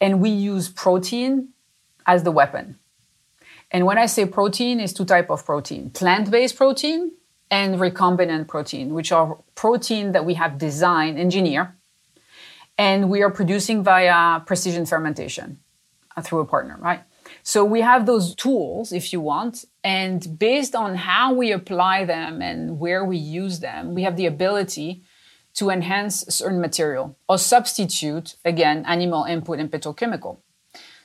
And 0.00 0.20
we 0.20 0.30
use 0.30 0.68
protein 0.68 1.48
as 2.06 2.22
the 2.22 2.30
weapon. 2.30 2.78
And 3.70 3.86
when 3.86 3.98
I 3.98 4.06
say 4.06 4.26
protein, 4.26 4.78
it's 4.80 4.92
two 4.92 5.04
type 5.04 5.30
of 5.30 5.44
protein: 5.44 5.90
plant-based 5.90 6.56
protein 6.56 7.12
and 7.50 7.76
recombinant 7.76 8.48
protein, 8.48 8.94
which 8.94 9.10
are 9.12 9.38
protein 9.54 10.12
that 10.12 10.24
we 10.24 10.34
have 10.34 10.58
designed, 10.58 11.18
engineer, 11.18 11.76
and 12.76 13.08
we 13.08 13.22
are 13.22 13.30
producing 13.30 13.82
via 13.82 14.40
precision 14.40 14.86
fermentation 14.86 15.60
uh, 16.16 16.22
through 16.22 16.40
a 16.40 16.44
partner, 16.44 16.76
right? 16.80 17.02
So 17.46 17.62
we 17.62 17.82
have 17.82 18.06
those 18.06 18.34
tools, 18.34 18.90
if 18.90 19.12
you 19.12 19.20
want, 19.20 19.66
and 19.84 20.38
based 20.38 20.74
on 20.74 20.94
how 20.94 21.34
we 21.34 21.52
apply 21.52 22.06
them 22.06 22.40
and 22.40 22.78
where 22.78 23.04
we 23.04 23.18
use 23.18 23.60
them, 23.60 23.94
we 23.94 24.02
have 24.02 24.16
the 24.16 24.24
ability 24.24 25.02
to 25.56 25.68
enhance 25.68 26.24
certain 26.30 26.58
material 26.58 27.18
or 27.28 27.36
substitute, 27.36 28.36
again, 28.46 28.82
animal 28.86 29.24
input 29.24 29.58
and 29.58 29.70
petrochemical. 29.70 30.38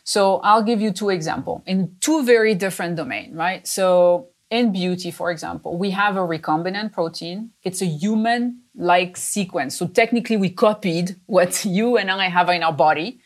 So 0.06 0.38
I'll 0.38 0.63
give 0.63 0.80
you 0.80 0.91
two 0.91 1.10
examples 1.10 1.62
in 1.65 1.97
two 1.99 2.23
very 2.23 2.56
different 2.56 2.95
domains, 2.95 3.36
right? 3.36 3.67
So 3.67 4.30
in 4.49 4.71
beauty, 4.71 5.12
for 5.12 5.32
example, 5.32 5.78
we 5.78 5.91
have 5.91 6.15
a 6.15 6.21
recombinant 6.21 6.93
protein. 6.93 7.52
It's 7.63 7.82
a 7.82 7.86
human 7.86 8.62
like 8.75 9.17
sequence. 9.17 9.78
So 9.78 9.88
technically, 9.88 10.38
we 10.38 10.52
copied 10.52 11.17
what 11.25 11.65
you 11.78 11.97
and 11.97 12.10
I 12.10 12.30
have 12.30 12.47
in 12.47 12.63
our 12.63 12.73
body, 12.73 13.19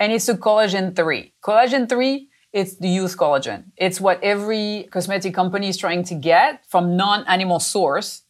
and 0.00 0.12
it's 0.12 0.28
a 0.28 0.36
collagen 0.36 0.96
3. 0.96 1.32
Collagen 1.44 1.88
3 1.88 2.28
it's 2.56 2.76
the 2.76 2.88
youth 2.88 3.18
collagen. 3.18 3.64
It's 3.76 4.00
what 4.00 4.18
every 4.22 4.88
cosmetic 4.90 5.34
company 5.34 5.68
is 5.68 5.76
trying 5.76 6.04
to 6.04 6.14
get 6.14 6.64
from 6.66 6.96
non-animal 6.96 7.60
source 7.60 8.22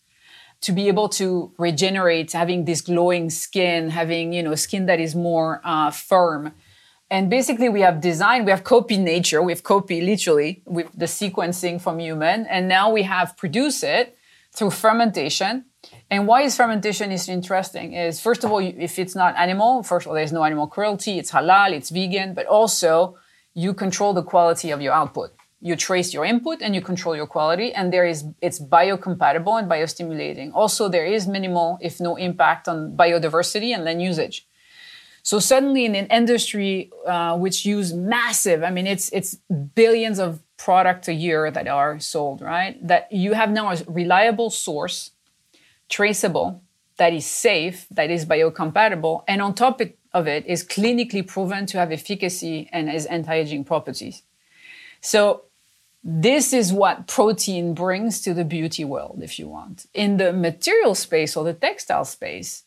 to 0.62 0.72
be 0.72 0.88
able 0.88 1.08
to 1.10 1.52
regenerate, 1.58 2.32
having 2.32 2.64
this 2.64 2.80
glowing 2.80 3.30
skin, 3.30 3.90
having 3.90 4.32
you 4.32 4.42
know 4.42 4.56
skin 4.56 4.86
that 4.86 4.98
is 4.98 5.14
more 5.14 5.60
uh, 5.62 5.92
firm. 5.92 6.52
And 7.08 7.30
basically, 7.30 7.68
we 7.68 7.82
have 7.82 8.00
design, 8.00 8.44
we 8.44 8.50
have 8.50 8.64
copied 8.64 8.98
nature, 8.98 9.40
we 9.40 9.52
have 9.52 9.62
copied 9.62 10.02
literally 10.02 10.62
with 10.66 10.88
the 10.92 11.06
sequencing 11.06 11.80
from 11.80 12.00
human, 12.00 12.46
and 12.46 12.66
now 12.66 12.90
we 12.90 13.02
have 13.04 13.36
produced 13.36 13.84
it 13.84 14.18
through 14.56 14.72
fermentation. 14.72 15.66
And 16.10 16.26
why 16.26 16.42
is 16.42 16.56
fermentation 16.56 17.12
is 17.12 17.28
interesting 17.28 17.92
is 17.92 18.20
first 18.20 18.42
of 18.42 18.50
all, 18.50 18.58
if 18.58 18.98
it's 18.98 19.14
not 19.14 19.36
animal, 19.36 19.84
first 19.84 20.04
of 20.04 20.08
all, 20.10 20.16
there's 20.16 20.32
no 20.32 20.42
animal 20.42 20.66
cruelty, 20.66 21.20
it's 21.20 21.30
halal, 21.30 21.70
it's 21.78 21.90
vegan, 21.90 22.34
but 22.34 22.46
also 22.46 23.16
you 23.56 23.72
control 23.72 24.12
the 24.12 24.22
quality 24.22 24.70
of 24.70 24.80
your 24.80 24.92
output. 24.92 25.30
you 25.68 25.74
trace 25.74 26.12
your 26.12 26.24
input 26.32 26.58
and 26.60 26.74
you 26.76 26.82
control 26.82 27.14
your 27.16 27.26
quality 27.26 27.68
and 27.76 27.90
there 27.90 28.06
is 28.12 28.18
it's 28.46 28.60
biocompatible 28.60 29.54
and 29.58 29.66
biostimulating. 29.74 30.48
Also 30.52 30.82
there 30.96 31.06
is 31.16 31.26
minimal 31.26 31.78
if 31.80 31.94
no 31.98 32.12
impact 32.28 32.68
on 32.68 32.94
biodiversity 33.02 33.70
and 33.74 33.82
land 33.82 34.02
usage. 34.02 34.46
So 35.22 35.38
suddenly 35.40 35.82
in 35.86 35.94
an 36.02 36.08
industry 36.20 36.92
uh, 37.06 37.34
which 37.44 37.58
use 37.76 37.88
massive 38.16 38.60
i 38.68 38.70
mean 38.76 38.86
it's 38.94 39.06
it's 39.18 39.30
billions 39.82 40.18
of 40.26 40.30
product 40.66 41.08
a 41.08 41.16
year 41.26 41.50
that 41.56 41.66
are 41.80 41.98
sold 42.12 42.38
right? 42.52 42.74
That 42.90 43.02
you 43.24 43.30
have 43.40 43.50
now 43.58 43.66
a 43.72 43.76
reliable 44.02 44.50
source 44.50 44.96
traceable 45.96 46.48
that 47.00 47.12
is 47.18 47.26
safe 47.48 47.78
that 47.98 48.08
is 48.16 48.22
biocompatible 48.34 49.24
and 49.30 49.38
on 49.46 49.50
top 49.54 49.80
of 50.18 50.26
it 50.34 50.42
is 50.46 50.60
clinically 50.74 51.24
proven 51.34 51.62
to 51.66 51.78
have 51.78 51.90
efficacy 51.92 52.68
and 52.72 52.88
has 52.88 53.06
anti-aging 53.06 53.62
properties 53.64 54.16
so 55.00 55.20
this 56.08 56.52
is 56.52 56.72
what 56.72 57.08
protein 57.08 57.74
brings 57.74 58.20
to 58.22 58.32
the 58.32 58.44
beauty 58.44 58.84
world, 58.84 59.20
if 59.22 59.40
you 59.40 59.48
want. 59.48 59.86
In 59.92 60.18
the 60.18 60.32
material 60.32 60.94
space 60.94 61.36
or 61.36 61.42
the 61.42 61.52
textile 61.52 62.04
space, 62.04 62.62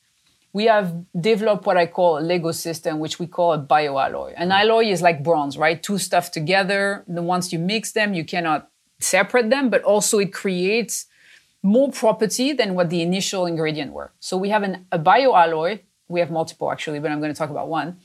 we 0.52 0.66
have 0.66 1.06
developed 1.20 1.66
what 1.66 1.78
I 1.78 1.86
call 1.86 2.18
a 2.18 2.22
Lego 2.22 2.52
system, 2.52 3.00
which 3.00 3.18
we 3.18 3.28
call 3.28 3.54
a 3.54 3.58
bioalloy. 3.58 4.34
An 4.36 4.52
alloy 4.52 4.88
is 4.88 5.02
like 5.02 5.24
bronze, 5.24 5.58
right? 5.58 5.82
Two 5.82 5.98
stuff 5.98 6.32
together. 6.32 7.06
The 7.08 7.22
once 7.22 7.54
you 7.54 7.60
mix 7.60 7.94
them, 7.94 8.14
you 8.14 8.26
cannot 8.26 8.70
separate 9.00 9.50
them, 9.50 9.70
but 9.70 9.84
also 9.84 10.18
it 10.20 10.34
creates 10.34 11.06
more 11.64 11.92
property 11.92 12.52
than 12.52 12.74
what 12.74 12.90
the 12.90 13.02
initial 13.02 13.46
ingredient 13.46 13.94
were. 13.94 14.12
So 14.20 14.36
we 14.36 14.50
have 14.50 14.64
an, 14.64 14.86
a 14.92 15.00
bioalloy. 15.00 15.80
We 16.10 16.20
have 16.20 16.32
multiple 16.32 16.72
actually, 16.72 17.00
but 17.00 17.12
I'm 17.12 17.20
going 17.20 17.34
to 17.34 17.38
talk 17.38 17.52
about 17.52 17.70
one, 17.70 18.00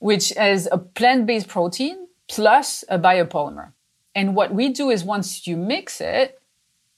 which 0.00 0.36
is 0.36 0.68
a 0.72 0.78
plant-based 0.78 1.46
protein 1.46 2.08
plus 2.28 2.82
a 2.88 2.98
biopolymer. 2.98 3.72
And 4.14 4.34
what 4.34 4.52
we 4.52 4.70
do 4.70 4.90
is 4.90 5.04
once 5.04 5.46
you 5.46 5.56
mix 5.56 6.00
it 6.00 6.40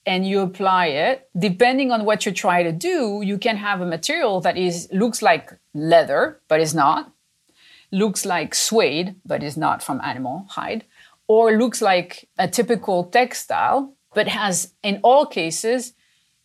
and 0.06 0.26
you 0.26 0.40
apply 0.40 0.86
it, 0.86 1.28
depending 1.36 1.90
on 1.90 2.04
what 2.04 2.24
you 2.24 2.32
try 2.32 2.62
to 2.62 2.72
do, 2.72 3.20
you 3.22 3.36
can 3.36 3.56
have 3.56 3.80
a 3.80 3.86
material 3.86 4.40
that 4.40 4.56
is 4.56 4.88
looks 4.92 5.20
like 5.20 5.52
leather, 5.74 6.40
but 6.48 6.60
is 6.60 6.74
not, 6.74 7.12
looks 7.90 8.24
like 8.24 8.54
suede, 8.54 9.16
but 9.26 9.42
is 9.42 9.56
not 9.56 9.82
from 9.82 10.00
animal 10.02 10.46
hide, 10.50 10.84
or 11.26 11.58
looks 11.58 11.82
like 11.82 12.28
a 12.38 12.46
typical 12.48 13.04
textile, 13.04 13.94
but 14.14 14.28
has 14.28 14.72
in 14.82 15.00
all 15.02 15.26
cases 15.26 15.92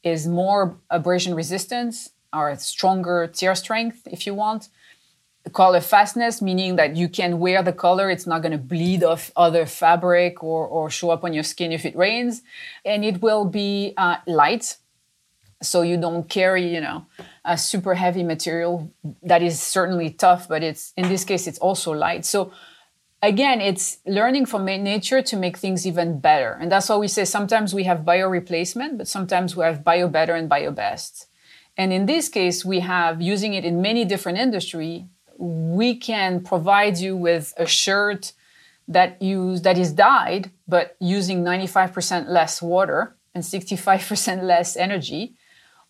is 0.04 0.28
more 0.28 0.78
abrasion 0.90 1.34
resistance 1.34 2.10
or 2.34 2.56
stronger 2.58 3.28
tear 3.28 3.56
strength 3.56 4.08
if 4.08 4.26
you 4.26 4.34
want 4.34 4.70
color 5.52 5.82
fastness, 5.82 6.42
meaning 6.42 6.78
that 6.78 6.96
you 6.96 7.10
can 7.10 7.40
wear 7.40 7.62
the 7.62 7.74
color, 7.74 8.10
it's 8.10 8.26
not 8.26 8.42
going 8.42 8.54
to 8.54 8.58
bleed 8.58 9.04
off 9.04 9.32
other 9.36 9.66
fabric 9.66 10.42
or, 10.44 10.66
or 10.66 10.90
show 10.90 11.10
up 11.10 11.24
on 11.24 11.34
your 11.34 11.44
skin 11.44 11.72
if 11.72 11.86
it 11.86 11.96
rains. 11.96 12.42
And 12.86 13.04
it 13.04 13.22
will 13.22 13.46
be 13.46 13.94
uh, 13.98 14.18
light, 14.26 14.78
so 15.62 15.82
you 15.82 15.98
don't 15.98 16.30
carry, 16.30 16.74
you 16.74 16.82
know, 16.82 17.06
a 17.46 17.58
super 17.58 17.94
heavy 17.94 18.24
material 18.24 18.92
that 19.22 19.42
is 19.42 19.62
certainly 19.62 20.10
tough, 20.10 20.48
but 20.48 20.64
it's 20.64 20.94
in 20.98 21.08
this 21.10 21.24
case, 21.24 21.48
it's 21.48 21.60
also 21.60 21.92
light. 21.92 22.26
So 22.26 22.52
again, 23.22 23.62
it's 23.62 23.98
learning 24.06 24.46
from 24.46 24.66
nature 24.66 25.22
to 25.22 25.38
make 25.38 25.58
things 25.58 25.88
even 25.88 26.20
better. 26.20 26.58
And 26.60 26.72
that's 26.72 26.90
why 26.90 26.98
we 26.98 27.08
say 27.08 27.26
sometimes 27.26 27.74
we 27.74 27.84
have 27.84 28.06
bio 28.06 28.28
replacement, 28.28 28.98
but 28.98 29.08
sometimes 29.08 29.56
we 29.56 29.64
have 29.64 29.84
bio 29.84 30.10
better 30.10 30.34
and 30.36 30.50
bio 30.50 30.72
best. 30.72 31.28
And 31.78 31.92
in 31.92 32.06
this 32.06 32.30
case, 32.30 32.64
we 32.64 32.82
have 32.82 33.22
using 33.22 33.54
it 33.54 33.66
in 33.66 33.82
many 33.82 34.06
different 34.06 34.38
industry 34.38 35.08
we 35.38 35.96
can 35.96 36.42
provide 36.42 36.98
you 36.98 37.16
with 37.18 37.54
a 37.58 37.66
shirt 37.66 38.34
that 38.88 39.22
use 39.22 39.62
that 39.62 39.78
is 39.78 39.92
dyed 39.92 40.52
but 40.68 40.96
using 41.00 41.44
95% 41.44 42.28
less 42.28 42.62
water 42.62 43.16
and 43.34 43.44
65% 43.44 44.44
less 44.54 44.76
energy. 44.76 45.36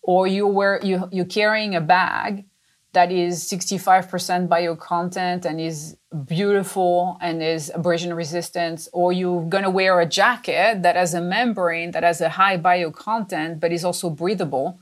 Or 0.02 0.26
you 0.26 0.46
wear 0.46 0.80
you, 0.82 1.08
you're 1.12 1.24
carrying 1.24 1.74
a 1.74 1.80
bag 1.80 2.44
that 2.92 3.10
is 3.10 3.44
65% 3.44 4.48
bio 4.48 4.76
content 4.76 5.44
and 5.44 5.60
is 5.60 5.96
beautiful 6.26 7.16
and 7.20 7.42
is 7.42 7.72
abrasion 7.74 8.14
resistant. 8.14 8.86
Or 8.92 9.12
you're 9.12 9.46
going 9.46 9.64
to 9.64 9.70
wear 9.70 10.00
a 10.00 10.06
jacket 10.06 10.82
that 10.82 10.94
has 10.94 11.14
a 11.14 11.20
membrane 11.20 11.90
that 11.92 12.02
has 12.02 12.20
a 12.20 12.28
high 12.28 12.56
bio 12.56 12.90
content 12.90 13.60
but 13.60 13.72
is 13.72 13.84
also 13.84 14.10
breathable 14.10 14.78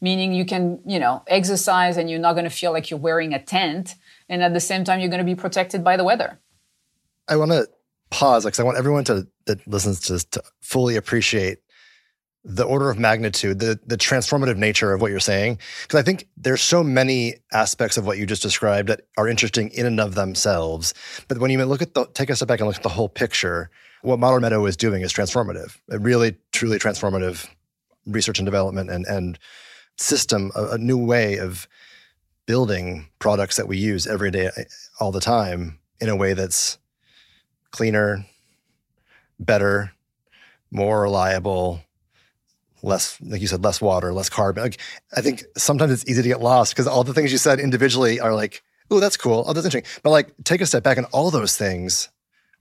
meaning 0.00 0.32
you 0.32 0.44
can, 0.44 0.80
you 0.86 0.98
know, 0.98 1.22
exercise 1.26 1.96
and 1.96 2.08
you're 2.10 2.18
not 2.18 2.34
going 2.34 2.44
to 2.44 2.50
feel 2.50 2.72
like 2.72 2.90
you're 2.90 3.00
wearing 3.00 3.34
a 3.34 3.42
tent. 3.42 3.94
And 4.28 4.42
at 4.42 4.52
the 4.52 4.60
same 4.60 4.84
time, 4.84 5.00
you're 5.00 5.08
going 5.08 5.18
to 5.18 5.24
be 5.24 5.34
protected 5.34 5.82
by 5.82 5.96
the 5.96 6.04
weather. 6.04 6.38
I 7.28 7.36
want 7.36 7.50
to 7.50 7.68
pause 8.10 8.44
because 8.44 8.60
I 8.60 8.62
want 8.62 8.78
everyone 8.78 9.04
to 9.04 9.26
that 9.46 9.66
listens 9.66 10.00
to, 10.00 10.18
to 10.30 10.42
fully 10.60 10.96
appreciate 10.96 11.58
the 12.44 12.64
order 12.64 12.88
of 12.88 12.98
magnitude, 12.98 13.58
the 13.58 13.78
the 13.86 13.96
transformative 13.96 14.56
nature 14.56 14.92
of 14.92 15.00
what 15.00 15.10
you're 15.10 15.20
saying. 15.20 15.58
Because 15.82 16.00
I 16.00 16.02
think 16.02 16.28
there's 16.36 16.62
so 16.62 16.82
many 16.82 17.34
aspects 17.52 17.96
of 17.96 18.06
what 18.06 18.16
you 18.16 18.26
just 18.26 18.42
described 18.42 18.88
that 18.88 19.02
are 19.16 19.28
interesting 19.28 19.70
in 19.70 19.86
and 19.86 20.00
of 20.00 20.14
themselves. 20.14 20.94
But 21.26 21.38
when 21.38 21.50
you 21.50 21.62
look 21.64 21.82
at 21.82 21.94
the 21.94 22.06
take 22.14 22.30
a 22.30 22.36
step 22.36 22.48
back 22.48 22.60
and 22.60 22.66
look 22.66 22.76
at 22.76 22.82
the 22.82 22.88
whole 22.88 23.08
picture, 23.08 23.70
what 24.02 24.18
Modern 24.18 24.42
Meadow 24.42 24.64
is 24.66 24.76
doing 24.76 25.02
is 25.02 25.12
transformative. 25.12 25.76
A 25.90 25.98
really, 25.98 26.36
truly 26.52 26.78
transformative 26.78 27.48
research 28.06 28.38
and 28.38 28.46
development 28.46 28.90
and 28.90 29.04
and 29.06 29.38
system, 29.98 30.50
a, 30.54 30.70
a, 30.70 30.78
new 30.78 30.98
way 30.98 31.38
of 31.38 31.68
building 32.46 33.08
products 33.18 33.56
that 33.56 33.68
we 33.68 33.76
use 33.76 34.06
every 34.06 34.30
day, 34.30 34.50
eh, 34.56 34.64
all 35.00 35.12
the 35.12 35.20
time, 35.20 35.78
in 36.00 36.08
a 36.08 36.16
way 36.16 36.32
that's 36.34 36.78
cleaner, 37.70 38.24
better, 39.38 39.92
more 40.70 41.02
reliable, 41.02 41.80
less, 42.82 43.20
like 43.20 43.40
you 43.40 43.46
said, 43.46 43.64
less 43.64 43.80
water, 43.80 44.12
less 44.12 44.28
carbon. 44.28 44.62
Like, 44.62 44.80
I 45.16 45.20
think 45.20 45.44
sometimes 45.56 45.92
it's 45.92 46.08
easy 46.08 46.22
to 46.22 46.28
get 46.28 46.40
lost 46.40 46.74
because 46.74 46.86
all 46.86 47.04
the 47.04 47.14
things 47.14 47.32
you 47.32 47.38
said 47.38 47.60
individually 47.60 48.20
are 48.20 48.34
like, 48.34 48.62
oh, 48.90 49.00
that's 49.00 49.16
cool. 49.16 49.44
Oh, 49.46 49.52
that's 49.52 49.66
interesting. 49.66 50.00
But 50.02 50.10
like, 50.10 50.32
take 50.44 50.60
a 50.60 50.66
step 50.66 50.82
back, 50.82 50.96
and 50.96 51.06
all 51.12 51.30
those 51.30 51.56
things 51.56 52.08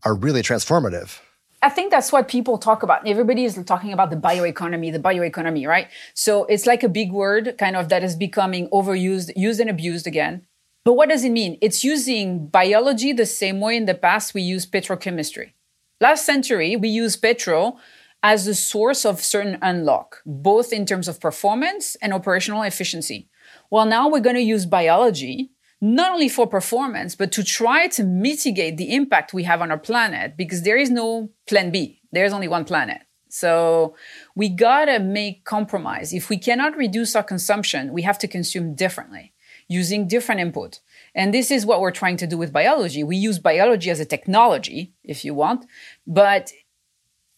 are 0.04 0.16
really 0.16 0.42
transformative. 0.42 1.20
I 1.62 1.70
think 1.70 1.90
that's 1.90 2.12
what 2.12 2.28
people 2.28 2.58
talk 2.58 2.84
about. 2.84 3.08
Everybody 3.08 3.44
is 3.44 3.56
talking 3.66 3.92
about 3.92 4.12
the 4.12 4.16
bioeconomy, 4.16 4.92
the 4.92 5.00
bioeconomy, 5.00 5.68
right? 5.68 5.88
So 6.14 6.46
it's 6.46 6.68
like 6.68 6.84
a 6.84 6.90
big 6.90 7.12
word 7.12 7.56
kind 7.58 7.76
of 7.76 7.90
that 7.90 8.04
is 8.04 8.16
becoming 8.16 8.70
overused, 8.70 9.32
used 9.36 9.60
and 9.60 9.70
abused 9.70 10.06
again. 10.06 10.46
But 10.86 10.94
what 10.94 11.10
does 11.10 11.24
it 11.24 11.32
mean? 11.32 11.58
It's 11.62 11.84
using 11.84 12.48
biology 12.48 13.12
the 13.12 13.26
same 13.26 13.60
way 13.60 13.76
in 13.76 13.86
the 13.86 13.96
past 13.96 14.34
we 14.34 14.42
use 14.42 14.66
petrochemistry. 14.66 15.54
Last 16.00 16.26
century, 16.26 16.76
we 16.76 16.90
used 16.90 17.22
petrol 17.22 17.80
as 18.22 18.48
a 18.48 18.54
source 18.54 19.04
of 19.04 19.24
certain 19.24 19.58
unlock, 19.62 20.22
both 20.26 20.72
in 20.72 20.86
terms 20.86 21.08
of 21.08 21.20
performance 21.20 21.96
and 22.02 22.14
operational 22.14 22.62
efficiency. 22.62 23.30
Well, 23.72 23.86
now 23.86 24.08
we're 24.08 24.20
going 24.20 24.36
to 24.36 24.42
use 24.42 24.66
biology 24.66 25.52
not 25.80 26.14
only 26.14 26.30
for 26.30 26.48
performance, 26.48 27.16
but 27.16 27.32
to 27.34 27.44
try 27.44 27.88
to 27.88 28.04
mitigate 28.04 28.78
the 28.78 28.94
impact 28.96 29.34
we 29.34 29.44
have 29.44 29.62
on 29.62 29.72
our 29.72 29.78
planet 29.78 30.36
because 30.36 30.64
there 30.64 30.78
is 30.78 30.90
no 30.90 31.30
plan 31.48 31.72
B. 31.72 32.02
There's 32.12 32.34
only 32.34 32.48
one 32.48 32.66
planet. 32.66 33.02
So 33.30 33.96
we 34.36 34.50
gotta 34.50 35.00
make 35.00 35.44
compromise. 35.44 36.14
If 36.14 36.30
we 36.30 36.38
cannot 36.38 36.78
reduce 36.78 37.16
our 37.16 37.24
consumption, 37.24 37.94
we 37.94 38.02
have 38.04 38.18
to 38.20 38.28
consume 38.28 38.74
differently 38.74 39.34
using 39.68 40.08
different 40.08 40.42
input. 40.42 40.80
And 41.14 41.34
this 41.34 41.52
is 41.52 41.66
what 41.66 41.82
we're 41.82 41.92
trying 41.92 42.18
to 42.18 42.28
do 42.28 42.38
with 42.38 42.54
biology. 42.54 43.04
We 43.04 43.18
use 43.18 43.38
biology 43.38 43.90
as 43.90 44.00
a 44.00 44.06
technology, 44.06 44.94
if 45.04 45.26
you 45.26 45.34
want, 45.34 45.66
but 46.06 46.52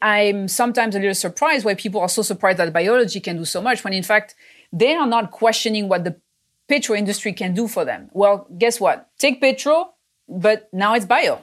I'm 0.01 0.47
sometimes 0.47 0.95
a 0.95 0.99
little 0.99 1.15
surprised 1.15 1.65
why 1.65 1.73
people 1.73 1.99
are 2.01 2.09
so 2.09 2.21
surprised 2.21 2.59
that 2.59 2.71
biology 2.71 3.19
can 3.19 3.37
do 3.37 3.45
so 3.45 3.61
much 3.61 3.83
when 3.83 3.93
in 3.93 4.03
fact 4.03 4.35
they 4.71 4.93
are 4.93 5.07
not 5.07 5.31
questioning 5.31 5.89
what 5.89 6.03
the 6.03 6.21
petrol 6.69 6.97
industry 6.97 7.33
can 7.33 7.53
do 7.53 7.67
for 7.67 7.83
them. 7.83 8.09
Well, 8.13 8.47
guess 8.57 8.79
what? 8.79 9.09
Take 9.17 9.41
petrol, 9.41 9.95
but 10.27 10.69
now 10.71 10.93
it's 10.93 11.05
bio. 11.05 11.41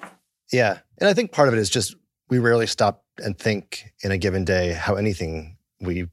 Yeah. 0.52 0.78
And 0.98 1.08
I 1.08 1.14
think 1.14 1.32
part 1.32 1.48
of 1.48 1.54
it 1.54 1.58
is 1.58 1.68
just 1.68 1.96
we 2.30 2.38
rarely 2.38 2.66
stop 2.66 3.04
and 3.18 3.38
think 3.38 3.92
in 4.02 4.10
a 4.10 4.18
given 4.18 4.44
day 4.44 4.72
how 4.72 4.94
anything 4.94 5.56
we 5.80 6.08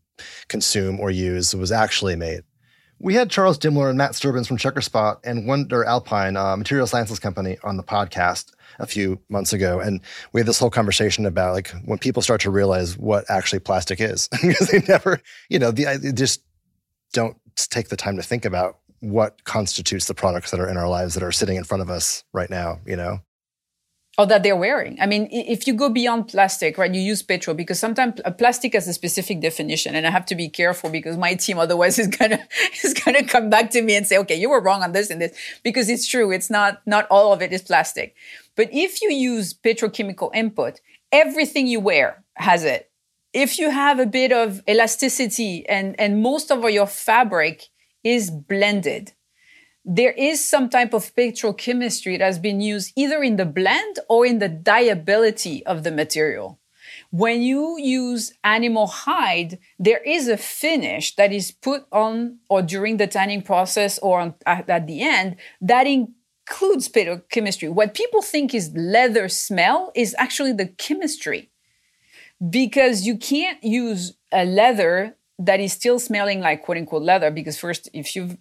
consume 0.47 0.99
or 0.99 1.11
use 1.11 1.55
was 1.55 1.71
actually 1.71 2.15
made. 2.15 2.43
We 2.99 3.15
had 3.15 3.29
Charles 3.29 3.59
Dimmler 3.59 3.89
and 3.89 3.97
Matt 3.97 4.11
Sterbenz 4.11 4.47
from 4.47 4.57
Checkerspot 4.57 5.17
and 5.25 5.43
WNDR 5.43 5.85
Alpine, 5.85 6.37
a 6.37 6.55
material 6.55 6.87
sciences 6.87 7.19
company, 7.19 7.57
on 7.63 7.75
the 7.75 7.83
podcast 7.83 8.51
a 8.79 8.87
few 8.87 9.19
months 9.29 9.51
ago. 9.51 9.79
And 9.79 9.99
we 10.31 10.39
had 10.39 10.47
this 10.47 10.59
whole 10.59 10.69
conversation 10.69 11.25
about 11.25 11.53
like 11.53 11.69
when 11.85 11.97
people 11.97 12.21
start 12.21 12.41
to 12.41 12.49
realize 12.49 12.97
what 12.97 13.29
actually 13.29 13.59
plastic 13.59 13.99
is, 13.99 14.29
because 14.41 14.69
they 14.69 14.81
never, 14.87 15.19
you 15.49 15.59
know, 15.59 15.71
they 15.71 16.13
just 16.13 16.43
don't 17.11 17.35
take 17.55 17.89
the 17.89 17.97
time 17.97 18.15
to 18.15 18.23
think 18.23 18.45
about 18.45 18.79
what 19.03 19.43
constitutes 19.43 20.07
the 20.07 20.13
products 20.13 20.49
that 20.51 20.61
are 20.61 20.69
in 20.69 20.77
our 20.77 20.87
lives 20.87 21.13
that 21.13 21.23
are 21.23 21.31
sitting 21.31 21.57
in 21.57 21.63
front 21.65 21.81
of 21.81 21.89
us 21.89 22.23
right 22.31 22.49
now, 22.49 22.79
you 22.85 22.95
know? 22.95 23.19
Or 24.17 24.25
that 24.27 24.43
they're 24.43 24.55
wearing. 24.55 24.97
I 25.01 25.07
mean, 25.07 25.27
if 25.31 25.67
you 25.67 25.73
go 25.73 25.89
beyond 25.89 26.29
plastic, 26.29 26.77
right, 26.77 26.93
you 26.93 27.01
use 27.01 27.21
petrol 27.21 27.55
because 27.55 27.79
sometimes 27.79 28.21
uh, 28.23 28.31
plastic 28.31 28.73
has 28.73 28.87
a 28.87 28.93
specific 28.93 29.41
definition, 29.41 29.95
and 29.95 30.05
I 30.05 30.11
have 30.11 30.25
to 30.27 30.35
be 30.35 30.47
careful 30.47 30.89
because 30.91 31.17
my 31.17 31.33
team 31.33 31.57
otherwise 31.57 31.97
is 32.03 32.07
gonna 32.07 32.39
is 32.83 32.93
gonna 32.93 33.25
come 33.25 33.49
back 33.49 33.71
to 33.71 33.81
me 33.81 33.95
and 33.95 34.05
say, 34.05 34.19
okay, 34.19 34.35
you 34.35 34.51
were 34.51 34.61
wrong 34.61 34.83
on 34.83 34.91
this 34.91 35.09
and 35.09 35.19
this 35.19 35.35
because 35.63 35.89
it's 35.89 36.07
true. 36.07 36.31
It's 36.31 36.51
not 36.51 36.81
not 36.85 37.07
all 37.09 37.33
of 37.33 37.41
it 37.41 37.51
is 37.51 37.63
plastic, 37.63 38.15
but 38.55 38.69
if 38.71 39.01
you 39.01 39.11
use 39.11 39.51
petrochemical 39.51 40.29
input, 40.35 40.79
everything 41.11 41.65
you 41.65 41.79
wear 41.79 42.23
has 42.35 42.63
it. 42.63 42.91
If 43.33 43.57
you 43.57 43.71
have 43.71 43.99
a 43.99 44.05
bit 44.05 44.31
of 44.31 44.61
elasticity 44.69 45.67
and, 45.67 45.99
and 45.99 46.21
most 46.21 46.51
of 46.51 46.69
your 46.69 46.85
fabric 46.85 47.69
is 48.03 48.29
blended, 48.29 49.13
there 49.85 50.11
is 50.11 50.43
some 50.43 50.69
type 50.69 50.93
of 50.93 51.13
petrochemistry 51.15 52.17
that 52.17 52.25
has 52.25 52.39
been 52.39 52.61
used 52.61 52.93
either 52.95 53.21
in 53.21 53.35
the 53.35 53.45
blend 53.45 53.99
or 54.07 54.25
in 54.25 54.39
the 54.39 54.49
dyeability 54.49 55.61
of 55.63 55.83
the 55.83 55.91
material. 55.91 56.59
When 57.09 57.41
you 57.41 57.77
use 57.79 58.33
animal 58.43 58.87
hide, 58.87 59.59
there 59.77 59.99
is 59.99 60.27
a 60.27 60.37
finish 60.37 61.15
that 61.15 61.31
is 61.31 61.51
put 61.51 61.85
on 61.91 62.39
or 62.49 62.61
during 62.61 62.97
the 62.97 63.07
tanning 63.07 63.41
process 63.41 63.99
or 63.99 64.19
on, 64.19 64.35
at, 64.45 64.69
at 64.69 64.87
the 64.87 65.01
end 65.01 65.35
that 65.61 65.85
includes 65.85 66.89
petrochemistry. 66.89 67.69
What 67.69 67.93
people 67.93 68.21
think 68.21 68.53
is 68.53 68.73
leather 68.75 69.27
smell 69.27 69.91
is 69.95 70.15
actually 70.17 70.53
the 70.53 70.67
chemistry 70.67 71.51
because 72.49 73.05
you 73.05 73.17
can't 73.17 73.63
use 73.63 74.17
a 74.31 74.45
leather 74.45 75.15
that 75.39 75.59
is 75.59 75.73
still 75.73 75.99
smelling 75.99 76.39
like 76.39 76.63
quote 76.63 76.77
unquote 76.77 77.01
leather 77.01 77.31
because 77.31 77.57
first 77.57 77.89
if 77.93 78.15
you've 78.15 78.37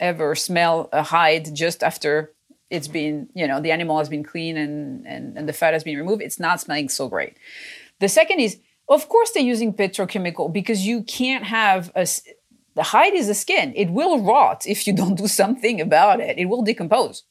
ever 0.00 0.34
smell 0.34 0.88
a 0.92 1.02
hide 1.02 1.54
just 1.54 1.82
after 1.82 2.32
it's 2.72 2.88
been, 2.88 3.28
you 3.34 3.46
know, 3.46 3.60
the 3.60 3.70
animal 3.70 3.98
has 3.98 4.08
been 4.08 4.24
clean 4.24 4.56
and, 4.56 5.06
and, 5.06 5.36
and 5.36 5.48
the 5.48 5.52
fat 5.52 5.74
has 5.74 5.84
been 5.84 5.98
removed, 5.98 6.22
it's 6.22 6.40
not 6.40 6.60
smelling 6.60 6.88
so 6.88 7.06
great. 7.06 7.36
The 8.00 8.08
second 8.08 8.40
is, 8.40 8.58
of 8.88 9.08
course, 9.10 9.30
they're 9.30 9.42
using 9.42 9.74
petrochemical 9.74 10.50
because 10.50 10.86
you 10.86 11.02
can't 11.02 11.44
have 11.44 11.92
a, 11.94 12.06
the 12.74 12.82
hide 12.82 13.12
is 13.12 13.26
the 13.26 13.34
skin. 13.34 13.74
It 13.76 13.90
will 13.90 14.24
rot 14.24 14.66
if 14.66 14.86
you 14.86 14.92
don't 15.00 15.16
do 15.16 15.28
something 15.28 15.80
about 15.80 16.20
it. 16.20 16.38
It 16.38 16.46
will 16.46 16.62
decompose. 16.62 17.24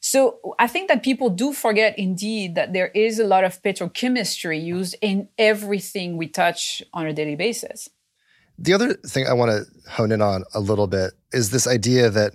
So 0.00 0.38
I 0.58 0.66
think 0.68 0.88
that 0.88 1.02
people 1.02 1.30
do 1.30 1.54
forget 1.54 1.98
indeed 1.98 2.54
that 2.54 2.74
there 2.74 2.88
is 2.88 3.18
a 3.18 3.26
lot 3.26 3.44
of 3.44 3.62
petrochemistry 3.62 4.62
used 4.62 4.94
in 5.00 5.28
everything 5.38 6.16
we 6.16 6.28
touch 6.28 6.82
on 6.92 7.06
a 7.06 7.14
daily 7.14 7.34
basis. 7.34 7.88
The 8.58 8.72
other 8.72 8.94
thing 8.94 9.26
I 9.26 9.34
want 9.34 9.50
to 9.50 9.90
hone 9.90 10.12
in 10.12 10.22
on 10.22 10.44
a 10.54 10.60
little 10.60 10.86
bit 10.86 11.12
is 11.32 11.50
this 11.50 11.66
idea 11.66 12.10
that 12.10 12.34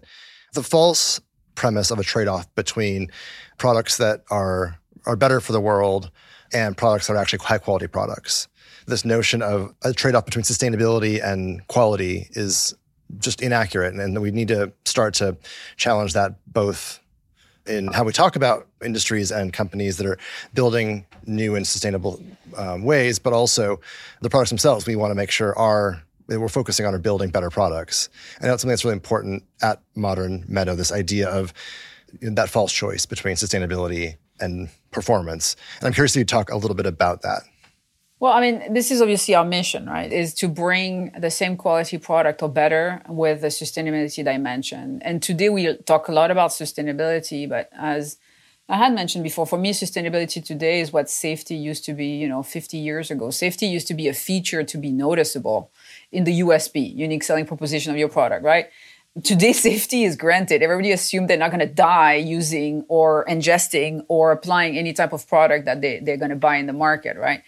the 0.53 0.63
false 0.63 1.19
premise 1.55 1.91
of 1.91 1.99
a 1.99 2.03
trade-off 2.03 2.53
between 2.55 3.10
products 3.57 3.97
that 3.97 4.23
are 4.29 4.77
are 5.05 5.15
better 5.15 5.39
for 5.39 5.51
the 5.51 5.60
world 5.60 6.12
and 6.53 6.77
products 6.77 7.07
that 7.07 7.13
are 7.13 7.17
actually 7.17 7.39
high 7.39 7.57
quality 7.57 7.88
products. 7.88 8.47
This 8.86 9.03
notion 9.03 9.41
of 9.41 9.73
a 9.84 9.93
trade-off 9.93 10.25
between 10.25 10.43
sustainability 10.43 11.23
and 11.23 11.65
quality 11.67 12.27
is 12.31 12.75
just 13.17 13.41
inaccurate 13.41 13.93
and 13.93 14.21
we 14.21 14.31
need 14.31 14.47
to 14.49 14.71
start 14.86 15.13
to 15.15 15.36
challenge 15.75 16.13
that 16.13 16.36
both 16.47 16.99
in 17.67 17.88
how 17.88 18.03
we 18.03 18.12
talk 18.12 18.36
about 18.36 18.67
industries 18.84 19.31
and 19.31 19.53
companies 19.53 19.97
that 19.97 20.05
are 20.05 20.17
building 20.53 21.05
new 21.25 21.55
and 21.55 21.67
sustainable 21.67 22.21
um, 22.57 22.84
ways, 22.84 23.19
but 23.19 23.34
also 23.34 23.79
the 24.21 24.29
products 24.29 24.49
themselves. 24.49 24.86
We 24.86 24.95
want 24.95 25.12
to 25.12 25.15
make 25.15 25.29
sure 25.29 25.57
are 25.57 26.01
we're 26.39 26.48
focusing 26.48 26.86
on 26.86 26.94
are 26.94 27.00
building 27.00 27.30
better 27.30 27.50
products. 27.50 28.10
And 28.39 28.50
that's 28.50 28.62
something 28.62 28.72
that's 28.72 28.86
really 28.86 28.94
important 28.94 29.44
at 29.62 29.82
Modern 29.96 30.46
Meadow, 30.48 30.76
this 30.76 30.91
idea 30.91 31.30
of 31.30 31.54
that 32.22 32.50
false 32.50 32.72
choice 32.72 33.06
between 33.06 33.36
sustainability 33.36 34.15
and 34.39 34.70
performance. 34.91 35.56
And 35.80 35.88
I'm 35.88 35.94
curious 35.94 36.15
if 36.15 36.20
you 36.20 36.26
talk 36.26 36.52
a 36.52 36.58
little 36.58 36.76
bit 36.76 36.86
about 36.86 37.22
that. 37.22 37.44
Well, 38.20 38.34
I 38.34 38.41
mean, 38.41 38.72
this 38.72 38.91
is 38.91 39.02
obviously 39.02 39.34
our 39.34 39.44
mission, 39.44 39.88
right? 39.88 40.12
Is 40.12 40.36
to 40.36 40.48
bring 40.48 41.12
the 41.17 41.32
same 41.32 41.58
quality 41.58 41.98
product 41.98 42.44
or 42.44 42.50
better 42.50 43.02
with 43.10 43.41
the 43.41 43.48
sustainability 43.48 44.24
dimension. 44.24 45.02
And 45.02 45.24
today 45.24 45.50
we 45.50 45.76
talk 45.78 46.08
a 46.08 46.12
lot 46.12 46.30
about 46.30 46.52
sustainability, 46.52 47.50
but 47.50 47.70
as 47.74 48.17
I 48.70 48.78
had 48.78 48.94
mentioned 48.94 49.24
before, 49.24 49.48
for 49.48 49.58
me, 49.58 49.74
sustainability 49.74 50.44
today 50.44 50.82
is 50.82 50.94
what 50.94 51.10
safety 51.10 51.56
used 51.56 51.84
to 51.86 51.94
be, 51.94 52.06
you 52.06 52.28
know, 52.30 52.44
50 52.44 52.78
years 52.78 53.10
ago. 53.10 53.32
Safety 53.32 53.65
used 53.65 53.88
to 53.88 53.96
be 53.96 54.08
a 54.08 54.13
feature 54.13 54.63
to 54.63 54.78
be 54.78 54.91
noticeable 54.91 55.72
in 56.12 56.24
the 56.24 56.41
USP, 56.41 56.95
unique 56.95 57.24
selling 57.24 57.45
proposition 57.45 57.91
of 57.91 57.97
your 57.97 58.10
product, 58.10 58.43
right? 58.43 58.69
Today, 59.24 59.54
safety 59.67 60.04
is 60.04 60.15
granted. 60.15 60.62
Everybody 60.62 60.91
assumes 60.91 61.28
they're 61.28 61.38
not 61.38 61.52
going 61.52 61.60
to 61.67 61.74
die 61.74 62.15
using 62.15 62.86
or 62.88 63.26
ingesting 63.26 64.06
or 64.08 64.32
applying 64.32 64.78
any 64.78 64.93
type 64.93 65.13
of 65.13 65.28
product 65.28 65.65
that 65.65 65.82
they, 65.82 66.00
they're 66.00 66.17
going 66.17 66.30
to 66.30 66.36
buy 66.36 66.58
in 66.58 66.67
the 66.67 66.74
market, 66.74 67.17
right? 67.17 67.43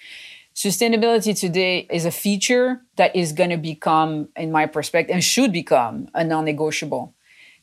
Sustainability 0.56 1.38
today 1.38 1.88
is 1.90 2.06
a 2.06 2.12
feature 2.12 2.82
that 2.96 3.16
is 3.16 3.32
going 3.32 3.50
to 3.50 3.58
become, 3.58 4.30
in 4.36 4.52
my 4.52 4.68
perspective, 4.68 5.14
and 5.14 5.24
should 5.24 5.52
become 5.52 6.10
a 6.14 6.24
non 6.24 6.46
negotiable. 6.46 7.14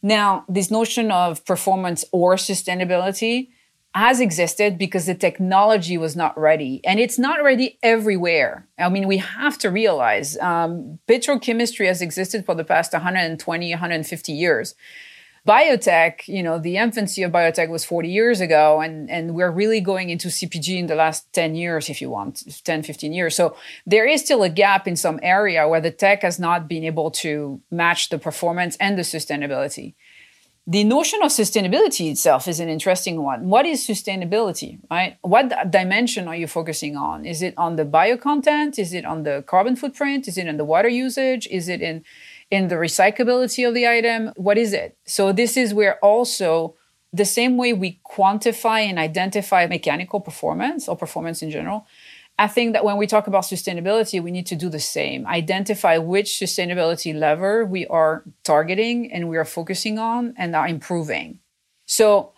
Now, 0.03 0.45
this 0.49 0.71
notion 0.71 1.13
of 1.13 1.45
performance 1.45 2.05
or 2.11 2.35
sustainability 2.35 3.51
has 3.95 4.21
existed 4.21 4.79
because 4.79 5.07
the 5.07 5.15
technology 5.15 5.99
was 5.99 6.15
not 6.15 6.39
ready 6.39 6.81
and 6.85 7.01
it's 7.01 7.19
not 7.19 7.43
ready 7.43 7.79
everywhere. 7.83 8.69
I 8.79 8.89
mean 8.89 9.09
we 9.09 9.19
have 9.19 9.59
to 9.59 9.71
realize 9.71 10.39
um, 10.39 11.01
petrochemistry 11.09 11.87
has 11.87 12.01
existed 12.01 12.47
for 12.47 12.55
the 12.55 12.65
past 12.65 12.93
120 12.93 13.71
150 13.71 14.33
years. 14.33 14.75
Biotech 15.49 16.29
you 16.29 16.43
know 16.43 16.59
the 16.59 16.77
infancy 16.77 17.23
of 17.25 17.33
biotech 17.33 17.69
was 17.69 17.85
40 17.85 18.09
years 18.09 18.41
ago 18.41 18.81
and 18.81 19.11
and 19.11 19.35
we're 19.35 19.51
really 19.51 19.81
going 19.81 20.11
into 20.11 20.29
cpg 20.29 20.79
in 20.79 20.87
the 20.87 20.95
last 20.95 21.33
10 21.33 21.55
years 21.55 21.89
if 21.89 22.03
you 22.03 22.11
want 22.11 22.45
10 22.65 22.85
15 22.85 23.13
years. 23.13 23.35
So 23.35 23.57
there 23.87 24.07
is 24.07 24.21
still 24.21 24.45
a 24.45 24.51
gap 24.51 24.87
in 24.87 24.95
some 24.95 25.19
area 25.21 25.67
where 25.67 25.81
the 25.81 25.91
tech 25.91 26.23
has 26.23 26.39
not 26.39 26.69
been 26.69 26.85
able 26.85 27.11
to 27.23 27.61
match 27.73 28.11
the 28.11 28.19
performance 28.19 28.77
and 28.77 28.97
the 28.97 29.03
sustainability 29.03 29.95
the 30.71 30.85
notion 30.85 31.19
of 31.21 31.33
sustainability 31.33 32.13
itself 32.13 32.47
is 32.47 32.61
an 32.61 32.69
interesting 32.69 33.21
one. 33.23 33.49
What 33.49 33.67
is 33.67 33.85
sustainability, 33.85 34.79
right? 34.89 35.17
What 35.23 35.69
dimension 35.69 36.29
are 36.29 36.37
you 36.37 36.47
focusing 36.47 36.97
on? 36.97 37.27
Is 37.27 37.43
it 37.43 37.55
on 37.57 37.75
the 37.75 37.85
bio 37.85 38.17
content? 38.17 38.79
Is 38.79 38.95
it 38.95 39.05
on 39.05 39.25
the 39.25 39.43
carbon 39.49 39.75
footprint? 39.75 40.29
Is 40.29 40.39
it 40.39 40.47
in 40.47 40.59
the 40.59 40.65
water 40.65 40.89
usage? 40.89 41.49
Is 41.51 41.69
it 41.69 41.81
in 41.83 42.05
in 42.53 42.69
the 42.69 42.77
recyclability 42.77 43.67
of 43.67 43.75
the 43.75 43.89
item? 43.89 44.33
What 44.37 44.59
is 44.59 44.73
it? 44.73 44.97
So 45.07 45.33
this 45.33 45.57
is 45.57 45.75
where 45.75 45.99
also 46.05 46.77
the 47.13 47.25
same 47.25 47.57
way 47.57 47.73
we 47.73 47.99
quantify 48.09 48.83
and 48.83 48.97
identify 48.97 49.67
mechanical 49.67 50.21
performance 50.21 50.89
or 50.89 50.97
performance 50.97 51.43
in 51.43 51.51
general, 51.51 51.85
I 52.41 52.49
think 52.49 52.73
that 52.73 52.87
when 52.87 52.97
we 52.97 53.07
talk 53.07 53.27
about 53.27 53.45
sustainability, 53.45 54.23
we 54.23 54.31
need 54.31 54.47
to 54.47 54.57
do 54.57 54.71
the 54.71 54.81
same. 54.81 55.27
Identify 55.27 55.99
which 55.99 56.31
sustainability 56.41 57.15
lever 57.15 57.67
we 57.67 57.87
are 57.89 58.25
targeting 58.45 59.13
and 59.13 59.29
we 59.29 59.37
are 59.37 59.45
focusing 59.45 59.99
on 59.99 60.33
and 60.39 60.57
are 60.57 60.67
improving. 60.67 61.41
So 61.85 62.33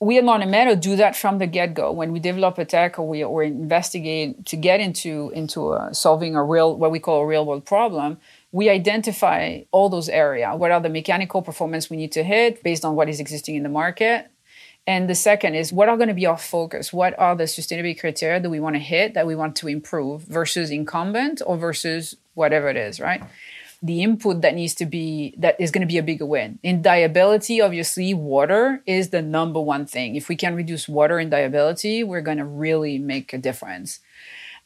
we 0.00 0.18
at 0.18 0.24
Meadow 0.24 0.74
do 0.74 0.96
that 0.96 1.14
from 1.14 1.38
the 1.38 1.46
get-go. 1.46 1.92
When 1.92 2.10
we 2.10 2.18
develop 2.18 2.58
a 2.58 2.64
tech 2.64 2.98
or 2.98 3.06
we 3.06 3.22
or 3.22 3.44
investigate 3.44 4.44
to 4.46 4.56
get 4.56 4.80
into 4.80 5.30
into 5.32 5.68
uh, 5.68 5.92
solving 5.92 6.34
a 6.34 6.42
real 6.42 6.76
what 6.76 6.90
we 6.90 6.98
call 6.98 7.20
a 7.20 7.26
real 7.26 7.46
world 7.46 7.64
problem, 7.64 8.18
we 8.50 8.68
identify 8.68 9.60
all 9.70 9.88
those 9.88 10.08
areas. 10.08 10.58
What 10.58 10.72
are 10.72 10.80
the 10.80 10.88
mechanical 10.88 11.40
performance 11.40 11.88
we 11.88 11.96
need 11.96 12.10
to 12.18 12.24
hit 12.24 12.64
based 12.64 12.84
on 12.84 12.96
what 12.96 13.08
is 13.08 13.20
existing 13.20 13.54
in 13.54 13.62
the 13.62 13.68
market? 13.68 14.28
And 14.86 15.10
the 15.10 15.14
second 15.16 15.56
is 15.56 15.72
what 15.72 15.88
are 15.88 15.96
going 15.96 16.08
to 16.08 16.14
be 16.14 16.26
our 16.26 16.38
focus? 16.38 16.92
What 16.92 17.18
are 17.18 17.34
the 17.34 17.44
sustainability 17.44 17.98
criteria 17.98 18.40
that 18.40 18.50
we 18.50 18.60
want 18.60 18.76
to 18.76 18.80
hit, 18.80 19.14
that 19.14 19.26
we 19.26 19.34
want 19.34 19.56
to 19.56 19.68
improve 19.68 20.22
versus 20.22 20.70
incumbent 20.70 21.42
or 21.44 21.56
versus 21.56 22.16
whatever 22.34 22.68
it 22.68 22.76
is, 22.76 23.00
right? 23.00 23.22
The 23.82 24.02
input 24.02 24.42
that 24.42 24.54
needs 24.54 24.74
to 24.76 24.86
be, 24.86 25.34
that 25.38 25.60
is 25.60 25.70
going 25.70 25.86
to 25.86 25.92
be 25.92 25.98
a 25.98 26.02
bigger 26.02 26.24
win. 26.24 26.58
In 26.62 26.82
dyeability, 26.82 27.64
obviously, 27.64 28.14
water 28.14 28.82
is 28.86 29.10
the 29.10 29.22
number 29.22 29.60
one 29.60 29.86
thing. 29.86 30.14
If 30.14 30.28
we 30.28 30.36
can 30.36 30.54
reduce 30.54 30.88
water 30.88 31.18
in 31.18 31.30
dyeability, 31.30 32.06
we're 32.06 32.22
going 32.22 32.38
to 32.38 32.44
really 32.44 32.98
make 32.98 33.32
a 33.32 33.38
difference. 33.38 34.00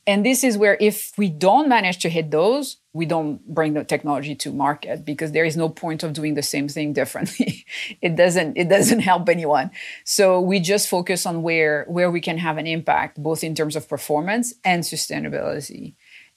And 0.06 0.24
this 0.24 0.44
is 0.44 0.58
where 0.58 0.76
if 0.80 1.12
we 1.16 1.28
don't 1.28 1.68
manage 1.68 1.98
to 1.98 2.08
hit 2.08 2.30
those, 2.30 2.76
we 2.92 3.06
don't 3.06 3.46
bring 3.46 3.74
the 3.74 3.84
technology 3.84 4.34
to 4.34 4.50
market 4.50 5.04
because 5.04 5.30
there 5.30 5.44
is 5.44 5.56
no 5.56 5.68
point 5.68 6.02
of 6.02 6.12
doing 6.12 6.34
the 6.34 6.42
same 6.42 6.68
thing 6.68 6.92
differently. 6.92 7.64
it 8.02 8.16
doesn't 8.16 8.56
it 8.56 8.68
doesn't 8.68 9.00
help 9.00 9.28
anyone. 9.28 9.70
So 10.04 10.40
we 10.40 10.58
just 10.58 10.88
focus 10.88 11.24
on 11.24 11.42
where 11.42 11.84
where 11.88 12.10
we 12.10 12.20
can 12.20 12.38
have 12.38 12.58
an 12.58 12.66
impact 12.66 13.22
both 13.22 13.44
in 13.44 13.54
terms 13.54 13.76
of 13.76 13.88
performance 13.88 14.54
and 14.64 14.82
sustainability. 14.82 15.94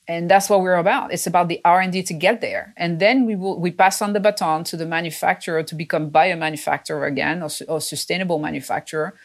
And 0.07 0.29
that's 0.29 0.49
what 0.49 0.59
we're 0.59 0.75
about. 0.75 1.13
It's 1.13 1.27
about 1.27 1.47
the 1.47 1.61
R&D 1.63 2.03
to 2.03 2.13
get 2.13 2.41
there. 2.41 2.73
And 2.75 2.99
then 2.99 3.25
we 3.25 3.35
will 3.35 3.59
we 3.59 3.71
pass 3.71 4.01
on 4.01 4.13
the 4.13 4.19
baton 4.19 4.63
to 4.65 4.77
the 4.77 4.85
manufacturer 4.85 5.63
to 5.63 5.75
become 5.75 6.11
biomanufacturer 6.11 7.07
again 7.07 7.41
or, 7.41 7.49
or 7.67 7.81
sustainable 7.81 8.37
manufacturer 8.37 9.15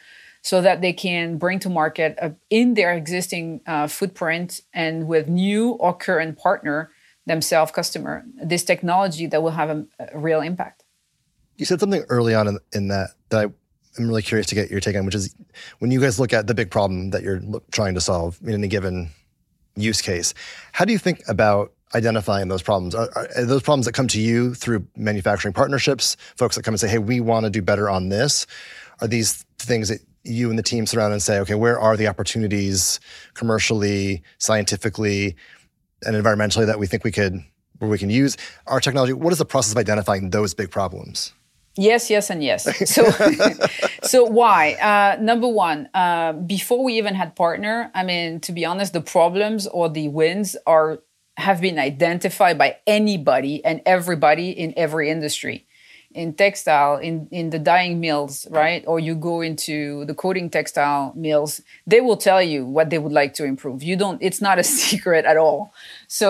so 0.41 0.61
that 0.61 0.81
they 0.81 0.93
can 0.93 1.37
bring 1.37 1.59
to 1.59 1.69
market 1.69 2.17
a, 2.21 2.33
in 2.49 2.73
their 2.73 2.93
existing 2.93 3.61
uh, 3.67 3.87
footprint 3.87 4.61
and 4.73 5.07
with 5.07 5.27
new 5.27 5.71
or 5.71 5.93
current 5.93 6.37
partner 6.37 6.89
themselves 7.29 7.71
customer 7.71 8.25
this 8.43 8.63
technology 8.63 9.27
that 9.27 9.41
will 9.41 9.51
have 9.51 9.69
a, 9.69 9.85
a, 9.99 10.19
real 10.19 10.41
impact. 10.41 10.83
You 11.57 11.65
said 11.65 11.79
something 11.79 12.03
early 12.09 12.33
on 12.33 12.47
in, 12.47 12.59
in 12.73 12.87
that 12.89 13.11
that 13.29 13.51
i'm 13.97 14.07
really 14.07 14.21
curious 14.21 14.47
to 14.47 14.55
get 14.55 14.69
your 14.69 14.79
take 14.79 14.95
on 14.95 15.05
which 15.05 15.15
is 15.15 15.35
when 15.79 15.91
you 15.91 15.99
guys 15.99 16.19
look 16.19 16.31
at 16.31 16.47
the 16.47 16.53
big 16.53 16.69
problem 16.69 17.09
that 17.09 17.23
you're 17.23 17.41
trying 17.71 17.95
to 17.95 18.01
solve 18.01 18.39
in 18.43 18.53
any 18.53 18.67
given 18.67 19.09
use 19.75 20.01
case 20.01 20.33
how 20.71 20.85
do 20.85 20.93
you 20.93 20.99
think 20.99 21.21
about 21.27 21.73
identifying 21.95 22.47
those 22.47 22.61
problems? 22.61 22.93
Are, 22.93 23.09
are, 23.15 23.45
those 23.45 23.63
problems 23.63 23.85
that 23.85 23.93
come 23.93 24.07
to 24.09 24.21
you 24.21 24.53
through 24.53 24.85
manufacturing 24.95 25.53
partnerships 25.53 26.17
folks 26.35 26.55
that 26.55 26.63
come 26.63 26.73
and 26.73 26.79
say 26.79 26.87
hey 26.87 26.99
we 26.99 27.19
want 27.19 27.45
to 27.45 27.49
do 27.49 27.61
better 27.61 27.89
on 27.89 28.09
this. 28.09 28.45
Are 29.01 29.07
these 29.07 29.45
things 29.57 29.89
that 29.89 29.99
you 30.23 30.49
and 30.49 30.59
the 30.59 30.63
team 30.63 30.85
sit 30.85 30.97
around 30.97 31.13
and 31.13 31.21
say, 31.21 31.39
okay, 31.39 31.55
where 31.55 31.79
are 31.79 31.95
the 31.95 32.07
opportunities 32.07 32.99
commercially, 33.33 34.21
scientifically, 34.37 35.35
and 36.05 36.15
environmentally 36.15 36.65
that 36.65 36.79
we 36.79 36.87
think 36.87 37.03
we 37.03 37.11
could 37.11 37.43
where 37.79 37.89
we 37.89 37.97
can 37.97 38.09
use 38.09 38.37
our 38.67 38.79
technology? 38.79 39.13
What 39.13 39.31
is 39.31 39.39
the 39.39 39.45
process 39.45 39.71
of 39.71 39.77
identifying 39.77 40.29
those 40.29 40.53
big 40.53 40.69
problems? 40.69 41.33
Yes, 41.77 42.09
yes, 42.09 42.29
and 42.29 42.43
yes. 42.43 42.67
So, 42.89 43.09
so 44.03 44.25
why? 44.25 44.73
Uh, 44.73 45.21
number 45.21 45.47
one, 45.47 45.87
uh, 45.93 46.33
before 46.33 46.83
we 46.83 46.97
even 46.97 47.15
had 47.15 47.35
partner, 47.35 47.89
I 47.93 48.03
mean, 48.03 48.41
to 48.41 48.51
be 48.51 48.65
honest, 48.65 48.91
the 48.91 49.01
problems 49.01 49.65
or 49.65 49.87
the 49.87 50.09
wins 50.09 50.57
are 50.67 50.99
have 51.37 51.61
been 51.61 51.79
identified 51.79 52.57
by 52.57 52.75
anybody 52.85 53.63
and 53.63 53.81
everybody 53.85 54.49
in 54.49 54.73
every 54.75 55.09
industry 55.09 55.68
in 56.19 56.33
textile 56.33 56.97
in 56.97 57.27
in 57.31 57.49
the 57.49 57.59
dyeing 57.59 57.99
mills 57.99 58.45
right? 58.49 58.83
Or 58.85 58.99
you 58.99 59.15
go 59.15 59.35
into 59.49 60.05
the 60.09 60.13
coating 60.13 60.49
textile 60.49 61.13
mills 61.15 61.61
they 61.87 62.01
will 62.01 62.17
tell 62.17 62.41
you 62.43 62.65
what 62.65 62.89
they 62.89 62.99
would 63.03 63.17
like 63.21 63.33
to 63.39 63.43
improve. 63.45 63.81
You 63.81 63.95
don't 63.95 64.19
it's 64.27 64.41
not 64.41 64.59
a 64.59 64.65
secret 64.81 65.23
at 65.25 65.37
all. 65.37 65.73
So 66.07 66.29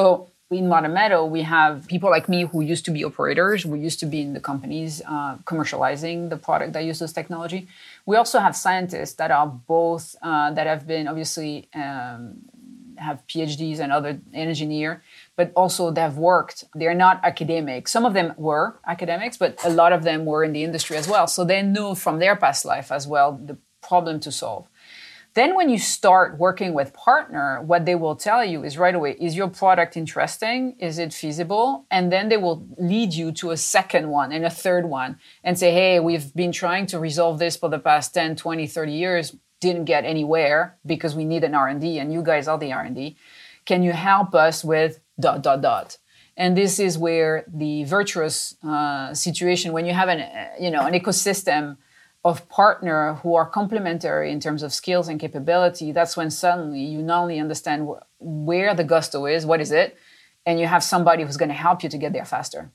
in 0.51 0.67
modern 0.67 1.31
we 1.31 1.41
have 1.43 1.87
people 1.87 2.09
like 2.09 2.27
me 2.27 2.41
who 2.51 2.59
used 2.61 2.85
to 2.85 2.91
be 2.91 3.01
operators 3.03 3.65
we 3.65 3.79
used 3.79 3.99
to 4.03 4.07
be 4.13 4.19
in 4.21 4.33
the 4.33 4.43
companies 4.51 5.01
uh, 5.13 5.33
commercializing 5.51 6.29
the 6.29 6.37
product 6.37 6.73
that 6.73 6.83
uses 6.83 7.11
technology. 7.13 7.67
We 8.05 8.15
also 8.21 8.37
have 8.39 8.55
scientists 8.55 9.13
that 9.21 9.31
are 9.31 9.47
both 9.47 10.15
uh, 10.21 10.51
that 10.57 10.65
have 10.67 10.85
been 10.85 11.07
obviously 11.07 11.67
um, 11.73 12.19
have 13.07 13.17
phds 13.31 13.79
and 13.83 13.91
other 13.91 14.11
engineer 14.33 15.01
but 15.39 15.53
also 15.55 15.89
they 15.89 16.01
have 16.01 16.17
worked. 16.17 16.65
They're 16.75 16.93
not 16.93 17.21
academics. 17.23 17.93
Some 17.93 18.05
of 18.05 18.13
them 18.13 18.33
were 18.35 18.77
academics, 18.85 19.37
but 19.37 19.57
a 19.63 19.69
lot 19.69 19.93
of 19.93 20.03
them 20.03 20.25
were 20.25 20.43
in 20.43 20.51
the 20.51 20.65
industry 20.65 20.97
as 20.97 21.07
well. 21.07 21.27
So 21.27 21.45
they 21.45 21.61
know 21.61 21.95
from 21.95 22.19
their 22.19 22.35
past 22.35 22.65
life 22.65 22.91
as 22.91 23.07
well 23.07 23.39
the 23.41 23.57
problem 23.81 24.19
to 24.19 24.33
solve. 24.33 24.67
Then 25.35 25.55
when 25.55 25.69
you 25.69 25.79
start 25.79 26.37
working 26.37 26.73
with 26.73 26.91
partner, 26.91 27.61
what 27.61 27.85
they 27.85 27.95
will 27.95 28.17
tell 28.17 28.43
you 28.43 28.65
is 28.65 28.77
right 28.77 28.93
away, 28.93 29.15
is 29.17 29.37
your 29.37 29.47
product 29.47 29.95
interesting? 29.95 30.75
Is 30.77 30.99
it 30.99 31.13
feasible? 31.13 31.85
And 31.89 32.11
then 32.11 32.27
they 32.27 32.35
will 32.35 32.67
lead 32.77 33.13
you 33.13 33.31
to 33.39 33.51
a 33.51 33.57
second 33.57 34.09
one 34.09 34.33
and 34.33 34.43
a 34.43 34.49
third 34.49 34.89
one 34.89 35.19
and 35.41 35.57
say, 35.57 35.71
hey, 35.71 36.01
we've 36.01 36.35
been 36.35 36.51
trying 36.51 36.85
to 36.87 36.99
resolve 36.99 37.39
this 37.39 37.55
for 37.55 37.69
the 37.69 37.79
past 37.79 38.13
10, 38.13 38.35
20, 38.35 38.67
30 38.67 38.91
years, 38.91 39.35
didn't 39.61 39.85
get 39.85 40.03
anywhere 40.03 40.77
because 40.85 41.15
we 41.15 41.23
need 41.23 41.45
an 41.45 41.55
R&D 41.55 41.97
and 41.97 42.11
you 42.11 42.23
guys 42.23 42.49
are 42.49 42.57
the 42.57 42.73
R&D. 42.73 43.15
Can 43.65 43.83
you 43.83 43.91
help 43.91 44.33
us 44.33 44.63
with 44.63 44.99
dot 45.19 45.41
dot 45.41 45.61
dot. 45.61 45.97
And 46.37 46.55
this 46.55 46.79
is 46.79 46.97
where 46.97 47.43
the 47.47 47.83
virtuous 47.83 48.55
uh, 48.63 49.13
situation 49.13 49.73
when 49.73 49.85
you 49.85 49.93
have 49.93 50.09
an 50.09 50.21
uh, 50.21 50.49
you 50.59 50.71
know 50.71 50.85
an 50.85 50.93
ecosystem 50.93 51.77
of 52.25 52.47
partner 52.49 53.15
who 53.15 53.35
are 53.35 53.47
complementary 53.49 54.31
in 54.31 54.39
terms 54.39 54.61
of 54.61 54.73
skills 54.73 55.07
and 55.07 55.21
capability 55.21 55.93
that's 55.93 56.17
when 56.17 56.29
suddenly 56.29 56.81
you 56.81 57.01
not 57.01 57.21
only 57.21 57.39
understand 57.39 57.87
wh- 57.87 58.01
where 58.19 58.75
the 58.75 58.83
gusto 58.83 59.25
is 59.25 59.45
what 59.45 59.61
is 59.61 59.71
it 59.71 59.97
and 60.45 60.59
you 60.59 60.67
have 60.67 60.83
somebody 60.83 61.23
who's 61.23 61.37
going 61.37 61.49
to 61.49 61.55
help 61.55 61.83
you 61.83 61.89
to 61.89 61.97
get 61.97 62.11
there 62.11 62.25
faster. 62.25 62.71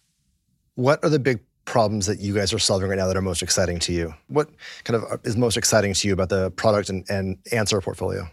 What 0.77 1.03
are 1.05 1.11
the 1.11 1.19
big 1.19 1.41
problems 1.67 2.07
that 2.07 2.21
you 2.21 2.35
guys 2.35 2.53
are 2.53 2.59
solving 2.59 2.89
right 2.89 2.97
now 2.97 3.07
that 3.07 3.17
are 3.17 3.23
most 3.23 3.43
exciting 3.43 3.79
to 3.81 3.93
you? 3.93 4.15
What 4.29 4.49
kind 4.85 4.97
of 4.97 5.11
uh, 5.11 5.17
is 5.25 5.37
most 5.37 5.57
exciting 5.57 5.93
to 5.95 6.09
you 6.09 6.15
about 6.15 6.29
the 6.29 6.51
product 6.53 6.89
and, 6.89 7.05
and 7.11 7.39
answer 7.53 7.81
portfolio 7.81 8.29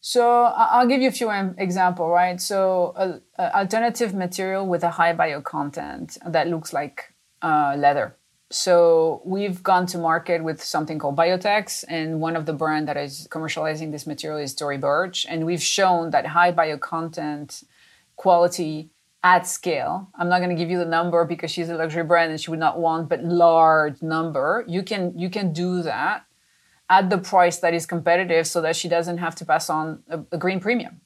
so 0.00 0.44
I'll 0.44 0.86
give 0.86 1.02
you 1.02 1.08
a 1.08 1.12
few 1.12 1.30
example, 1.58 2.08
right? 2.08 2.40
So 2.40 2.94
a, 2.96 3.20
a 3.38 3.58
alternative 3.58 4.14
material 4.14 4.66
with 4.66 4.82
a 4.82 4.90
high 4.90 5.12
bio 5.12 5.42
content 5.42 6.16
that 6.26 6.48
looks 6.48 6.72
like 6.72 7.14
uh, 7.42 7.74
leather. 7.76 8.16
So 8.50 9.22
we've 9.24 9.62
gone 9.62 9.86
to 9.86 9.98
market 9.98 10.42
with 10.42 10.62
something 10.62 10.98
called 10.98 11.16
Biotex, 11.16 11.84
and 11.88 12.20
one 12.20 12.34
of 12.34 12.46
the 12.46 12.52
brand 12.52 12.88
that 12.88 12.96
is 12.96 13.28
commercializing 13.30 13.92
this 13.92 14.06
material 14.06 14.40
is 14.40 14.54
Tory 14.54 14.78
Burch, 14.78 15.24
and 15.28 15.46
we've 15.46 15.62
shown 15.62 16.10
that 16.10 16.26
high 16.26 16.50
bio 16.50 16.76
content 16.76 17.62
quality 18.16 18.90
at 19.22 19.46
scale. 19.46 20.08
I'm 20.18 20.28
not 20.28 20.38
going 20.38 20.50
to 20.50 20.56
give 20.56 20.70
you 20.70 20.78
the 20.78 20.84
number 20.84 21.24
because 21.24 21.50
she's 21.50 21.68
a 21.68 21.76
luxury 21.76 22.02
brand 22.02 22.32
and 22.32 22.40
she 22.40 22.50
would 22.50 22.58
not 22.58 22.78
want, 22.78 23.08
but 23.08 23.22
large 23.22 24.02
number. 24.02 24.64
You 24.66 24.82
can 24.82 25.16
you 25.16 25.30
can 25.30 25.52
do 25.52 25.82
that 25.82 26.24
at 26.90 27.08
the 27.08 27.18
price 27.18 27.58
that 27.58 27.72
is 27.72 27.86
competitive 27.86 28.46
so 28.46 28.60
that 28.60 28.74
she 28.74 28.88
doesn't 28.88 29.18
have 29.18 29.34
to 29.36 29.46
pass 29.46 29.70
on 29.70 30.02
a, 30.08 30.20
a 30.32 30.36
green 30.36 30.60
premium. 30.60 31.00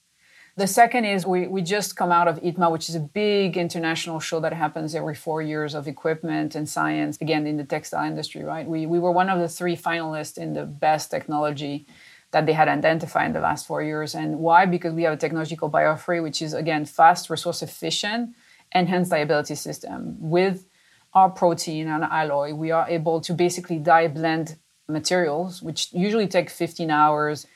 The 0.57 0.67
second 0.67 1.05
is 1.05 1.27
we, 1.27 1.47
we 1.49 1.63
just 1.63 1.97
come 1.97 2.13
out 2.13 2.29
of 2.29 2.41
ITMA, 2.41 2.71
which 2.71 2.89
is 2.89 2.95
a 2.95 3.01
big 3.01 3.57
international 3.57 4.21
show 4.21 4.41
that 4.41 4.53
happens 4.53 4.95
every 4.95 5.17
four 5.17 5.43
years 5.43 5.75
of 5.75 5.87
equipment 5.89 6.55
and 6.55 6.69
science, 6.69 7.19
again, 7.21 7.47
in 7.47 7.57
the 7.57 7.65
textile 7.65 8.07
industry, 8.07 8.45
right? 8.45 8.67
We, 8.67 8.87
we 8.87 9.01
were 9.01 9.11
one 9.11 9.29
of 9.29 9.41
the 9.41 9.49
three 9.49 9.77
finalists 9.77 10.39
in 10.39 10.55
the 10.55 10.65
best 10.65 11.11
technology 11.11 11.87
that 12.31 12.47
they 12.47 12.53
had 12.53 12.69
identified 12.69 13.27
in 13.27 13.33
the 13.33 13.41
last 13.41 13.67
four 13.67 13.83
years. 13.83 14.15
And 14.15 14.39
why? 14.39 14.65
Because 14.65 14.95
we 14.95 15.03
have 15.03 15.13
a 15.13 15.17
technology 15.17 15.57
called 15.57 15.73
BioFreed, 15.73 16.23
which 16.23 16.41
is, 16.41 16.55
again, 16.55 16.85
fast, 16.85 17.31
resource 17.31 17.61
efficient, 17.61 18.35
enhanced 18.73 19.11
dyeability 19.11 19.57
system. 19.57 20.17
With 20.21 20.67
our 21.15 21.31
protein 21.31 21.89
and 21.89 22.05
alloy, 22.05 22.55
we 22.55 22.71
are 22.71 22.89
able 22.89 23.21
to 23.23 23.35
basically 23.35 23.79
dye 23.79 24.09
blend 24.09 24.57
materials, 24.89 25.63
which 25.63 25.93
usually 25.93 26.27
take 26.27 26.51
15 26.51 26.91
hours 26.91 27.47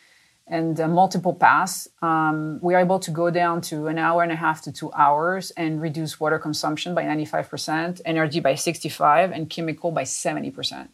and 0.47 0.81
uh, 0.81 0.89
multiple 0.89 1.35
pass, 1.35 1.89
um, 2.01 2.59
we 2.63 2.75
are 2.75 2.81
able 2.81 2.99
to 3.01 3.11
go 3.11 3.31
down 3.31 3.61
to 3.61 3.87
an 3.87 3.99
hour 3.99 4.23
and 4.23 4.33
a 4.33 4.37
half 4.37 4.63
to 4.63 4.73
two 4.73 4.91
hours 4.93 5.51
and 5.53 5.83
reduce 5.83 6.19
water 6.19 6.39
consumption 6.39 6.95
by 6.95 7.05
95%, 7.05 8.01
energy 8.05 8.41
by 8.41 8.55
65, 8.55 9.31
and 9.31 9.51
chemical 9.51 9.91
by 9.91 10.05
70%. 10.05 10.89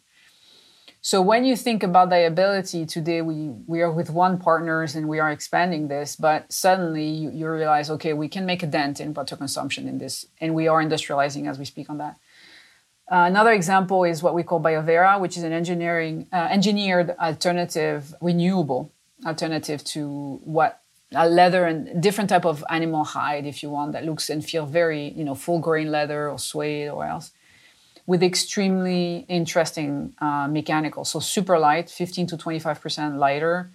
So 0.99 1.21
when 1.21 1.45
you 1.45 1.55
think 1.55 1.83
about 1.83 2.09
dyeability 2.09 2.87
today, 2.87 3.21
we, 3.21 3.49
we 3.67 3.81
are 3.81 3.91
with 3.91 4.09
one 4.09 4.39
partners 4.39 4.95
and 4.95 5.07
we 5.07 5.19
are 5.19 5.31
expanding 5.31 5.87
this, 5.87 6.15
but 6.15 6.51
suddenly 6.51 7.07
you, 7.07 7.29
you 7.29 7.47
realize, 7.47 7.91
okay, 7.91 8.13
we 8.13 8.27
can 8.27 8.45
make 8.45 8.63
a 8.63 8.67
dent 8.67 8.99
in 8.99 9.13
water 9.13 9.35
consumption 9.35 9.87
in 9.87 9.99
this, 9.99 10.25
and 10.41 10.55
we 10.55 10.67
are 10.67 10.83
industrializing 10.83 11.47
as 11.47 11.59
we 11.59 11.65
speak 11.65 11.91
on 11.91 11.99
that. 11.99 12.17
Uh, 13.07 13.25
another 13.27 13.51
example 13.51 14.03
is 14.03 14.23
what 14.23 14.33
we 14.33 14.41
call 14.41 14.59
BioVera, 14.59 15.19
which 15.19 15.37
is 15.37 15.43
an 15.43 15.51
engineering 15.51 16.27
uh, 16.33 16.47
engineered 16.49 17.11
alternative, 17.19 18.15
renewable 18.19 18.91
alternative 19.25 19.83
to 19.83 20.39
what 20.43 20.81
a 21.13 21.29
leather 21.29 21.65
and 21.65 22.01
different 22.01 22.29
type 22.31 22.45
of 22.45 22.63
animal 22.69 23.03
hide, 23.03 23.45
if 23.45 23.61
you 23.61 23.69
want, 23.69 23.91
that 23.91 24.05
looks 24.05 24.29
and 24.29 24.43
feel 24.43 24.65
very, 24.65 25.09
you 25.09 25.23
know, 25.23 25.35
full 25.35 25.59
grain 25.59 25.91
leather 25.91 26.29
or 26.29 26.39
suede 26.39 26.89
or 26.89 27.05
else, 27.05 27.31
with 28.07 28.23
extremely 28.23 29.25
interesting 29.29 30.15
uh, 30.19 30.47
mechanical. 30.47 31.05
So 31.05 31.19
super 31.19 31.59
light, 31.59 31.91
15 31.91 32.27
to 32.27 32.37
25 32.37 32.81
percent 32.81 33.17
lighter, 33.17 33.69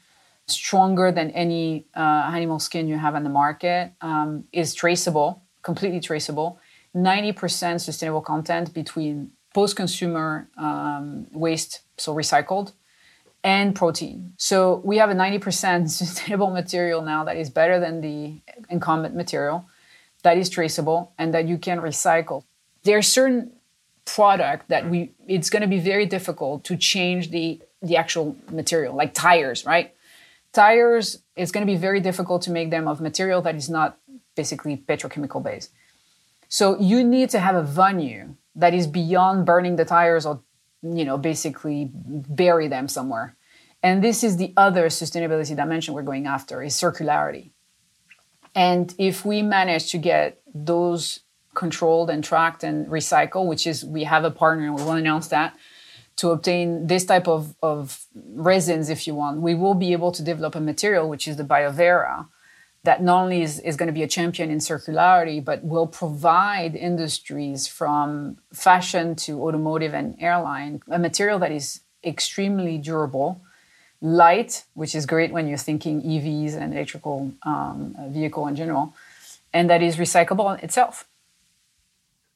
stronger 0.48 1.12
than 1.12 1.30
any 1.30 1.86
uh, 1.94 2.32
animal 2.34 2.58
skin 2.58 2.88
you 2.88 2.98
have 2.98 3.14
on 3.14 3.22
the 3.22 3.30
market, 3.30 3.92
um, 4.00 4.44
is 4.52 4.74
traceable, 4.74 5.44
completely 5.62 6.00
traceable 6.00 6.58
90% 6.94 7.80
sustainable 7.80 8.20
content 8.20 8.74
between 8.74 9.30
post 9.54 9.76
consumer 9.76 10.48
um, 10.56 11.26
waste, 11.32 11.80
so 11.96 12.14
recycled, 12.14 12.72
and 13.42 13.74
protein. 13.74 14.34
So 14.36 14.80
we 14.84 14.98
have 14.98 15.10
a 15.10 15.14
90% 15.14 15.88
sustainable 16.02 16.50
material 16.50 17.02
now 17.02 17.24
that 17.24 17.36
is 17.36 17.50
better 17.50 17.80
than 17.80 18.00
the 18.00 18.40
incumbent 18.68 19.14
material, 19.14 19.66
that 20.22 20.36
is 20.36 20.50
traceable, 20.50 21.12
and 21.18 21.32
that 21.34 21.46
you 21.48 21.58
can 21.58 21.80
recycle. 21.80 22.44
There 22.82 22.98
are 22.98 23.02
certain 23.02 23.52
product 24.04 24.68
that 24.68 24.88
we 24.88 25.12
it's 25.28 25.50
going 25.50 25.62
to 25.62 25.68
be 25.68 25.78
very 25.78 26.06
difficult 26.06 26.64
to 26.64 26.76
change 26.76 27.30
the 27.30 27.60
the 27.82 27.96
actual 27.96 28.36
material 28.50 28.94
like 28.94 29.14
tires 29.14 29.64
right 29.64 29.94
tires 30.52 31.22
it's 31.36 31.52
going 31.52 31.64
to 31.64 31.70
be 31.70 31.78
very 31.78 32.00
difficult 32.00 32.42
to 32.42 32.50
make 32.50 32.70
them 32.70 32.88
of 32.88 33.00
material 33.00 33.40
that 33.42 33.54
is 33.54 33.68
not 33.68 33.98
basically 34.34 34.76
petrochemical 34.76 35.42
based 35.42 35.70
so 36.50 36.78
you 36.78 37.04
need 37.04 37.30
to 37.30 37.38
have 37.38 37.54
a 37.54 37.62
venue 37.62 38.34
that 38.56 38.74
is 38.74 38.88
beyond 38.88 39.46
burning 39.46 39.76
the 39.76 39.84
tires 39.84 40.26
or, 40.26 40.42
you 40.82 41.04
know, 41.04 41.16
basically 41.16 41.90
bury 41.94 42.66
them 42.66 42.88
somewhere. 42.88 43.36
And 43.84 44.02
this 44.02 44.24
is 44.24 44.36
the 44.36 44.52
other 44.56 44.88
sustainability 44.88 45.54
dimension 45.54 45.94
we're 45.94 46.02
going 46.02 46.26
after 46.26 46.60
is 46.60 46.74
circularity. 46.74 47.52
And 48.54 48.92
if 48.98 49.24
we 49.24 49.42
manage 49.42 49.92
to 49.92 49.98
get 49.98 50.42
those 50.52 51.20
controlled 51.54 52.10
and 52.10 52.22
tracked 52.22 52.64
and 52.64 52.86
recycled, 52.88 53.46
which 53.46 53.64
is 53.64 53.84
we 53.84 54.02
have 54.04 54.24
a 54.24 54.30
partner 54.30 54.66
and 54.66 54.74
we 54.74 54.82
will 54.82 54.92
announce 54.92 55.28
that 55.28 55.56
to 56.16 56.30
obtain 56.30 56.88
this 56.88 57.04
type 57.04 57.28
of, 57.28 57.54
of 57.62 58.06
resins, 58.34 58.90
if 58.90 59.06
you 59.06 59.14
want, 59.14 59.40
we 59.40 59.54
will 59.54 59.74
be 59.74 59.92
able 59.92 60.10
to 60.10 60.22
develop 60.22 60.56
a 60.56 60.60
material 60.60 61.08
which 61.08 61.28
is 61.28 61.36
the 61.36 61.44
BioVera, 61.44 62.26
that 62.84 63.02
not 63.02 63.22
only 63.22 63.42
is, 63.42 63.60
is 63.60 63.76
going 63.76 63.88
to 63.88 63.92
be 63.92 64.02
a 64.02 64.08
champion 64.08 64.50
in 64.50 64.58
circularity, 64.58 65.44
but 65.44 65.62
will 65.62 65.86
provide 65.86 66.74
industries 66.74 67.66
from 67.66 68.38
fashion 68.52 69.14
to 69.14 69.42
automotive 69.42 69.92
and 69.92 70.16
airline 70.18 70.80
a 70.88 70.98
material 70.98 71.38
that 71.38 71.52
is 71.52 71.80
extremely 72.02 72.78
durable, 72.78 73.42
light, 74.00 74.64
which 74.72 74.94
is 74.94 75.04
great 75.04 75.30
when 75.30 75.46
you're 75.46 75.58
thinking 75.58 76.00
EVs 76.00 76.54
and 76.54 76.72
electrical 76.72 77.32
um, 77.42 77.94
vehicle 78.08 78.46
in 78.46 78.56
general, 78.56 78.94
and 79.52 79.68
that 79.68 79.82
is 79.82 79.96
recyclable 79.96 80.62
itself. 80.62 81.06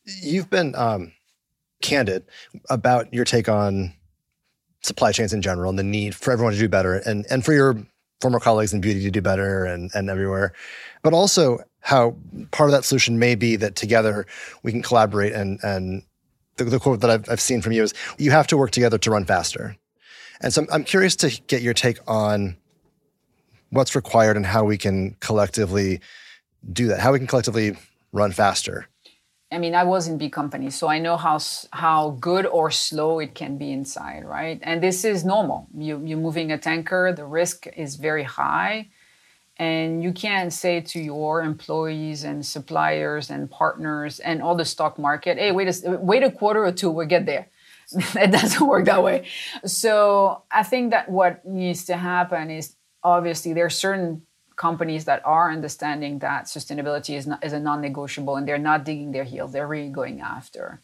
You've 0.05 0.51
been 0.51 0.75
um, 0.75 1.13
candid 1.81 2.25
about 2.69 3.13
your 3.15 3.25
take 3.25 3.49
on 3.49 3.95
supply 4.83 5.13
chains 5.13 5.33
in 5.33 5.41
general 5.41 5.71
and 5.71 5.79
the 5.79 5.83
need 5.83 6.15
for 6.15 6.31
everyone 6.31 6.53
to 6.53 6.59
do 6.59 6.69
better 6.69 6.97
and, 6.97 7.25
and 7.31 7.43
for 7.43 7.55
your 7.55 7.87
former 8.21 8.41
colleagues 8.41 8.73
in 8.73 8.81
beauty 8.81 9.03
to 9.03 9.11
do 9.11 9.21
better 9.21 9.65
and, 9.65 9.91
and 9.95 10.09
everywhere. 10.09 10.53
But 11.03 11.13
also 11.13 11.59
how 11.81 12.17
part 12.51 12.71
of 12.71 12.73
that 12.73 12.85
solution 12.85 13.19
may 13.19 13.35
be 13.35 13.57
that 13.57 13.77
together 13.77 14.27
we 14.63 14.73
can 14.73 14.83
collaborate 14.83 15.33
and, 15.33 15.61
and 15.63 16.03
the, 16.57 16.65
the 16.65 16.79
quote 16.79 17.01
that 17.01 17.11
I've, 17.11 17.29
I've 17.29 17.41
seen 17.41 17.61
from 17.61 17.73
you 17.73 17.83
is 17.83 17.93
you 18.19 18.31
have 18.31 18.47
to 18.49 18.57
work 18.57 18.71
together 18.71 18.99
to 18.99 19.11
run 19.11 19.25
faster. 19.25 19.77
And 20.41 20.53
so 20.53 20.63
I'm, 20.63 20.69
I'm 20.73 20.85
curious 20.85 21.17
to 21.17 21.41
get 21.47 21.63
your 21.63 21.75
take 21.75 21.99
on 22.07 22.57
what's 23.71 23.95
required 23.95 24.37
and 24.37 24.47
how 24.47 24.65
we 24.65 24.79
can 24.79 25.17
collectively 25.21 26.01
do 26.73 26.89
that, 26.89 27.01
how 27.01 27.13
we 27.13 27.19
can 27.19 27.27
collectively 27.27 27.77
run 28.13 28.33
faster. 28.33 28.89
I 29.53 29.59
mean, 29.59 29.75
I 29.75 29.85
was 29.85 30.09
in 30.09 30.19
big 30.19 30.33
companies, 30.33 30.75
so 30.75 30.89
I 30.89 30.99
know 30.99 31.17
how 31.17 31.39
how 31.73 32.17
good 32.21 32.47
or 32.47 32.71
slow 32.71 33.21
it 33.21 33.35
can 33.35 33.57
be 33.57 33.71
inside, 33.73 34.25
right? 34.25 34.59
And 34.63 34.83
this 34.83 35.05
is 35.05 35.25
normal. 35.25 35.69
You 35.77 36.03
you're 36.05 36.19
moving 36.19 36.51
a 36.51 36.59
tanker, 36.59 37.13
the 37.13 37.25
risk 37.25 37.67
is 37.77 37.97
very 37.97 38.25
high, 38.25 38.89
and 39.59 40.03
you 40.03 40.13
can't 40.13 40.53
say 40.53 40.81
to 40.81 40.99
your 41.01 41.43
employees 41.43 42.25
and 42.25 42.45
suppliers 42.45 43.31
and 43.31 43.51
partners 43.51 44.19
and 44.19 44.43
all 44.43 44.57
the 44.57 44.65
stock 44.65 44.99
market, 44.99 45.39
"Hey, 45.39 45.53
wait 45.53 45.69
a 45.69 45.99
wait 45.99 46.23
a 46.25 46.31
quarter 46.31 46.65
or 46.65 46.73
two, 46.73 46.91
we'll 46.91 47.07
get 47.07 47.27
there." 47.27 47.47
it 48.17 48.31
doesn't 48.33 48.67
work 48.67 48.87
that 48.87 49.03
way. 49.05 49.27
So 49.67 50.43
I 50.51 50.63
think 50.63 50.91
that 50.91 51.11
what 51.11 51.45
needs 51.45 51.85
to 51.87 51.97
happen 51.97 52.51
is 52.51 52.77
obviously 53.03 53.53
there 53.53 53.67
are 53.67 53.71
certain 53.71 54.23
companies 54.57 55.05
that 55.05 55.25
are 55.25 55.51
understanding 55.51 56.19
that 56.21 56.45
sustainability 56.45 57.17
is, 57.17 57.27
not, 57.27 57.45
is 57.45 57.53
a 57.53 57.61
non-negotiable 57.61 58.37
and 58.37 58.47
they're 58.47 58.59
not 58.59 58.85
digging 58.85 59.13
their 59.13 59.25
heels 59.25 59.53
they're 59.53 59.67
really 59.67 59.89
going 59.89 60.21
after. 60.21 60.81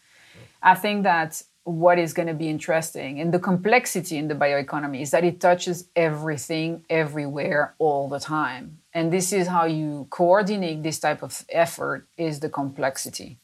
I 0.63 0.75
think 0.75 1.05
that 1.05 1.43
what 1.65 1.99
is 1.99 2.13
going 2.13 2.29
to 2.29 2.35
be 2.35 2.49
interesting 2.49 3.21
and 3.21 3.33
the 3.33 3.39
complexity 3.39 4.17
in 4.17 4.29
the 4.29 4.35
bioeconomy 4.35 5.03
is 5.03 5.11
that 5.11 5.25
it 5.25 5.41
touches 5.41 5.89
everything 5.95 6.85
everywhere 6.91 7.75
all 7.79 8.09
the 8.09 8.19
time. 8.19 8.79
And 8.93 9.13
this 9.13 9.33
is 9.33 9.47
how 9.47 9.67
you 9.67 10.07
coordinate 10.11 10.83
this 10.83 10.99
type 10.99 11.23
of 11.23 11.45
effort 11.49 12.09
is 12.17 12.41
the 12.41 12.49
complexity. 12.49 13.39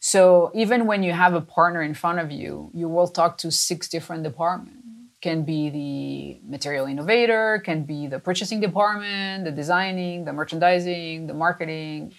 So 0.00 0.50
even 0.54 0.86
when 0.86 1.02
you 1.02 1.12
have 1.12 1.34
a 1.34 1.40
partner 1.40 1.82
in 1.82 1.94
front 1.94 2.18
of 2.18 2.30
you 2.30 2.70
you 2.74 2.88
will 2.88 3.08
talk 3.08 3.38
to 3.38 3.50
six 3.50 3.88
different 3.88 4.22
departments 4.22 4.85
can 5.26 5.42
be 5.42 5.70
the 5.70 6.48
material 6.48 6.86
innovator, 6.86 7.60
can 7.64 7.82
be 7.82 8.06
the 8.06 8.20
purchasing 8.20 8.60
department, 8.60 9.44
the 9.44 9.50
designing, 9.50 10.24
the 10.24 10.32
merchandising, 10.32 11.26
the 11.26 11.34
marketing. 11.34 12.14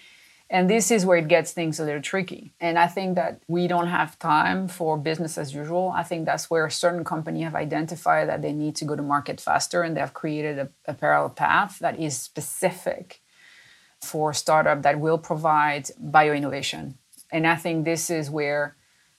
And 0.49 0.69
this 0.69 0.91
is 0.91 1.05
where 1.05 1.17
it 1.17 1.29
gets 1.29 1.53
things 1.53 1.79
a 1.79 1.85
little 1.85 2.01
tricky. 2.01 2.51
And 2.59 2.77
I 2.77 2.87
think 2.87 3.15
that 3.15 3.41
we 3.47 3.65
don't 3.67 3.87
have 3.87 4.19
time 4.19 4.67
for 4.67 4.97
business 4.97 5.37
as 5.37 5.53
usual. 5.53 5.93
I 5.95 6.03
think 6.03 6.25
that's 6.25 6.49
where 6.49 6.69
certain 6.69 7.05
company 7.05 7.43
have 7.43 7.55
identified 7.55 8.27
that 8.27 8.41
they 8.41 8.51
need 8.51 8.75
to 8.75 8.85
go 8.85 8.97
to 8.97 9.01
market 9.01 9.39
faster 9.39 9.83
and 9.83 9.95
they 9.95 10.01
have 10.01 10.13
created 10.13 10.59
a, 10.59 10.67
a 10.85 10.93
parallel 10.93 11.29
path 11.29 11.79
that 11.79 11.97
is 11.97 12.13
specific 12.17 13.21
for 14.01 14.33
startup 14.33 14.81
that 14.81 14.99
will 14.99 15.17
provide 15.17 15.89
bio 15.97 16.33
innovation. 16.33 16.97
And 17.31 17.47
I 17.47 17.55
think 17.55 17.85
this 17.85 18.09
is 18.09 18.29
where 18.29 18.75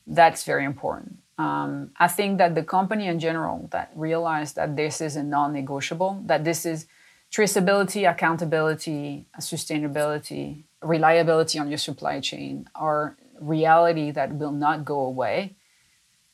that's 0.07 0.45
very 0.45 0.67
important. 0.67 1.21
Um, 1.39 1.93
I 1.97 2.09
think 2.09 2.39
that 2.39 2.57
the 2.57 2.65
company 2.65 3.07
in 3.07 3.21
general 3.21 3.69
that 3.71 3.93
realized 3.95 4.57
that 4.57 4.77
this 4.77 5.01
is 5.01 5.15
a 5.15 5.23
non-negotiable, 5.23 6.23
that 6.27 6.45
this 6.45 6.67
is 6.67 6.87
traceability, 7.31 8.11
accountability, 8.11 9.27
sustainability, 9.39 10.65
reliability 10.83 11.59
on 11.59 11.69
your 11.69 11.79
supply 11.79 12.21
chain 12.21 12.69
are 12.75 13.17
reality 13.41 14.11
that 14.11 14.35
will 14.35 14.53
not 14.53 14.85
go 14.85 15.01
away. 15.01 15.55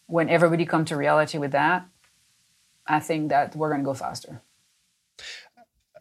When 0.07 0.31
everybody 0.31 0.65
come 0.65 0.87
to 0.87 0.97
reality 0.97 1.37
with 1.37 1.53
that, 1.53 1.87
I 2.87 3.01
think 3.01 3.29
that 3.29 3.55
we're 3.57 3.69
going 3.69 3.81
to 3.81 3.85
go 3.85 3.95
faster. 3.95 4.41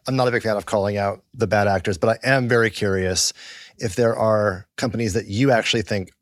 I'm 0.06 0.16
not 0.16 0.28
a 0.28 0.30
big 0.30 0.42
fan 0.42 0.56
of 0.56 0.66
calling 0.66 0.96
out 0.96 1.22
the 1.32 1.46
bad 1.46 1.66
actors, 1.66 1.96
but 1.96 2.18
I 2.24 2.34
am 2.36 2.48
very 2.48 2.70
curious 2.70 3.32
if 3.78 3.96
there 3.96 4.16
are 4.16 4.66
companies 4.76 5.14
that 5.14 5.26
you 5.26 5.50
actually 5.50 5.82
think 5.82 6.12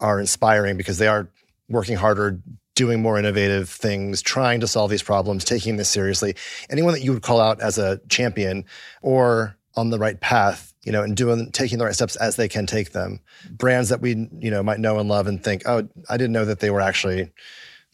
are 0.00 0.18
inspiring 0.20 0.76
because 0.76 0.98
they 0.98 1.08
are 1.08 1.28
working 1.68 1.96
harder, 1.96 2.40
doing 2.74 3.02
more 3.02 3.18
innovative 3.18 3.68
things, 3.68 4.22
trying 4.22 4.60
to 4.60 4.66
solve 4.66 4.90
these 4.90 5.02
problems, 5.02 5.44
taking 5.44 5.76
this 5.76 5.88
seriously. 5.88 6.36
Anyone 6.70 6.92
that 6.92 7.02
you 7.02 7.12
would 7.12 7.22
call 7.22 7.40
out 7.40 7.60
as 7.60 7.78
a 7.78 8.00
champion 8.08 8.64
or 9.02 9.56
on 9.74 9.90
the 9.90 9.98
right 9.98 10.20
path, 10.20 10.72
you 10.82 10.92
know, 10.92 11.02
and 11.02 11.16
doing 11.16 11.50
taking 11.52 11.78
the 11.78 11.84
right 11.84 11.94
steps 11.94 12.16
as 12.16 12.36
they 12.36 12.48
can 12.48 12.66
take 12.66 12.92
them. 12.92 13.20
Brands 13.50 13.88
that 13.88 14.00
we, 14.00 14.28
you 14.38 14.50
know, 14.50 14.62
might 14.62 14.80
know 14.80 14.98
and 14.98 15.08
love 15.08 15.26
and 15.26 15.42
think, 15.42 15.62
oh, 15.66 15.88
I 16.08 16.16
didn't 16.16 16.32
know 16.32 16.44
that 16.44 16.60
they 16.60 16.70
were 16.70 16.80
actually 16.80 17.30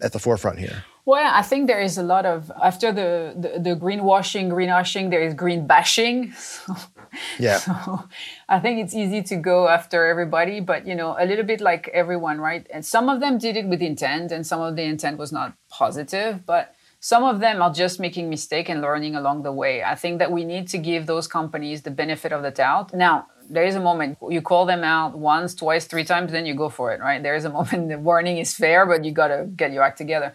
at 0.00 0.12
the 0.12 0.18
forefront 0.18 0.58
here. 0.58 0.84
Well, 1.04 1.28
I 1.32 1.42
think 1.42 1.66
there 1.66 1.80
is 1.80 1.98
a 1.98 2.02
lot 2.02 2.26
of 2.26 2.52
after 2.62 2.92
the 2.92 3.34
the, 3.36 3.58
the 3.58 3.76
greenwashing, 3.76 4.50
greenwashing, 4.50 5.10
there 5.10 5.22
is 5.22 5.34
green 5.34 5.66
bashing. 5.66 6.34
yeah. 7.38 7.58
So 7.58 8.08
I 8.48 8.60
think 8.60 8.80
it's 8.80 8.94
easy 8.94 9.22
to 9.22 9.36
go 9.36 9.68
after 9.68 10.06
everybody, 10.06 10.60
but 10.60 10.86
you 10.86 10.94
know, 10.94 11.16
a 11.18 11.24
little 11.24 11.44
bit 11.44 11.60
like 11.60 11.88
everyone, 11.88 12.40
right? 12.40 12.66
And 12.70 12.84
some 12.84 13.08
of 13.08 13.20
them 13.20 13.38
did 13.38 13.56
it 13.56 13.66
with 13.66 13.82
intent, 13.82 14.32
and 14.32 14.46
some 14.46 14.60
of 14.60 14.76
the 14.76 14.82
intent 14.82 15.18
was 15.18 15.32
not 15.32 15.54
positive, 15.70 16.44
but 16.46 16.74
some 17.00 17.24
of 17.24 17.40
them 17.40 17.60
are 17.60 17.72
just 17.72 17.98
making 17.98 18.30
mistake 18.30 18.68
and 18.68 18.80
learning 18.80 19.16
along 19.16 19.42
the 19.42 19.50
way. 19.52 19.82
I 19.82 19.96
think 19.96 20.20
that 20.20 20.30
we 20.30 20.44
need 20.44 20.68
to 20.68 20.78
give 20.78 21.06
those 21.06 21.26
companies 21.26 21.82
the 21.82 21.90
benefit 21.90 22.32
of 22.32 22.42
the 22.42 22.52
doubt. 22.52 22.94
Now, 22.94 23.26
there 23.50 23.64
is 23.64 23.74
a 23.74 23.80
moment 23.80 24.18
you 24.30 24.40
call 24.40 24.66
them 24.66 24.84
out 24.84 25.18
once, 25.18 25.54
twice, 25.54 25.86
three 25.86 26.04
times, 26.04 26.30
then 26.30 26.46
you 26.46 26.54
go 26.54 26.68
for 26.68 26.92
it, 26.92 27.00
right? 27.00 27.20
There 27.20 27.34
is 27.34 27.44
a 27.44 27.50
moment 27.58 27.88
the 27.88 27.98
warning 27.98 28.38
is 28.38 28.54
fair, 28.54 28.86
but 28.86 29.04
you 29.04 29.10
got 29.10 29.28
to 29.28 29.46
get 29.56 29.72
your 29.72 29.82
act 29.82 29.98
together. 29.98 30.32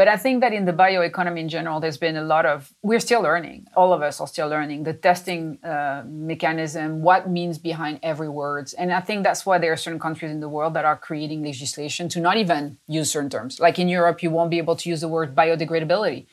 But 0.00 0.08
I 0.08 0.16
think 0.16 0.40
that 0.40 0.54
in 0.54 0.64
the 0.64 0.72
bioeconomy 0.72 1.40
in 1.40 1.50
general, 1.50 1.78
there's 1.78 1.98
been 1.98 2.16
a 2.16 2.22
lot 2.22 2.46
of, 2.46 2.72
we're 2.80 3.00
still 3.00 3.20
learning. 3.20 3.66
All 3.76 3.92
of 3.92 4.00
us 4.00 4.18
are 4.18 4.26
still 4.26 4.48
learning 4.48 4.84
the 4.84 4.94
testing 4.94 5.62
uh, 5.62 6.04
mechanism, 6.06 7.02
what 7.02 7.28
means 7.28 7.58
behind 7.58 8.00
every 8.02 8.30
word. 8.30 8.72
And 8.78 8.90
I 8.94 9.02
think 9.02 9.24
that's 9.24 9.44
why 9.44 9.58
there 9.58 9.74
are 9.74 9.76
certain 9.76 10.00
countries 10.00 10.30
in 10.30 10.40
the 10.40 10.48
world 10.48 10.72
that 10.72 10.86
are 10.86 10.96
creating 10.96 11.44
legislation 11.44 12.08
to 12.14 12.18
not 12.18 12.38
even 12.38 12.78
use 12.86 13.10
certain 13.10 13.28
terms. 13.28 13.60
Like 13.60 13.78
in 13.78 13.90
Europe, 13.90 14.22
you 14.22 14.30
won't 14.30 14.50
be 14.50 14.56
able 14.56 14.76
to 14.76 14.88
use 14.88 15.02
the 15.02 15.08
word 15.08 15.34
biodegradability 15.34 16.24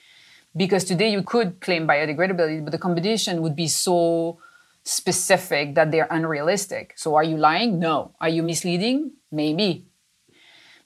because 0.55 0.85
today 0.85 1.11
you 1.11 1.21
could 1.21 1.59
claim 1.59 1.85
biodegradability, 1.85 2.63
but 2.63 2.71
the 2.71 2.77
competition 2.77 3.41
would 3.41 3.57
be 3.57 3.67
so 3.67 4.39
specific 4.85 5.75
that 5.75 5.91
they're 5.91 6.07
unrealistic. 6.09 6.93
So 6.95 7.15
are 7.15 7.23
you 7.31 7.35
lying? 7.35 7.79
No. 7.79 8.15
Are 8.21 8.29
you 8.29 8.43
misleading? 8.43 9.11
Maybe. 9.29 9.87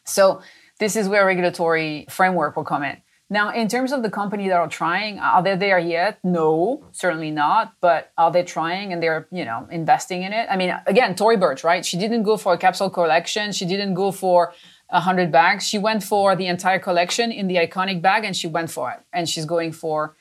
So 0.04 0.42
this 0.82 0.96
is 0.96 1.08
where 1.08 1.24
regulatory 1.28 2.08
framework 2.10 2.56
will 2.56 2.64
come 2.64 2.84
in. 2.84 2.98
Now, 3.30 3.54
in 3.54 3.68
terms 3.68 3.92
of 3.92 4.02
the 4.02 4.10
company 4.10 4.50
that 4.50 4.58
are 4.58 4.68
trying, 4.68 5.20
are 5.20 5.44
they 5.44 5.56
there 5.56 5.78
yet? 5.78 6.18
No, 6.24 6.84
certainly 6.92 7.30
not. 7.30 7.76
But 7.80 8.12
are 8.18 8.32
they 8.32 8.44
trying 8.44 8.92
and 8.92 9.02
they're, 9.02 9.28
you 9.32 9.46
know, 9.46 9.68
investing 9.70 10.24
in 10.24 10.34
it? 10.34 10.48
I 10.50 10.58
mean, 10.58 10.76
again, 10.88 11.16
Tory 11.16 11.38
Burch, 11.38 11.64
right? 11.64 11.86
She 11.86 11.98
didn't 11.98 12.24
go 12.24 12.36
for 12.36 12.54
a 12.54 12.58
capsule 12.58 12.90
collection. 12.90 13.52
She 13.52 13.66
didn't 13.66 13.94
go 13.94 14.12
for 14.12 14.54
a 14.90 15.00
hundred 15.00 15.32
bags. 15.32 15.68
She 15.68 15.78
went 15.78 16.04
for 16.04 16.36
the 16.36 16.48
entire 16.48 16.80
collection 16.80 17.32
in 17.32 17.48
the 17.48 17.58
iconic 17.58 18.02
bag, 18.02 18.26
and 18.26 18.36
she 18.36 18.48
went 18.48 18.72
for 18.72 18.92
it. 18.92 19.00
And 19.14 19.30
she's 19.30 19.46
going 19.46 19.74
for 19.74 20.16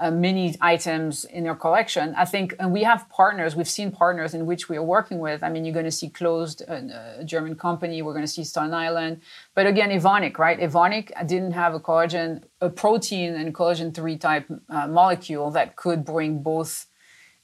uh, 0.00 0.10
many 0.10 0.54
items 0.60 1.24
in 1.24 1.44
your 1.44 1.54
collection. 1.54 2.14
I 2.16 2.24
think, 2.24 2.54
and 2.58 2.72
we 2.72 2.84
have 2.84 3.08
partners, 3.08 3.56
we've 3.56 3.68
seen 3.68 3.90
partners 3.90 4.32
in 4.34 4.46
which 4.46 4.68
we 4.68 4.76
are 4.76 4.82
working 4.82 5.18
with. 5.18 5.42
I 5.42 5.48
mean, 5.48 5.64
you're 5.64 5.74
going 5.74 5.84
to 5.84 5.90
see 5.90 6.08
Closed, 6.08 6.62
a, 6.62 7.18
a 7.20 7.24
German 7.24 7.56
company, 7.56 8.00
we're 8.02 8.12
going 8.12 8.24
to 8.24 8.30
see 8.30 8.44
Stone 8.44 8.74
Island. 8.74 9.20
But 9.54 9.66
again, 9.66 9.90
Evonik, 9.90 10.38
right? 10.38 10.58
Evonik 10.58 11.10
didn't 11.26 11.52
have 11.52 11.74
a 11.74 11.80
collagen, 11.80 12.44
a 12.60 12.70
protein 12.70 13.34
and 13.34 13.54
collagen 13.54 13.92
3 13.94 14.16
type 14.18 14.46
uh, 14.68 14.86
molecule 14.86 15.50
that 15.50 15.76
could 15.76 16.04
bring 16.04 16.42
both 16.42 16.86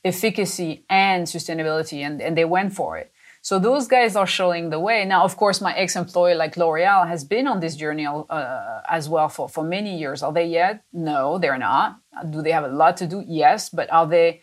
efficacy 0.04 0.84
and 0.88 1.26
sustainability, 1.26 2.04
and, 2.06 2.20
and 2.20 2.36
they 2.36 2.44
went 2.44 2.72
for 2.72 2.98
it. 2.98 3.10
So 3.44 3.58
those 3.58 3.86
guys 3.86 4.16
are 4.16 4.26
showing 4.26 4.70
the 4.70 4.80
way. 4.80 5.04
Now, 5.04 5.22
of 5.22 5.36
course, 5.36 5.60
my 5.60 5.74
ex-employer 5.74 6.34
like 6.34 6.56
L'Oreal 6.56 7.06
has 7.06 7.24
been 7.24 7.46
on 7.46 7.60
this 7.60 7.76
journey 7.76 8.06
uh, 8.06 8.80
as 8.88 9.06
well 9.06 9.28
for, 9.28 9.50
for 9.50 9.62
many 9.62 9.98
years. 9.98 10.22
Are 10.22 10.32
they 10.32 10.46
yet? 10.46 10.82
No, 10.94 11.36
they're 11.36 11.58
not. 11.58 12.00
Do 12.30 12.40
they 12.40 12.52
have 12.52 12.64
a 12.64 12.68
lot 12.68 12.96
to 12.96 13.06
do? 13.06 13.22
Yes, 13.26 13.68
but 13.68 13.92
are 13.92 14.06
they 14.06 14.40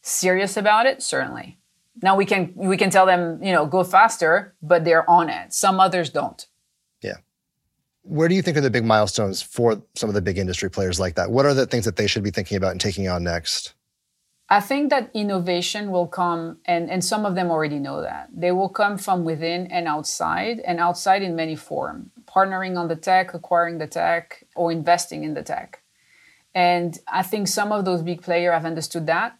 serious 0.00 0.56
about 0.56 0.86
it? 0.86 1.02
Certainly. 1.02 1.58
Now 2.00 2.14
we 2.14 2.24
can 2.24 2.52
we 2.54 2.76
can 2.76 2.90
tell 2.90 3.04
them, 3.04 3.42
you 3.42 3.50
know, 3.50 3.66
go 3.66 3.82
faster, 3.82 4.54
but 4.62 4.84
they're 4.84 5.08
on 5.10 5.28
it. 5.28 5.52
Some 5.52 5.80
others 5.80 6.10
don't. 6.10 6.46
Yeah. 7.02 7.16
Where 8.02 8.28
do 8.28 8.36
you 8.36 8.42
think 8.42 8.56
are 8.56 8.60
the 8.60 8.70
big 8.70 8.84
milestones 8.84 9.42
for 9.42 9.82
some 9.96 10.08
of 10.08 10.14
the 10.14 10.22
big 10.22 10.38
industry 10.38 10.70
players 10.70 11.00
like 11.00 11.16
that? 11.16 11.32
What 11.32 11.46
are 11.46 11.54
the 11.54 11.66
things 11.66 11.84
that 11.84 11.96
they 11.96 12.06
should 12.06 12.22
be 12.22 12.30
thinking 12.30 12.56
about 12.56 12.70
and 12.70 12.80
taking 12.80 13.08
on 13.08 13.24
next? 13.24 13.74
I 14.48 14.60
think 14.60 14.90
that 14.90 15.10
innovation 15.12 15.90
will 15.90 16.06
come, 16.06 16.58
and, 16.64 16.88
and 16.88 17.04
some 17.04 17.26
of 17.26 17.34
them 17.34 17.50
already 17.50 17.80
know 17.80 18.02
that. 18.02 18.28
They 18.32 18.52
will 18.52 18.68
come 18.68 18.96
from 18.96 19.24
within 19.24 19.66
and 19.68 19.88
outside, 19.88 20.60
and 20.60 20.78
outside 20.78 21.22
in 21.22 21.34
many 21.34 21.56
forms 21.56 22.10
partnering 22.26 22.76
on 22.76 22.88
the 22.88 22.96
tech, 22.96 23.34
acquiring 23.34 23.78
the 23.78 23.86
tech, 23.86 24.44
or 24.54 24.70
investing 24.70 25.24
in 25.24 25.34
the 25.34 25.42
tech. 25.42 25.82
And 26.54 26.98
I 27.08 27.22
think 27.22 27.48
some 27.48 27.72
of 27.72 27.84
those 27.84 28.02
big 28.02 28.22
players 28.22 28.52
have 28.52 28.66
understood 28.66 29.06
that. 29.06 29.38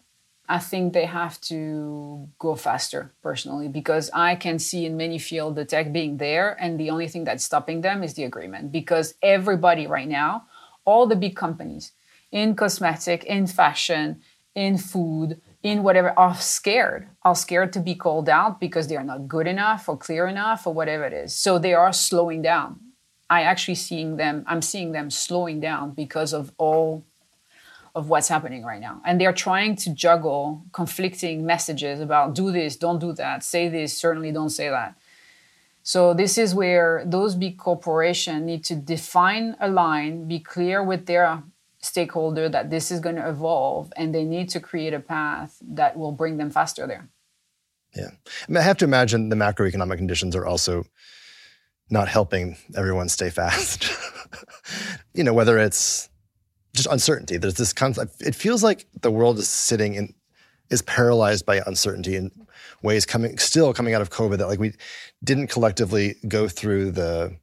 I 0.49 0.59
think 0.59 0.93
they 0.93 1.05
have 1.05 1.39
to 1.41 2.29
go 2.39 2.55
faster 2.55 3.13
personally 3.21 3.67
because 3.67 4.09
I 4.13 4.35
can 4.35 4.59
see 4.59 4.85
in 4.85 4.95
many 4.95 5.19
fields 5.19 5.55
the 5.55 5.65
tech 5.65 5.91
being 5.91 6.17
there, 6.17 6.57
and 6.59 6.79
the 6.79 6.89
only 6.89 7.07
thing 7.07 7.23
that's 7.23 7.43
stopping 7.43 7.81
them 7.81 8.03
is 8.03 8.13
the 8.13 8.23
agreement 8.23 8.71
because 8.71 9.15
everybody 9.21 9.87
right 9.87 10.07
now 10.07 10.45
all 10.85 11.05
the 11.05 11.17
big 11.17 11.35
companies 11.35 11.91
in 12.31 12.55
cosmetic, 12.55 13.25
in 13.25 13.45
fashion, 13.45 14.21
in 14.57 14.75
food, 14.75 15.39
in 15.61 15.83
whatever 15.83 16.11
are 16.17 16.33
scared, 16.33 17.07
are 17.21 17.35
scared 17.35 17.71
to 17.71 17.79
be 17.79 17.93
called 17.93 18.27
out 18.27 18.59
because 18.59 18.87
they 18.87 18.97
are 18.97 19.03
not 19.03 19.27
good 19.27 19.45
enough 19.45 19.87
or 19.87 19.95
clear 19.95 20.25
enough 20.25 20.65
or 20.65 20.73
whatever 20.73 21.05
it 21.05 21.13
is. 21.13 21.35
So 21.35 21.59
they 21.59 21.75
are 21.75 21.93
slowing 21.93 22.41
down. 22.41 22.79
I 23.29 23.43
actually 23.43 23.75
seeing 23.75 24.17
them, 24.17 24.43
I'm 24.47 24.63
seeing 24.63 24.93
them 24.93 25.11
slowing 25.11 25.59
down 25.59 25.91
because 25.91 26.33
of 26.33 26.51
all 26.57 27.05
of 27.93 28.09
what's 28.09 28.29
happening 28.29 28.63
right 28.63 28.81
now. 28.81 28.99
And 29.05 29.21
they're 29.21 29.31
trying 29.31 29.75
to 29.77 29.93
juggle 29.93 30.63
conflicting 30.73 31.45
messages 31.45 31.99
about 31.99 32.33
do 32.33 32.51
this, 32.51 32.77
don't 32.77 32.99
do 32.99 33.13
that, 33.13 33.43
say 33.43 33.69
this, 33.69 33.95
certainly 33.95 34.31
don't 34.31 34.49
say 34.49 34.69
that. 34.69 34.95
So 35.83 36.15
this 36.15 36.39
is 36.39 36.55
where 36.55 37.03
those 37.05 37.35
big 37.35 37.59
corporations 37.59 38.43
need 38.43 38.63
to 38.65 38.75
define 38.75 39.55
a 39.59 39.69
line, 39.69 40.27
be 40.27 40.39
clear 40.39 40.83
with 40.83 41.05
their 41.05 41.43
stakeholder 41.87 42.49
that 42.49 42.69
this 42.69 42.91
is 42.91 42.99
going 42.99 43.15
to 43.15 43.27
evolve 43.27 43.91
and 43.95 44.13
they 44.13 44.23
need 44.23 44.49
to 44.49 44.59
create 44.59 44.93
a 44.93 44.99
path 44.99 45.57
that 45.61 45.97
will 45.97 46.11
bring 46.11 46.37
them 46.37 46.49
faster 46.49 46.85
there. 46.85 47.09
Yeah. 47.95 48.09
I, 48.27 48.51
mean, 48.51 48.57
I 48.57 48.61
have 48.61 48.77
to 48.77 48.85
imagine 48.85 49.29
the 49.29 49.35
macroeconomic 49.35 49.97
conditions 49.97 50.35
are 50.35 50.45
also 50.45 50.85
not 51.89 52.07
helping 52.07 52.57
everyone 52.75 53.09
stay 53.09 53.29
fast. 53.29 53.89
you 55.13 55.23
know, 55.23 55.33
whether 55.33 55.57
it's 55.57 56.09
just 56.73 56.87
uncertainty. 56.89 57.37
There's 57.37 57.55
this 57.55 57.73
concept. 57.73 58.21
It 58.21 58.35
feels 58.35 58.63
like 58.63 58.85
the 59.01 59.11
world 59.11 59.39
is 59.39 59.49
sitting 59.49 59.95
in, 59.95 60.13
is 60.69 60.81
paralyzed 60.81 61.45
by 61.45 61.61
uncertainty 61.65 62.15
in 62.15 62.31
ways 62.83 63.05
coming, 63.05 63.37
still 63.37 63.73
coming 63.73 63.93
out 63.93 64.01
of 64.01 64.09
COVID 64.09 64.37
that 64.37 64.47
like 64.47 64.59
we 64.59 64.73
didn't 65.23 65.47
collectively 65.47 66.15
go 66.27 66.47
through 66.47 66.91
the 66.91 67.37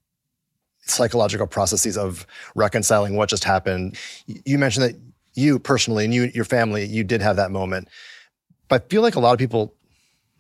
psychological 0.86 1.46
processes 1.46 1.96
of 1.96 2.26
reconciling 2.54 3.16
what 3.16 3.28
just 3.28 3.44
happened. 3.44 3.96
You 4.26 4.58
mentioned 4.58 4.84
that 4.84 4.96
you 5.34 5.58
personally 5.58 6.04
and 6.04 6.14
you, 6.14 6.30
your 6.34 6.44
family, 6.44 6.84
you 6.84 7.04
did 7.04 7.20
have 7.22 7.36
that 7.36 7.50
moment. 7.50 7.88
But 8.68 8.84
I 8.84 8.88
feel 8.88 9.02
like 9.02 9.14
a 9.14 9.20
lot 9.20 9.32
of 9.32 9.38
people 9.38 9.74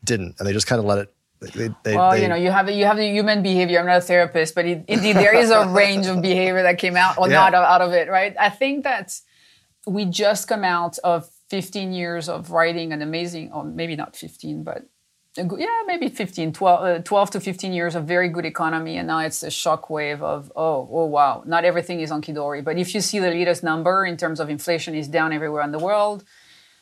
didn't, 0.04 0.36
and 0.38 0.46
they 0.46 0.52
just 0.52 0.66
kind 0.66 0.78
of 0.78 0.86
let 0.86 0.98
it 0.98 1.14
they, 1.52 1.68
they, 1.82 1.96
well, 1.96 2.12
they, 2.12 2.22
you 2.22 2.28
know, 2.28 2.34
you 2.36 2.50
have 2.50 2.70
you 2.70 2.84
have 2.84 2.96
the 2.96 3.08
human 3.08 3.42
behavior. 3.42 3.78
I'm 3.78 3.86
not 3.86 3.98
a 3.98 4.00
therapist, 4.00 4.54
but 4.54 4.64
it, 4.64 4.84
indeed 4.88 5.16
there 5.16 5.34
is 5.34 5.50
a 5.50 5.66
range 5.68 6.06
of 6.06 6.22
behavior 6.22 6.62
that 6.62 6.78
came 6.78 6.96
out 6.96 7.18
or 7.18 7.28
yeah. 7.28 7.34
not 7.34 7.54
out 7.54 7.80
of 7.80 7.92
it, 7.92 8.08
right? 8.08 8.34
I 8.38 8.48
think 8.48 8.84
that 8.84 9.20
we 9.86 10.04
just 10.06 10.48
come 10.48 10.64
out 10.64 10.98
of 11.04 11.28
15 11.50 11.92
years 11.92 12.28
of 12.28 12.50
writing 12.50 12.92
an 12.92 13.02
amazing, 13.02 13.52
or 13.52 13.64
maybe 13.64 13.96
not 13.96 14.16
15, 14.16 14.64
but 14.64 14.84
yeah, 15.36 15.82
maybe 15.86 16.08
15, 16.08 16.52
12, 16.52 16.84
uh, 16.84 17.02
12 17.02 17.30
to 17.30 17.40
15 17.40 17.72
years 17.72 17.94
of 17.94 18.04
very 18.04 18.28
good 18.28 18.44
economy, 18.44 18.96
and 18.96 19.08
now 19.08 19.18
it's 19.18 19.42
a 19.42 19.48
shockwave 19.48 20.20
of 20.20 20.52
oh, 20.54 20.88
oh 20.92 21.06
wow, 21.06 21.42
not 21.46 21.64
everything 21.64 22.00
is 22.00 22.10
hunky 22.10 22.32
dory. 22.32 22.62
But 22.62 22.78
if 22.78 22.94
you 22.94 23.00
see 23.00 23.18
the 23.18 23.30
latest 23.30 23.62
number 23.62 24.06
in 24.06 24.16
terms 24.16 24.40
of 24.40 24.48
inflation 24.48 24.94
is 24.94 25.08
down 25.08 25.32
everywhere 25.32 25.62
in 25.62 25.72
the 25.72 25.78
world 25.78 26.24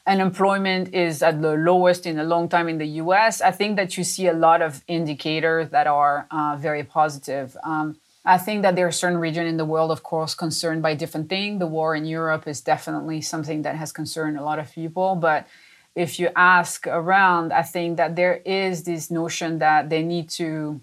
unemployment 0.06 0.94
is 0.94 1.22
at 1.22 1.40
the 1.40 1.54
lowest 1.54 2.06
in 2.06 2.18
a 2.18 2.24
long 2.24 2.48
time 2.48 2.68
in 2.68 2.78
the 2.78 2.86
US, 3.02 3.40
I 3.40 3.50
think 3.50 3.76
that 3.76 3.96
you 3.96 4.04
see 4.04 4.26
a 4.26 4.32
lot 4.32 4.62
of 4.62 4.82
indicators 4.88 5.70
that 5.70 5.86
are 5.86 6.26
uh, 6.30 6.56
very 6.58 6.82
positive. 6.82 7.56
Um, 7.62 7.96
I 8.24 8.38
think 8.38 8.62
that 8.62 8.76
there 8.76 8.86
are 8.86 8.92
certain 8.92 9.18
regions 9.18 9.48
in 9.48 9.56
the 9.56 9.64
world, 9.64 9.90
of 9.90 10.02
course, 10.02 10.34
concerned 10.34 10.82
by 10.82 10.94
different 10.94 11.28
things. 11.28 11.58
The 11.58 11.66
war 11.66 11.94
in 11.94 12.04
Europe 12.04 12.46
is 12.46 12.60
definitely 12.60 13.20
something 13.20 13.62
that 13.62 13.76
has 13.76 13.90
concerned 13.92 14.38
a 14.38 14.44
lot 14.44 14.58
of 14.58 14.70
people. 14.70 15.16
But 15.16 15.48
if 15.94 16.18
you 16.18 16.30
ask 16.34 16.86
around, 16.86 17.52
I 17.52 17.62
think 17.62 17.96
that 17.98 18.16
there 18.16 18.36
is 18.44 18.84
this 18.84 19.10
notion 19.10 19.58
that 19.58 19.90
they 19.90 20.02
need 20.02 20.30
to, 20.30 20.80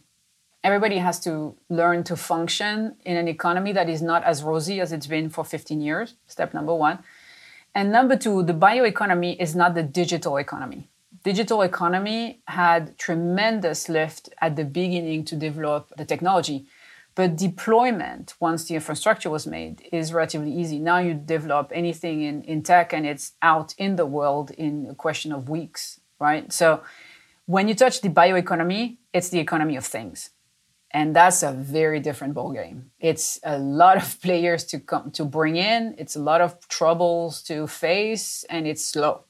everybody 0.63 0.97
has 0.97 1.19
to 1.21 1.55
learn 1.69 2.03
to 2.05 2.15
function 2.15 2.95
in 3.05 3.17
an 3.17 3.27
economy 3.27 3.71
that 3.73 3.89
is 3.89 4.01
not 4.01 4.23
as 4.23 4.43
rosy 4.43 4.79
as 4.79 4.91
it's 4.91 5.07
been 5.07 5.29
for 5.29 5.43
15 5.43 5.81
years. 5.81 6.13
Step 6.27 6.53
number 6.53 6.75
one. 6.75 6.99
And 7.73 7.91
number 7.91 8.17
two, 8.17 8.43
the 8.43 8.53
bioeconomy 8.53 9.39
is 9.39 9.55
not 9.55 9.73
the 9.73 9.83
digital 9.83 10.37
economy. 10.37 10.87
Digital 11.23 11.61
economy 11.63 12.39
had 12.47 12.97
tremendous 12.97 13.89
lift 13.89 14.29
at 14.41 14.55
the 14.55 14.63
beginning 14.63 15.25
to 15.25 15.35
develop 15.35 15.91
the 15.97 16.05
technology. 16.05 16.65
But 17.15 17.35
deployment, 17.35 18.35
once 18.39 18.65
the 18.65 18.75
infrastructure 18.75 19.29
was 19.29 19.45
made, 19.45 19.87
is 19.91 20.13
relatively 20.13 20.53
easy. 20.53 20.79
Now 20.79 20.99
you 20.99 21.13
develop 21.13 21.71
anything 21.73 22.21
in, 22.21 22.43
in 22.43 22.63
tech 22.63 22.93
and 22.93 23.05
it's 23.05 23.33
out 23.41 23.73
in 23.77 23.95
the 23.97 24.05
world 24.05 24.51
in 24.51 24.87
a 24.89 24.95
question 24.95 25.31
of 25.31 25.49
weeks, 25.49 25.99
right? 26.19 26.51
So 26.53 26.81
when 27.45 27.67
you 27.67 27.75
touch 27.75 28.01
the 28.01 28.09
bioeconomy, 28.09 28.97
it's 29.11 29.29
the 29.29 29.39
economy 29.39 29.75
of 29.75 29.85
things 29.85 30.29
and 30.91 31.15
that's 31.15 31.43
a 31.43 31.51
very 31.51 31.99
different 31.99 32.33
ballgame. 32.33 32.83
it's 32.99 33.39
a 33.43 33.57
lot 33.57 33.97
of 33.97 34.21
players 34.23 34.63
to 34.65 34.79
come 34.79 35.11
to 35.11 35.25
bring 35.25 35.55
in 35.55 35.95
it's 35.97 36.15
a 36.15 36.19
lot 36.19 36.41
of 36.41 36.67
troubles 36.67 37.41
to 37.41 37.67
face 37.67 38.43
and 38.49 38.67
it's 38.67 38.83
slow 38.83 39.23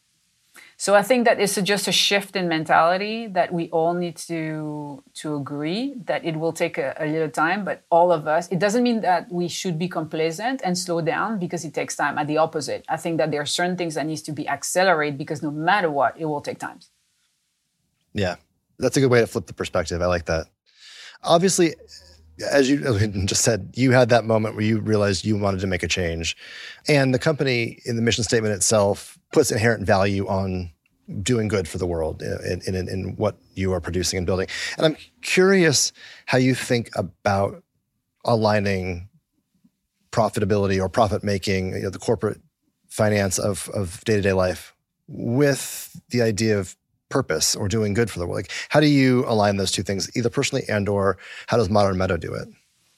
so 0.84 0.96
i 0.96 1.04
think 1.10 1.22
that 1.28 1.38
it's 1.44 1.56
just 1.74 1.88
a 1.88 1.92
shift 1.92 2.36
in 2.36 2.48
mentality 2.48 3.28
that 3.28 3.50
we 3.58 3.70
all 3.78 3.94
need 3.94 4.16
to 4.16 5.04
to 5.22 5.36
agree 5.36 5.94
that 6.10 6.22
it 6.30 6.36
will 6.42 6.56
take 6.64 6.76
a, 6.78 6.96
a 7.00 7.06
little 7.06 7.34
time 7.44 7.64
but 7.64 7.78
all 7.92 8.10
of 8.12 8.28
us 8.36 8.48
it 8.56 8.60
doesn't 8.66 8.84
mean 8.90 9.02
that 9.02 9.22
we 9.32 9.48
should 9.48 9.78
be 9.78 9.90
complacent 10.00 10.62
and 10.64 10.78
slow 10.78 11.00
down 11.02 11.38
because 11.38 11.64
it 11.66 11.74
takes 11.74 11.96
time. 11.96 12.18
At 12.18 12.28
the 12.28 12.38
opposite 12.38 12.82
i 12.90 12.98
think 12.98 13.18
that 13.20 13.30
there 13.32 13.42
are 13.42 13.52
certain 13.60 13.78
things 13.78 13.94
that 13.96 14.06
needs 14.06 14.24
to 14.24 14.32
be 14.32 14.48
accelerated 14.48 15.18
because 15.18 15.44
no 15.44 15.52
matter 15.52 15.90
what 16.00 16.12
it 16.18 16.26
will 16.26 16.42
take 16.42 16.60
time 16.60 16.80
yeah. 18.14 18.36
That's 18.78 18.98
a 18.98 19.02
good 19.02 19.12
way 19.12 19.20
to 19.20 19.28
flip 19.28 19.46
the 19.46 19.54
perspective. 19.54 20.02
I 20.02 20.06
like 20.06 20.26
that. 20.26 20.48
Obviously, 21.24 21.76
as 22.52 22.70
you 22.70 22.98
just 23.26 23.44
said, 23.44 23.72
you 23.76 23.92
had 23.92 24.10
that 24.10 24.26
moment 24.26 24.56
where 24.56 24.64
you 24.64 24.80
realized 24.80 25.26
you 25.26 25.38
wanted 25.38 25.60
to 25.62 25.68
make 25.68 25.84
a 25.84 25.88
change. 25.88 26.36
And 26.88 27.14
the 27.14 27.20
company 27.20 27.80
in 27.86 27.96
the 27.96 28.02
mission 28.02 28.24
statement 28.24 28.54
itself 28.54 29.18
puts 29.34 29.52
inherent 29.52 29.86
value 29.86 30.28
on 30.28 30.72
doing 31.22 31.48
good 31.48 31.68
for 31.68 31.78
the 31.80 31.88
world 31.88 32.22
in, 32.22 32.62
in, 32.68 32.88
in, 32.88 33.16
what 33.16 33.38
you 33.56 33.74
are 33.74 33.82
producing 33.82 34.18
and 34.18 34.28
building. 34.28 34.48
And 34.78 34.86
I'm 34.86 34.98
curious 35.24 35.92
how 36.28 36.38
you 36.38 36.54
think 36.54 36.92
about 36.96 37.64
aligning 38.24 39.10
profitability 40.12 40.80
or 40.80 40.88
profit 40.88 41.24
making, 41.24 41.74
you 41.74 41.82
know, 41.82 41.90
the 41.90 42.00
corporate 42.00 42.40
finance 42.90 43.40
of, 43.40 43.70
of 43.74 44.04
day-to-day 44.04 44.34
life 44.34 44.76
with 45.08 46.00
the 46.10 46.22
idea 46.22 46.60
of 46.60 46.76
purpose 47.10 47.56
or 47.56 47.68
doing 47.68 47.94
good 47.94 48.10
for 48.10 48.20
the 48.20 48.26
world? 48.26 48.38
Like, 48.38 48.52
how 48.70 48.80
do 48.80 48.88
you 48.88 49.26
align 49.28 49.58
those 49.58 49.72
two 49.72 49.84
things, 49.84 50.10
either 50.16 50.30
personally 50.30 50.66
and 50.70 50.88
or 50.88 51.18
how 51.48 51.58
does 51.58 51.70
Modern 51.70 51.98
Meadow 51.98 52.18
do 52.18 52.34
it? 52.34 52.48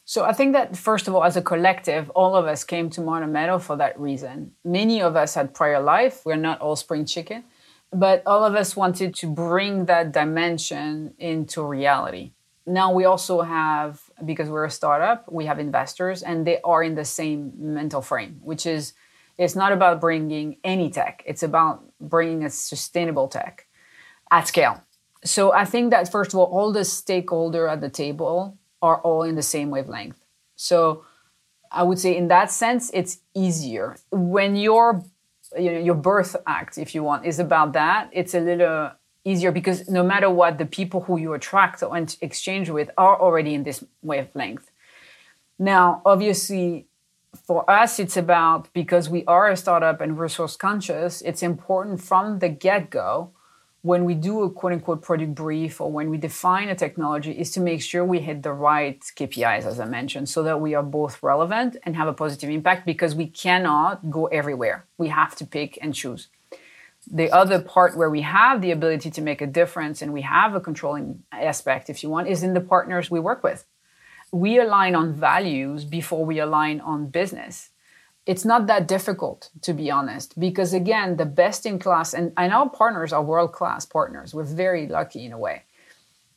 So 0.05 0.26
I 0.26 0.34
think 0.34 0.53
that 0.53 0.76
first 0.76 1.07
of 1.07 1.16
all, 1.16 1.24
as 1.24 1.38
a 1.38 1.41
collective, 1.41 2.09
all 2.12 2.36
of 2.36 2.45
us 2.45 2.64
came 2.64 2.89
to 2.91 3.01
Modern 3.01 3.32
Meadow 3.32 3.59
for 3.59 3.78
that 3.78 3.97
reason. 3.99 4.51
Many 4.66 5.01
of 5.01 5.16
us 5.16 5.36
had 5.36 5.53
prior 5.53 5.82
life. 5.82 6.26
We're 6.26 6.36
not 6.36 6.59
all 6.59 6.76
spring 6.76 7.05
chicken, 7.05 7.45
but 7.93 8.22
all 8.26 8.43
of 8.43 8.55
us 8.55 8.76
wanted 8.76 9.16
to 9.16 9.28
bring 9.28 9.86
that 9.86 10.12
dimension 10.12 11.14
into 11.18 11.64
reality. 11.64 12.32
Now 12.66 12.91
we 12.91 13.05
also 13.05 13.41
have, 13.41 14.01
because 14.26 14.49
we're 14.49 14.66
a 14.66 14.72
startup, 14.72 15.32
we 15.32 15.45
have 15.45 15.59
investors, 15.59 16.22
and 16.22 16.45
they 16.45 16.59
are 16.62 16.84
in 16.84 16.95
the 16.95 17.05
same 17.05 17.53
mental 17.57 18.01
frame, 18.01 18.39
which 18.43 18.66
is 18.66 18.93
it's 19.38 19.55
not 19.55 19.72
about 19.72 20.01
bringing 20.01 20.57
any 20.64 20.89
tech. 20.89 21.24
It's 21.26 21.41
about 21.41 21.84
bringing 21.99 22.43
a 22.43 22.49
sustainable 22.49 23.28
tech 23.28 23.66
at 24.32 24.48
scale. 24.48 24.82
So 25.24 25.54
I 25.54 25.66
think 25.66 25.92
that 25.92 26.12
first 26.12 26.34
of 26.34 26.40
all, 26.40 26.48
all 26.48 26.72
the 26.72 26.86
stakeholder 26.86 27.68
at 27.68 27.82
the 27.82 27.90
table 27.90 28.58
are 28.82 29.00
all 29.02 29.24
in 29.24 29.36
the 29.36 29.44
same 29.44 29.70
wavelength. 29.70 30.18
So 30.56 31.06
I 31.72 31.84
would 31.84 32.00
say 32.00 32.18
in 32.18 32.28
that 32.30 32.52
sense, 32.52 32.90
it's 32.94 33.20
easier. 33.36 33.98
When 34.12 34.56
your 34.56 35.04
you 35.58 35.72
know, 35.72 35.80
your 35.80 35.96
birth 35.96 36.36
act, 36.48 36.78
if 36.78 36.96
you 36.96 37.04
want, 37.04 37.26
is 37.26 37.40
about 37.40 37.74
that, 37.74 38.10
it's 38.14 38.34
a 38.34 38.40
little 38.40 38.92
easier 39.24 39.52
because 39.52 39.90
no 39.90 40.04
matter 40.04 40.30
what, 40.30 40.58
the 40.58 40.66
people 40.66 41.02
who 41.02 41.20
you 41.20 41.34
attract 41.34 41.84
or 41.84 42.06
exchange 42.22 42.70
with 42.70 42.90
are 42.98 43.20
already 43.20 43.54
in 43.54 43.64
this 43.64 43.84
wavelength. 44.02 44.72
Now, 45.60 46.02
obviously, 46.06 46.88
for 47.46 47.70
us, 47.70 48.00
it's 48.00 48.18
about 48.18 48.74
because 48.74 49.10
we 49.10 49.24
are 49.26 49.50
a 49.50 49.58
startup 49.58 50.02
and 50.02 50.18
resource 50.18 50.56
conscious, 50.56 51.22
it's 51.22 51.44
important 51.44 52.02
from 52.02 52.40
the 52.40 52.50
get 52.50 52.90
go 52.90 53.32
when 53.84 54.06
we 54.06 54.14
do 54.14 54.44
a 54.44 54.50
quote 54.50 54.74
unquote 54.74 55.02
product 55.02 55.34
brief 55.34 55.82
or 55.82 55.92
when 55.92 56.10
we 56.10 56.18
define 56.18 56.70
a 56.70 56.76
technology 56.76 57.32
is 57.32 57.52
to 57.52 57.60
make 57.60 57.82
sure 57.82 58.06
we 58.06 58.20
hit 58.20 58.44
the 58.44 58.54
right 58.54 59.00
KPIs, 59.00 59.66
as 59.66 59.80
I 59.80 59.86
mentioned, 59.86 60.30
so 60.30 60.44
that 60.44 60.62
we 60.62 60.76
are 60.76 60.84
both 60.84 61.24
relevant 61.24 61.78
and 61.84 61.96
have 61.96 62.08
a 62.08 62.14
positive 62.14 62.50
impact 62.50 62.86
because 62.86 63.16
we 63.16 63.28
cannot 63.28 64.12
go 64.12 64.28
everywhere. 64.28 64.86
We 64.98 65.08
have 65.08 65.36
to 65.38 65.46
pick 65.46 65.80
and 65.82 65.96
choose. 65.96 66.28
The 67.12 67.32
other 67.32 67.60
part 67.60 67.98
where 67.98 68.12
we 68.12 68.22
have 68.22 68.62
the 68.62 68.70
ability 68.70 69.10
to 69.12 69.22
make 69.22 69.42
a 69.42 69.48
difference 69.48 70.04
and 70.04 70.14
we 70.14 70.22
have 70.22 70.54
a 70.54 70.62
controlling 70.62 71.24
aspect, 71.32 71.90
if 71.90 72.04
you 72.04 72.10
want, 72.10 72.28
is 72.28 72.44
in 72.44 72.54
the 72.54 72.62
partners 72.62 73.10
we 73.10 73.20
work 73.20 73.44
with. 73.44 73.66
We 74.32 74.60
align 74.60 74.94
on 74.94 75.14
values 75.14 75.84
before 75.84 76.24
we 76.24 76.38
align 76.40 76.80
on 76.80 77.08
business 77.08 77.71
it's 78.26 78.46
not 78.46 78.68
that 78.68 78.88
difficult 78.88 79.50
to 79.62 79.74
be 79.74 79.90
honest 79.92 80.40
because 80.40 80.74
again 80.74 81.18
the 81.18 81.26
best 81.26 81.66
in 81.66 81.80
class 81.80 82.14
and, 82.14 82.32
and 82.38 82.54
our 82.54 82.70
partners 82.70 83.12
are 83.14 83.24
world 83.24 83.52
class 83.52 83.86
partners 83.86 84.34
we're 84.34 84.44
very 84.44 84.88
lucky 84.88 85.26
in 85.26 85.32
a 85.34 85.38
way 85.38 85.64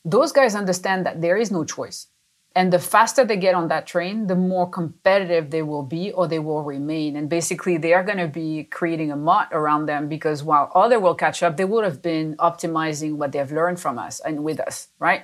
those 0.05 0.33
guys 0.33 0.55
understand 0.55 1.05
that 1.07 1.21
there 1.21 1.37
is 1.37 1.51
no 1.51 1.65
choice 1.65 2.09
And 2.57 2.73
the 2.73 2.79
faster 2.79 3.25
they 3.25 3.37
get 3.37 3.57
on 3.57 3.69
that 3.69 3.87
train, 3.87 4.29
the 4.29 4.37
more 4.37 4.71
competitive 4.71 5.51
they 5.51 5.63
will 5.63 5.83
be 5.83 6.13
or 6.13 6.29
they 6.29 6.39
will 6.39 6.63
remain. 6.63 7.17
And 7.17 7.29
basically, 7.29 7.79
they 7.79 7.93
are 7.93 8.05
going 8.05 8.19
to 8.19 8.29
be 8.29 8.65
creating 8.65 9.11
a 9.11 9.17
moat 9.17 9.49
around 9.51 9.87
them 9.87 10.09
because 10.09 10.45
while 10.45 10.71
other 10.73 11.01
will 11.01 11.17
catch 11.17 11.43
up, 11.43 11.57
they 11.57 11.65
would 11.65 11.85
have 11.85 12.01
been 12.01 12.37
optimizing 12.37 13.17
what 13.17 13.33
they've 13.33 13.51
learned 13.51 13.81
from 13.81 13.99
us 13.99 14.21
and 14.21 14.45
with 14.45 14.61
us, 14.61 14.89
right? 15.01 15.23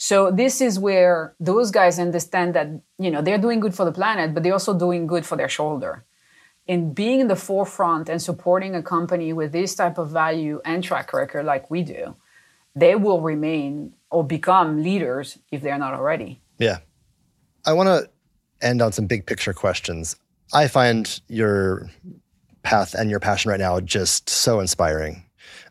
So 0.00 0.30
this 0.30 0.60
is 0.60 0.78
where 0.78 1.34
those 1.40 1.72
guys 1.72 1.98
understand 1.98 2.54
that, 2.54 2.68
you 2.98 3.10
know, 3.10 3.20
they're 3.20 3.36
doing 3.36 3.58
good 3.58 3.74
for 3.74 3.84
the 3.84 3.90
planet, 3.92 4.32
but 4.32 4.44
they're 4.44 4.52
also 4.52 4.78
doing 4.78 5.08
good 5.08 5.26
for 5.26 5.36
their 5.36 5.48
shoulder. 5.48 6.04
In 6.68 6.94
being 6.94 7.18
in 7.18 7.26
the 7.26 7.34
forefront 7.34 8.08
and 8.08 8.22
supporting 8.22 8.76
a 8.76 8.82
company 8.82 9.32
with 9.32 9.50
this 9.50 9.74
type 9.74 9.98
of 9.98 10.10
value 10.10 10.60
and 10.64 10.84
track 10.84 11.12
record 11.12 11.44
like 11.44 11.68
we 11.68 11.82
do, 11.82 12.14
they 12.76 12.94
will 12.94 13.20
remain 13.20 13.92
or 14.08 14.22
become 14.22 14.84
leaders 14.84 15.36
if 15.50 15.62
they're 15.62 15.78
not 15.78 15.94
already. 15.94 16.40
Yeah. 16.58 16.78
I 17.66 17.72
want 17.72 17.88
to 17.88 18.08
end 18.64 18.80
on 18.80 18.92
some 18.92 19.06
big 19.06 19.26
picture 19.26 19.52
questions. 19.52 20.14
I 20.52 20.68
find 20.68 21.20
your 21.26 21.90
path 22.62 22.94
and 22.94 23.10
your 23.10 23.18
passion 23.18 23.50
right 23.50 23.58
now 23.58 23.80
just 23.80 24.30
so 24.30 24.60
inspiring. 24.60 25.24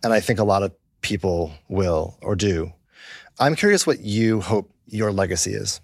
And 0.04 0.12
I 0.12 0.20
think 0.20 0.40
a 0.40 0.44
lot 0.44 0.64
of 0.64 0.74
people 1.00 1.54
will 1.70 2.18
or 2.22 2.36
do. 2.36 2.74
I'm 3.40 3.56
curious 3.56 3.86
what 3.86 4.00
you 4.00 4.42
hope 4.42 4.72
your 4.88 5.12
legacy 5.12 5.54
is. 5.54 5.80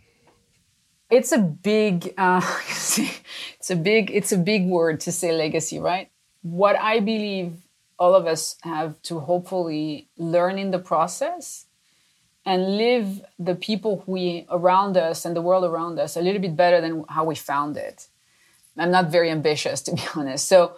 It's 1.10 1.32
a 1.32 1.38
big, 1.38 2.14
uh, 2.18 2.42
it's 2.70 3.70
a 3.70 3.76
big, 3.76 4.10
it's 4.10 4.32
a 4.32 4.38
big 4.38 4.66
word 4.66 5.00
to 5.02 5.12
say 5.12 5.32
legacy, 5.32 5.80
right? 5.80 6.10
What 6.42 6.76
I 6.78 7.00
believe 7.00 7.54
all 8.00 8.16
of 8.16 8.26
us 8.26 8.56
have 8.64 9.00
to 9.04 9.20
hopefully 9.20 10.10
learn 10.18 10.58
in 10.58 10.72
the 10.72 10.80
process 10.80 11.68
and 12.46 12.78
live 12.78 13.22
the 13.38 13.56
people 13.56 14.04
we 14.08 14.46
around 14.50 14.98
us 14.98 15.24
and 15.24 15.36
the 15.36 15.42
world 15.42 15.64
around 15.64 16.00
us 16.00 16.18
a 16.18 16.22
little 16.22 16.42
bit 16.42 16.58
better 16.58 16.82
than 16.82 17.06
how 17.08 17.24
we 17.24 17.36
found 17.36 17.78
it. 17.78 18.08
I'm 18.78 18.92
not 18.92 19.12
very 19.12 19.30
ambitious 19.30 19.82
to 19.84 19.94
be 19.94 20.02
honest. 20.16 20.48
So 20.48 20.76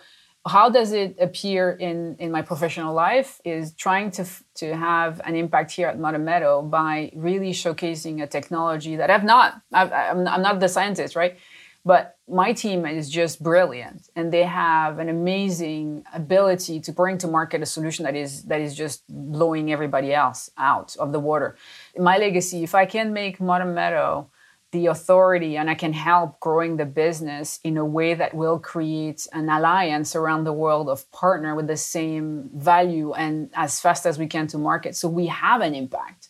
how 0.47 0.69
does 0.69 0.91
it 0.91 1.17
appear 1.19 1.71
in, 1.71 2.15
in 2.19 2.31
my 2.31 2.41
professional 2.41 2.93
life 2.93 3.41
is 3.43 3.73
trying 3.73 4.11
to, 4.11 4.25
to 4.55 4.75
have 4.75 5.19
an 5.25 5.35
impact 5.35 5.71
here 5.71 5.87
at 5.87 5.99
Modern 5.99 6.23
Meadow 6.23 6.61
by 6.61 7.11
really 7.15 7.51
showcasing 7.51 8.21
a 8.21 8.27
technology 8.27 8.95
that 8.95 9.09
I've 9.09 9.23
not, 9.23 9.61
I've, 9.73 9.91
I'm, 9.91 10.27
I'm 10.27 10.41
not 10.43 10.59
the 10.59 10.69
scientist, 10.69 11.15
right? 11.15 11.37
But 11.83 12.17
my 12.27 12.53
team 12.53 12.85
is 12.85 13.11
just 13.11 13.43
brilliant, 13.43 14.09
and 14.15 14.33
they 14.33 14.43
have 14.43 14.97
an 14.97 15.07
amazing 15.07 16.03
ability 16.13 16.79
to 16.79 16.91
bring 16.91 17.19
to 17.19 17.27
market 17.27 17.61
a 17.61 17.65
solution 17.67 18.05
that 18.05 18.15
is 18.15 18.41
that 18.45 18.59
is 18.59 18.75
just 18.75 19.03
blowing 19.07 19.71
everybody 19.71 20.11
else 20.11 20.49
out 20.57 20.95
of 20.97 21.11
the 21.11 21.19
water. 21.19 21.55
My 21.95 22.17
legacy, 22.17 22.63
if 22.63 22.73
I 22.73 22.87
can 22.87 23.13
make 23.13 23.39
Modern 23.39 23.75
Meadow 23.75 24.31
the 24.72 24.88
authority 24.88 25.55
and 25.57 25.70
I 25.70 25.76
can 25.76 25.93
help 25.93 26.39
growing 26.39 26.78
the 26.78 26.86
business 26.86 27.59
in 27.63 27.78
a 27.78 27.86
way 27.86 28.13
that 28.13 28.34
will 28.34 28.59
create 28.59 29.28
an 29.32 29.49
alliance 29.49 30.16
around 30.16 30.43
the 30.43 30.53
world 30.53 30.89
of 30.89 31.09
partner 31.11 31.55
with 31.55 31.68
the 31.68 31.78
same 31.78 32.49
value 32.53 33.13
and 33.13 33.49
as 33.53 33.80
fast 33.80 34.05
as 34.05 34.18
we 34.18 34.28
can 34.28 34.47
to 34.47 34.57
market 34.57 34.95
so 34.95 35.07
we 35.07 35.28
have 35.28 35.61
an 35.61 35.76
impact 35.76 36.30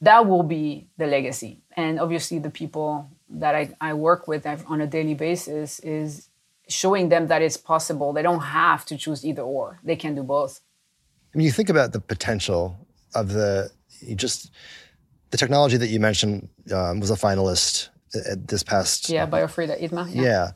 that 0.00 0.26
will 0.28 0.42
be 0.42 0.86
the 0.96 1.06
legacy 1.06 1.60
and 1.76 1.98
obviously 1.98 2.38
the 2.38 2.50
people 2.50 3.10
that 3.28 3.54
I, 3.54 3.74
I 3.80 3.94
work 3.94 4.28
with 4.28 4.46
on 4.46 4.80
a 4.80 4.86
daily 4.86 5.14
basis 5.14 5.80
is 5.80 6.28
showing 6.68 7.08
them 7.08 7.28
that 7.28 7.42
it's 7.42 7.56
possible. 7.56 8.12
They 8.12 8.22
don't 8.22 8.40
have 8.40 8.84
to 8.86 8.96
choose 8.96 9.24
either 9.24 9.42
or. 9.42 9.80
They 9.82 9.96
can 9.96 10.14
do 10.14 10.22
both. 10.22 10.60
I 11.34 11.38
mean, 11.38 11.46
you 11.46 11.52
think 11.52 11.68
about 11.68 11.92
the 11.92 12.00
potential 12.00 12.86
of 13.14 13.32
the 13.32 13.70
you 14.00 14.14
just 14.14 14.50
the 15.32 15.38
technology 15.38 15.76
that 15.76 15.88
you 15.88 15.98
mentioned 15.98 16.48
um, 16.72 17.00
was 17.00 17.10
a 17.10 17.14
finalist 17.14 17.88
at 18.30 18.46
this 18.46 18.62
past 18.62 19.08
yeah 19.08 19.26
biofreed 19.26 19.70
at 19.70 19.80
ITMA. 19.80 20.14
Yeah. 20.14 20.22
yeah, 20.22 20.50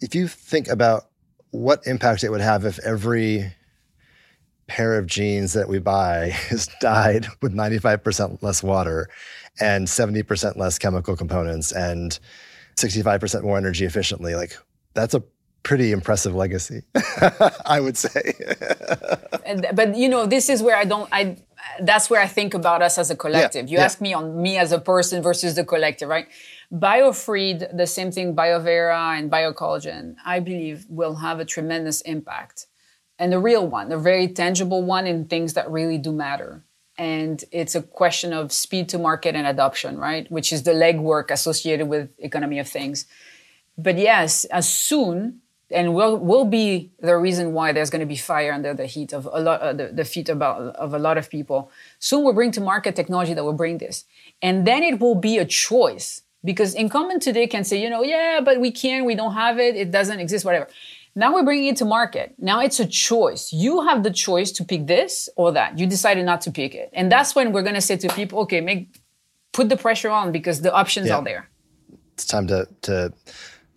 if 0.00 0.14
you 0.14 0.26
think 0.28 0.68
about 0.68 1.08
what 1.50 1.86
impact 1.86 2.24
it 2.24 2.30
would 2.30 2.40
have 2.40 2.64
if 2.64 2.78
every 2.80 3.52
pair 4.66 4.96
of 4.96 5.06
jeans 5.06 5.52
that 5.52 5.68
we 5.68 5.78
buy 5.78 6.34
is 6.50 6.68
dyed 6.80 7.26
with 7.42 7.52
95% 7.54 8.42
less 8.42 8.62
water 8.62 9.08
and 9.60 9.86
70% 9.86 10.56
less 10.56 10.78
chemical 10.78 11.14
components 11.14 11.72
and 11.72 12.18
65% 12.76 13.42
more 13.42 13.58
energy 13.58 13.84
efficiently. 13.84 14.34
Like 14.34 14.56
that's 14.94 15.12
a 15.12 15.22
pretty 15.62 15.92
impressive 15.92 16.34
legacy, 16.34 16.82
I 17.66 17.80
would 17.80 17.96
say. 17.96 18.32
and, 19.46 19.66
but 19.74 19.94
you 19.94 20.08
know, 20.08 20.26
this 20.26 20.48
is 20.48 20.62
where 20.62 20.76
I 20.76 20.84
don't, 20.84 21.08
I, 21.12 21.36
that's 21.80 22.10
where 22.10 22.20
I 22.20 22.26
think 22.26 22.54
about 22.54 22.82
us 22.82 22.98
as 22.98 23.10
a 23.10 23.16
collective. 23.16 23.66
Yeah, 23.66 23.72
you 23.72 23.78
yeah. 23.78 23.84
ask 23.84 24.00
me 24.00 24.12
on 24.14 24.40
me 24.40 24.58
as 24.58 24.72
a 24.72 24.78
person 24.78 25.22
versus 25.22 25.54
the 25.54 25.64
collective, 25.64 26.08
right? 26.08 26.28
Biofreed, 26.72 27.76
the 27.76 27.86
same 27.86 28.10
thing, 28.10 28.34
BioVera 28.34 29.18
and 29.18 29.30
BioCollagen, 29.30 30.16
I 30.24 30.40
believe 30.40 30.86
will 30.88 31.16
have 31.16 31.38
a 31.40 31.44
tremendous 31.44 32.00
impact. 32.02 32.66
And 33.18 33.32
the 33.32 33.38
real 33.38 33.66
one, 33.66 33.92
a 33.92 33.98
very 33.98 34.28
tangible 34.28 34.82
one 34.82 35.06
in 35.06 35.26
things 35.26 35.52
that 35.54 35.70
really 35.70 35.98
do 35.98 36.12
matter 36.12 36.64
and 36.98 37.44
it's 37.50 37.74
a 37.74 37.82
question 37.82 38.32
of 38.32 38.52
speed 38.52 38.88
to 38.90 38.98
market 38.98 39.34
and 39.34 39.46
adoption 39.46 39.96
right 39.98 40.30
which 40.30 40.52
is 40.52 40.62
the 40.62 40.72
legwork 40.72 41.30
associated 41.30 41.88
with 41.88 42.10
economy 42.18 42.58
of 42.58 42.68
things 42.68 43.06
but 43.78 43.96
yes 43.98 44.44
as 44.46 44.68
soon 44.68 45.40
and 45.72 45.94
will 45.94 46.16
will 46.18 46.44
be 46.44 46.92
the 47.00 47.16
reason 47.16 47.52
why 47.52 47.72
there's 47.72 47.90
going 47.90 48.00
to 48.00 48.06
be 48.06 48.16
fire 48.16 48.52
under 48.52 48.74
the 48.74 48.86
heat 48.86 49.12
of 49.12 49.28
a 49.32 49.40
lot 49.40 49.60
uh, 49.60 49.72
the, 49.72 49.88
the 49.88 50.04
feet 50.04 50.28
about 50.28 50.76
of 50.76 50.94
a 50.94 50.98
lot 50.98 51.18
of 51.18 51.30
people 51.30 51.70
soon 51.98 52.24
we'll 52.24 52.32
bring 52.32 52.50
to 52.50 52.60
market 52.60 52.94
technology 52.94 53.34
that 53.34 53.44
will 53.44 53.52
bring 53.52 53.78
this 53.78 54.04
and 54.40 54.66
then 54.66 54.82
it 54.82 55.00
will 55.00 55.14
be 55.14 55.38
a 55.38 55.44
choice 55.44 56.22
because 56.44 56.74
incumbent 56.74 57.22
today 57.22 57.46
can 57.46 57.64
say 57.64 57.80
you 57.82 57.90
know 57.90 58.02
yeah 58.02 58.40
but 58.44 58.60
we 58.60 58.70
can't 58.70 59.04
we 59.06 59.14
don't 59.14 59.34
have 59.34 59.58
it 59.58 59.74
it 59.76 59.90
doesn't 59.90 60.20
exist 60.20 60.44
whatever 60.44 60.68
now 61.14 61.34
we're 61.34 61.44
bringing 61.44 61.68
it 61.68 61.76
to 61.76 61.84
market. 61.84 62.34
Now 62.38 62.60
it's 62.60 62.80
a 62.80 62.86
choice. 62.86 63.52
You 63.52 63.82
have 63.86 64.02
the 64.02 64.10
choice 64.10 64.50
to 64.52 64.64
pick 64.64 64.86
this 64.86 65.28
or 65.36 65.52
that. 65.52 65.78
You 65.78 65.86
decided 65.86 66.24
not 66.24 66.40
to 66.42 66.50
pick 66.50 66.74
it. 66.74 66.88
And 66.94 67.12
that's 67.12 67.34
when 67.34 67.52
we're 67.52 67.62
going 67.62 67.74
to 67.74 67.82
say 67.82 67.96
to 67.98 68.08
people, 68.08 68.40
okay, 68.40 68.60
make 68.60 68.96
put 69.52 69.68
the 69.68 69.76
pressure 69.76 70.10
on 70.10 70.32
because 70.32 70.62
the 70.62 70.72
options 70.72 71.08
yeah. 71.08 71.16
are 71.16 71.24
there. 71.24 71.50
It's 72.14 72.24
time 72.24 72.46
to 72.46 72.66
to 72.82 73.12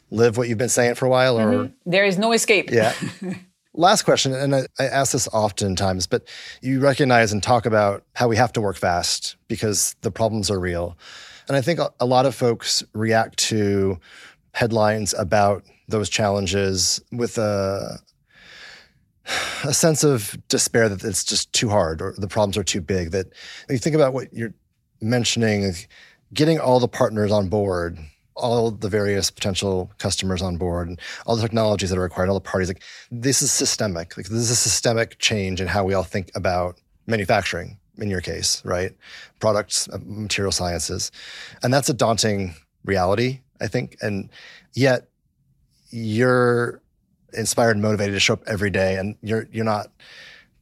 live 0.10 0.38
what 0.38 0.48
you've 0.48 0.58
been 0.58 0.70
saying 0.70 0.96
for 0.96 1.06
a 1.06 1.10
while 1.10 1.40
or 1.40 1.52
mm-hmm. 1.52 1.90
there 1.90 2.06
is 2.06 2.18
no 2.18 2.32
escape. 2.32 2.72
Yeah. 2.72 2.94
Last 3.78 4.04
question, 4.04 4.34
and 4.34 4.56
I, 4.56 4.68
I 4.80 4.86
ask 4.86 5.12
this 5.12 5.28
oftentimes, 5.28 6.08
but 6.08 6.30
you 6.62 6.80
recognize 6.80 7.34
and 7.34 7.44
talk 7.44 7.66
about 7.66 8.06
how 8.14 8.30
we 8.30 8.38
have 8.38 8.54
to 8.54 8.62
work 8.62 8.78
fast 8.78 9.36
because 9.50 9.98
the 10.00 10.12
problems 10.12 10.50
are 10.50 10.60
real. 10.60 10.98
And 11.50 11.58
I 11.58 11.62
think 11.62 11.80
a, 11.80 11.92
a 12.00 12.06
lot 12.06 12.26
of 12.26 12.34
folks 12.34 12.84
react 12.94 13.38
to 13.50 14.00
headlines 14.54 15.14
about 15.14 15.64
those 15.90 16.10
challenges 16.10 17.02
with 17.12 17.38
a 17.38 18.00
a 19.64 19.74
sense 19.74 20.04
of 20.04 20.38
despair 20.48 20.88
that 20.88 21.04
it's 21.04 21.24
just 21.24 21.52
too 21.52 21.70
hard 21.70 22.02
or 22.02 22.14
the 22.18 22.28
problems 22.28 22.58
are 22.58 22.64
too 22.64 22.82
big. 22.82 23.12
That 23.12 23.28
you 23.70 23.78
think 23.78 23.96
about 23.96 24.14
what 24.14 24.32
you're 24.34 24.54
mentioning, 25.02 25.74
getting 26.34 26.60
all 26.60 26.80
the 26.80 26.88
partners 26.88 27.32
on 27.32 27.50
board, 27.50 27.98
all 28.36 28.72
the 28.72 28.90
various 28.90 29.32
potential 29.32 29.92
customers 29.98 30.42
on 30.42 30.58
board, 30.58 30.88
and 30.88 31.00
all 31.26 31.36
the 31.36 31.42
technologies 31.42 31.90
that 31.90 31.98
are 31.98 32.02
required, 32.02 32.30
all 32.30 32.36
the 32.36 32.42
parties. 32.42 32.68
Like 32.68 32.84
this 33.12 33.42
is 33.42 33.52
systemic. 33.52 34.18
Like 34.18 34.28
this 34.28 34.38
is 34.38 34.52
a 34.52 34.56
systemic 34.56 35.20
change 35.20 35.62
in 35.62 35.68
how 35.68 35.84
we 35.84 35.94
all 35.94 36.04
think 36.04 36.32
about 36.36 36.80
manufacturing. 37.08 37.78
In 37.98 38.10
your 38.10 38.20
case, 38.20 38.62
right? 38.66 38.92
Products, 39.40 39.88
uh, 39.88 40.00
material 40.04 40.52
sciences, 40.52 41.12
and 41.64 41.74
that's 41.74 41.88
a 41.88 41.94
daunting 41.94 42.54
reality. 42.84 43.40
I 43.62 43.68
think, 43.68 43.96
and 44.02 44.30
yet 44.74 45.08
you're 45.92 46.82
inspired 47.34 47.72
and 47.72 47.82
motivated 47.82 48.14
to 48.14 48.20
show 48.20 48.34
up 48.34 48.44
every 48.48 48.70
day 48.70 48.98
and 48.98 49.16
you're 49.22 49.48
you're 49.52 49.66
not 49.66 49.92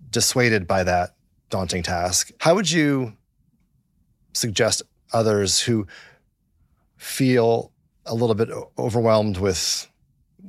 dissuaded 0.10 0.68
by 0.68 0.84
that 0.84 1.16
daunting 1.50 1.84
task. 1.84 2.32
How 2.40 2.56
would 2.56 2.70
you 2.70 3.14
suggest 4.34 4.82
others 5.12 5.60
who 5.60 5.88
feel 7.04 7.72
a 8.06 8.16
little 8.16 8.36
bit 8.36 8.50
overwhelmed 8.78 9.38
with 9.38 9.90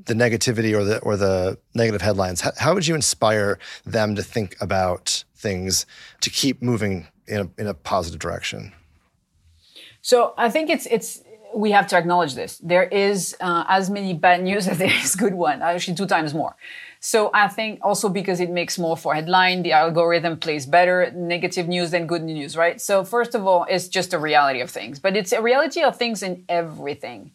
the 0.06 0.14
negativity 0.14 0.76
or 0.76 0.84
the 0.84 0.98
or 1.00 1.16
the 1.16 1.58
negative 1.74 2.02
headlines? 2.02 2.40
How, 2.40 2.52
how 2.58 2.74
would 2.74 2.86
you 2.86 2.94
inspire 2.94 3.58
them 3.84 4.14
to 4.14 4.22
think 4.22 4.56
about 4.60 5.24
things 5.36 5.86
to 6.20 6.30
keep 6.30 6.62
moving 6.62 7.08
in 7.26 7.40
a, 7.40 7.60
in 7.60 7.66
a 7.66 7.74
positive 7.74 8.20
direction? 8.20 8.72
So 10.02 10.34
I 10.36 10.50
think 10.50 10.70
it's 10.70 10.86
it's 10.86 11.22
we 11.54 11.70
have 11.70 11.86
to 11.88 11.96
acknowledge 11.96 12.34
this. 12.34 12.58
There 12.58 12.84
is 12.84 13.36
uh, 13.40 13.64
as 13.68 13.88
many 13.90 14.12
bad 14.12 14.42
news 14.42 14.68
as 14.68 14.78
there 14.78 14.92
is 14.92 15.14
good 15.14 15.34
one, 15.34 15.62
actually 15.62 15.94
two 15.94 16.06
times 16.06 16.34
more. 16.34 16.56
So 17.04 17.28
I 17.34 17.48
think 17.48 17.80
also 17.82 18.08
because 18.08 18.40
it 18.40 18.48
makes 18.48 18.78
more 18.78 18.96
for 18.96 19.14
headline, 19.14 19.62
the 19.62 19.72
algorithm 19.72 20.38
plays 20.38 20.64
better 20.64 21.12
negative 21.14 21.68
news 21.68 21.90
than 21.90 22.06
good 22.06 22.22
news, 22.22 22.56
right? 22.56 22.80
So 22.80 23.04
first 23.04 23.34
of 23.34 23.46
all, 23.46 23.66
it's 23.68 23.88
just 23.88 24.14
a 24.14 24.18
reality 24.18 24.62
of 24.62 24.70
things, 24.70 24.98
but 25.00 25.14
it's 25.14 25.30
a 25.32 25.42
reality 25.42 25.82
of 25.82 25.98
things 25.98 26.22
in 26.22 26.46
everything. 26.48 27.32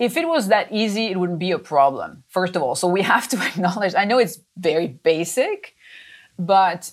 If 0.00 0.16
it 0.16 0.26
was 0.26 0.48
that 0.48 0.72
easy, 0.72 1.06
it 1.06 1.20
wouldn't 1.20 1.38
be 1.38 1.52
a 1.52 1.58
problem, 1.60 2.24
first 2.26 2.56
of 2.56 2.62
all. 2.62 2.74
So 2.74 2.88
we 2.88 3.02
have 3.14 3.28
to 3.28 3.36
acknowledge, 3.40 3.94
I 3.94 4.06
know 4.06 4.18
it's 4.18 4.40
very 4.56 4.88
basic, 4.88 5.76
but 6.36 6.90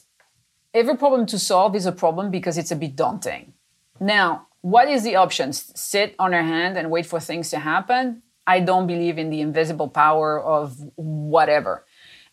every 0.75 0.97
problem 0.97 1.25
to 1.25 1.39
solve 1.39 1.75
is 1.75 1.87
a 1.87 1.91
problem 1.91 2.29
because 2.29 2.59
it's 2.59 2.71
a 2.71 2.75
bit 2.75 2.95
daunting. 2.95 3.53
Now, 3.99 4.45
What 4.61 4.87
is 4.87 5.03
the 5.03 5.15
option? 5.15 5.53
Sit 5.53 6.13
on 6.19 6.33
our 6.33 6.43
hand 6.43 6.77
and 6.77 6.91
wait 6.91 7.05
for 7.07 7.19
things 7.19 7.49
to 7.51 7.57
happen? 7.57 8.21
I 8.47 8.61
don't 8.61 8.87
believe 8.87 9.17
in 9.17 9.29
the 9.29 9.41
invisible 9.41 9.89
power 9.89 10.39
of 10.39 10.77
whatever. 10.95 11.85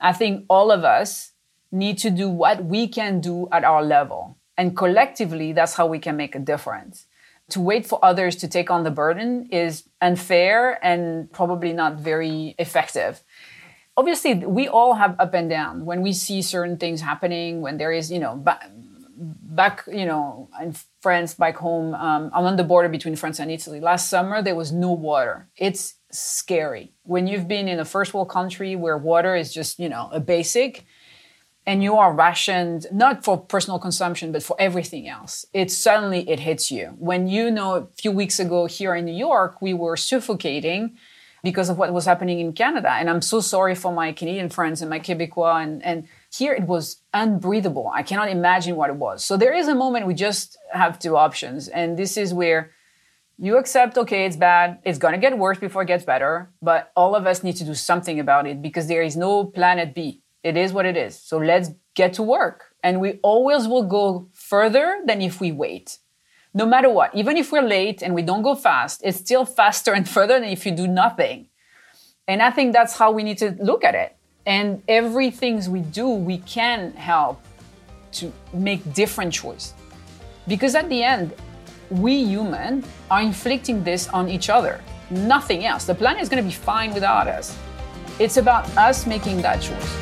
I 0.05 0.12
think 0.12 0.44
all 0.48 0.70
of 0.70 0.84
us 0.84 1.32
need 1.72 1.96
to 1.98 2.11
do 2.11 2.28
what 2.28 2.64
we 2.64 2.86
can 2.86 3.20
do 3.20 3.48
at 3.50 3.64
our 3.64 3.82
level. 3.82 4.36
And 4.57 4.76
collectively, 4.76 5.52
that's 5.52 5.74
how 5.74 5.86
we 5.86 5.98
can 5.98 6.16
make 6.16 6.34
a 6.34 6.38
difference. 6.38 7.07
To 7.50 7.61
wait 7.61 7.86
for 7.86 7.98
others 8.05 8.36
to 8.36 8.48
take 8.48 8.70
on 8.70 8.84
the 8.84 8.90
burden 8.90 9.48
is 9.50 9.84
unfair 10.02 10.78
and 10.84 11.32
probably 11.32 11.72
not 11.72 11.96
very 11.96 12.55
effective. 12.59 13.22
Obviously, 13.96 14.34
we 14.34 14.68
all 14.68 14.94
have 14.94 15.16
up 15.18 15.32
and 15.32 15.48
down 15.48 15.86
when 15.86 16.02
we 16.02 16.12
see 16.12 16.42
certain 16.42 16.76
things 16.76 17.00
happening, 17.00 17.62
when 17.62 17.78
there 17.78 17.92
is, 17.92 18.12
you 18.12 18.18
know, 18.18 18.36
back, 19.16 19.84
you 19.86 20.05
know, 20.05 20.50
in 20.61 20.74
France, 21.00 21.34
back 21.34 21.57
home, 21.57 21.94
um, 21.94 22.30
I'm 22.34 22.44
on 22.44 22.57
the 22.57 22.64
border 22.64 22.90
between 22.90 23.16
France 23.16 23.38
and 23.38 23.50
Italy. 23.50 23.80
Last 23.80 24.11
summer, 24.11 24.42
there 24.42 24.57
was 24.57 24.70
no 24.70 24.92
water. 24.92 25.48
It's 25.57 25.94
scary. 26.18 26.92
When 27.02 27.26
you've 27.26 27.48
been 27.48 27.68
in 27.68 27.80
a 27.80 27.84
first 27.84 28.14
world 28.14 28.28
country 28.28 28.76
where 28.76 28.96
water 28.96 29.34
is 29.34 29.52
just, 29.52 29.78
you 29.78 29.88
know, 29.88 30.08
a 30.12 30.20
basic, 30.20 30.84
and 31.66 31.82
you 31.82 31.96
are 31.96 32.12
rationed 32.12 32.86
not 32.92 33.24
for 33.24 33.38
personal 33.38 33.78
consumption 33.78 34.32
but 34.32 34.42
for 34.42 34.56
everything 34.58 35.08
else 35.08 35.46
it 35.52 35.70
suddenly 35.70 36.28
it 36.28 36.40
hits 36.40 36.70
you. 36.70 36.94
When 36.98 37.26
you 37.26 37.50
know 37.50 37.74
a 37.76 37.86
few 37.96 38.10
weeks 38.10 38.38
ago 38.38 38.66
here 38.66 38.94
in 38.94 39.04
new 39.04 39.12
york 39.14 39.62
we 39.62 39.74
were 39.74 39.96
suffocating 39.96 40.96
because 41.42 41.68
of 41.68 41.76
what 41.76 41.92
was 41.92 42.06
happening 42.06 42.40
in 42.40 42.52
canada. 42.52 42.90
And 42.92 43.08
i'm 43.08 43.22
so 43.22 43.40
sorry 43.40 43.74
for 43.74 43.92
my 43.92 44.12
canadian 44.12 44.48
friends 44.50 44.80
and 44.80 44.90
my 44.90 45.00
quebecois 45.00 45.62
and, 45.62 45.82
and 45.82 46.08
here 46.30 46.52
it 46.52 46.64
was 46.64 47.00
unbreathable. 47.14 47.90
I 47.94 48.02
cannot 48.02 48.28
imagine 48.28 48.76
what 48.76 48.90
it 48.90 48.96
was. 48.96 49.24
So 49.24 49.36
there 49.36 49.54
is 49.54 49.68
a 49.68 49.74
moment 49.74 50.06
we 50.06 50.14
just 50.14 50.58
have 50.72 50.98
two 50.98 51.16
options 51.16 51.68
and 51.68 51.96
this 51.98 52.16
is 52.16 52.34
where 52.34 52.72
you 53.39 53.57
accept 53.57 53.99
okay 53.99 54.26
it's 54.26 54.37
bad 54.37 54.78
it's 54.85 54.99
going 54.99 55.12
to 55.12 55.18
get 55.18 55.37
worse 55.37 55.59
before 55.59 55.82
it 55.82 55.87
gets 55.87 56.05
better 56.05 56.51
but 56.62 56.93
all 56.95 57.16
of 57.16 57.26
us 57.26 57.43
need 57.43 57.57
to 57.57 57.64
do 57.64 57.74
something 57.74 58.20
about 58.20 58.47
it 58.47 58.62
because 58.62 58.87
there 58.87 59.03
is 59.03 59.16
no 59.16 59.45
planet 59.45 59.95
b 59.95 60.22
it 60.45 60.59
is 60.59 60.74
what 60.74 60.85
it 60.85 60.97
is. 60.97 61.18
So 61.18 61.39
let's 61.39 61.70
get 61.95 62.12
to 62.14 62.22
work. 62.22 62.74
And 62.82 63.01
we 63.01 63.18
always 63.22 63.66
will 63.66 63.82
go 63.82 64.28
further 64.35 65.01
than 65.07 65.22
if 65.22 65.41
we 65.41 65.51
wait. 65.51 65.99
No 66.53 66.66
matter 66.66 66.91
what, 66.91 67.12
even 67.14 67.37
if 67.37 67.51
we're 67.51 67.62
late 67.62 68.03
and 68.03 68.14
we 68.14 68.22
don't 68.22 68.43
go 68.43 68.55
fast, 68.55 69.01
it's 69.03 69.18
still 69.18 69.47
faster 69.47 69.93
and 69.95 70.09
further 70.09 70.39
than 70.39 70.51
if 70.51 70.64
you 70.66 70.72
do 70.72 70.87
nothing. 70.87 71.49
And 72.28 72.43
I 72.43 72.51
think 72.51 72.74
that's 72.74 72.97
how 72.97 73.11
we 73.11 73.22
need 73.22 73.39
to 73.39 73.57
look 73.59 73.82
at 73.85 73.95
it. 73.95 74.16
And 74.47 74.82
everything 74.87 75.59
we 75.72 75.80
do, 75.80 76.09
we 76.09 76.39
can 76.39 76.93
help 76.93 77.43
to 78.12 78.30
make 78.53 78.93
different 78.93 79.32
choice. 79.32 79.72
Because 80.47 80.74
at 80.74 80.91
the 80.91 81.03
end, 81.03 81.35
we 81.91 82.24
human 82.24 82.85
are 83.11 83.22
inflicting 83.22 83.85
this 83.85 84.09
on 84.09 84.28
each 84.28 84.49
other. 84.51 84.80
Nothing 85.11 85.64
else. 85.64 85.85
The 85.85 85.95
planet 85.95 86.22
is 86.22 86.28
going 86.28 86.43
to 86.43 86.49
be 86.49 86.55
fine 86.55 86.93
without 86.95 87.26
us. 87.26 87.59
It's 88.18 88.37
about 88.37 88.64
us 88.76 89.07
making 89.07 89.43
that 89.43 89.61
choice. 89.61 89.97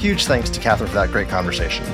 Huge 0.00 0.26
thanks 0.26 0.48
to 0.50 0.60
Catherine 0.60 0.88
for 0.88 0.94
that 0.94 1.10
great 1.10 1.28
conversation. 1.28 1.84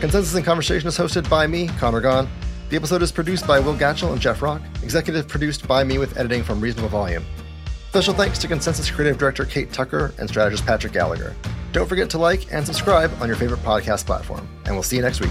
Consensus 0.00 0.34
and 0.34 0.44
Conversation 0.44 0.88
is 0.88 0.96
hosted 0.96 1.28
by 1.28 1.46
me, 1.46 1.66
Conor 1.78 2.00
Gahn. 2.00 2.28
The 2.70 2.76
episode 2.76 3.02
is 3.02 3.10
produced 3.10 3.46
by 3.46 3.58
Will 3.58 3.74
Gatchell 3.74 4.12
and 4.12 4.20
Jeff 4.20 4.40
Rock, 4.42 4.62
executive 4.82 5.26
produced 5.26 5.66
by 5.66 5.82
me 5.84 5.98
with 5.98 6.16
editing 6.16 6.44
from 6.44 6.60
Reasonable 6.60 6.88
Volume. 6.88 7.24
Special 7.88 8.12
thanks 8.12 8.38
to 8.38 8.46
Consensus 8.46 8.90
Creative 8.90 9.16
Director 9.16 9.46
Kate 9.46 9.72
Tucker 9.72 10.12
and 10.18 10.28
strategist 10.28 10.66
Patrick 10.66 10.92
Gallagher. 10.92 11.34
Don't 11.72 11.88
forget 11.88 12.10
to 12.10 12.18
like 12.18 12.52
and 12.52 12.64
subscribe 12.64 13.10
on 13.20 13.28
your 13.28 13.36
favorite 13.36 13.60
podcast 13.60 14.04
platform, 14.04 14.46
and 14.66 14.74
we'll 14.74 14.82
see 14.82 14.96
you 14.96 15.02
next 15.02 15.20
week. 15.20 15.30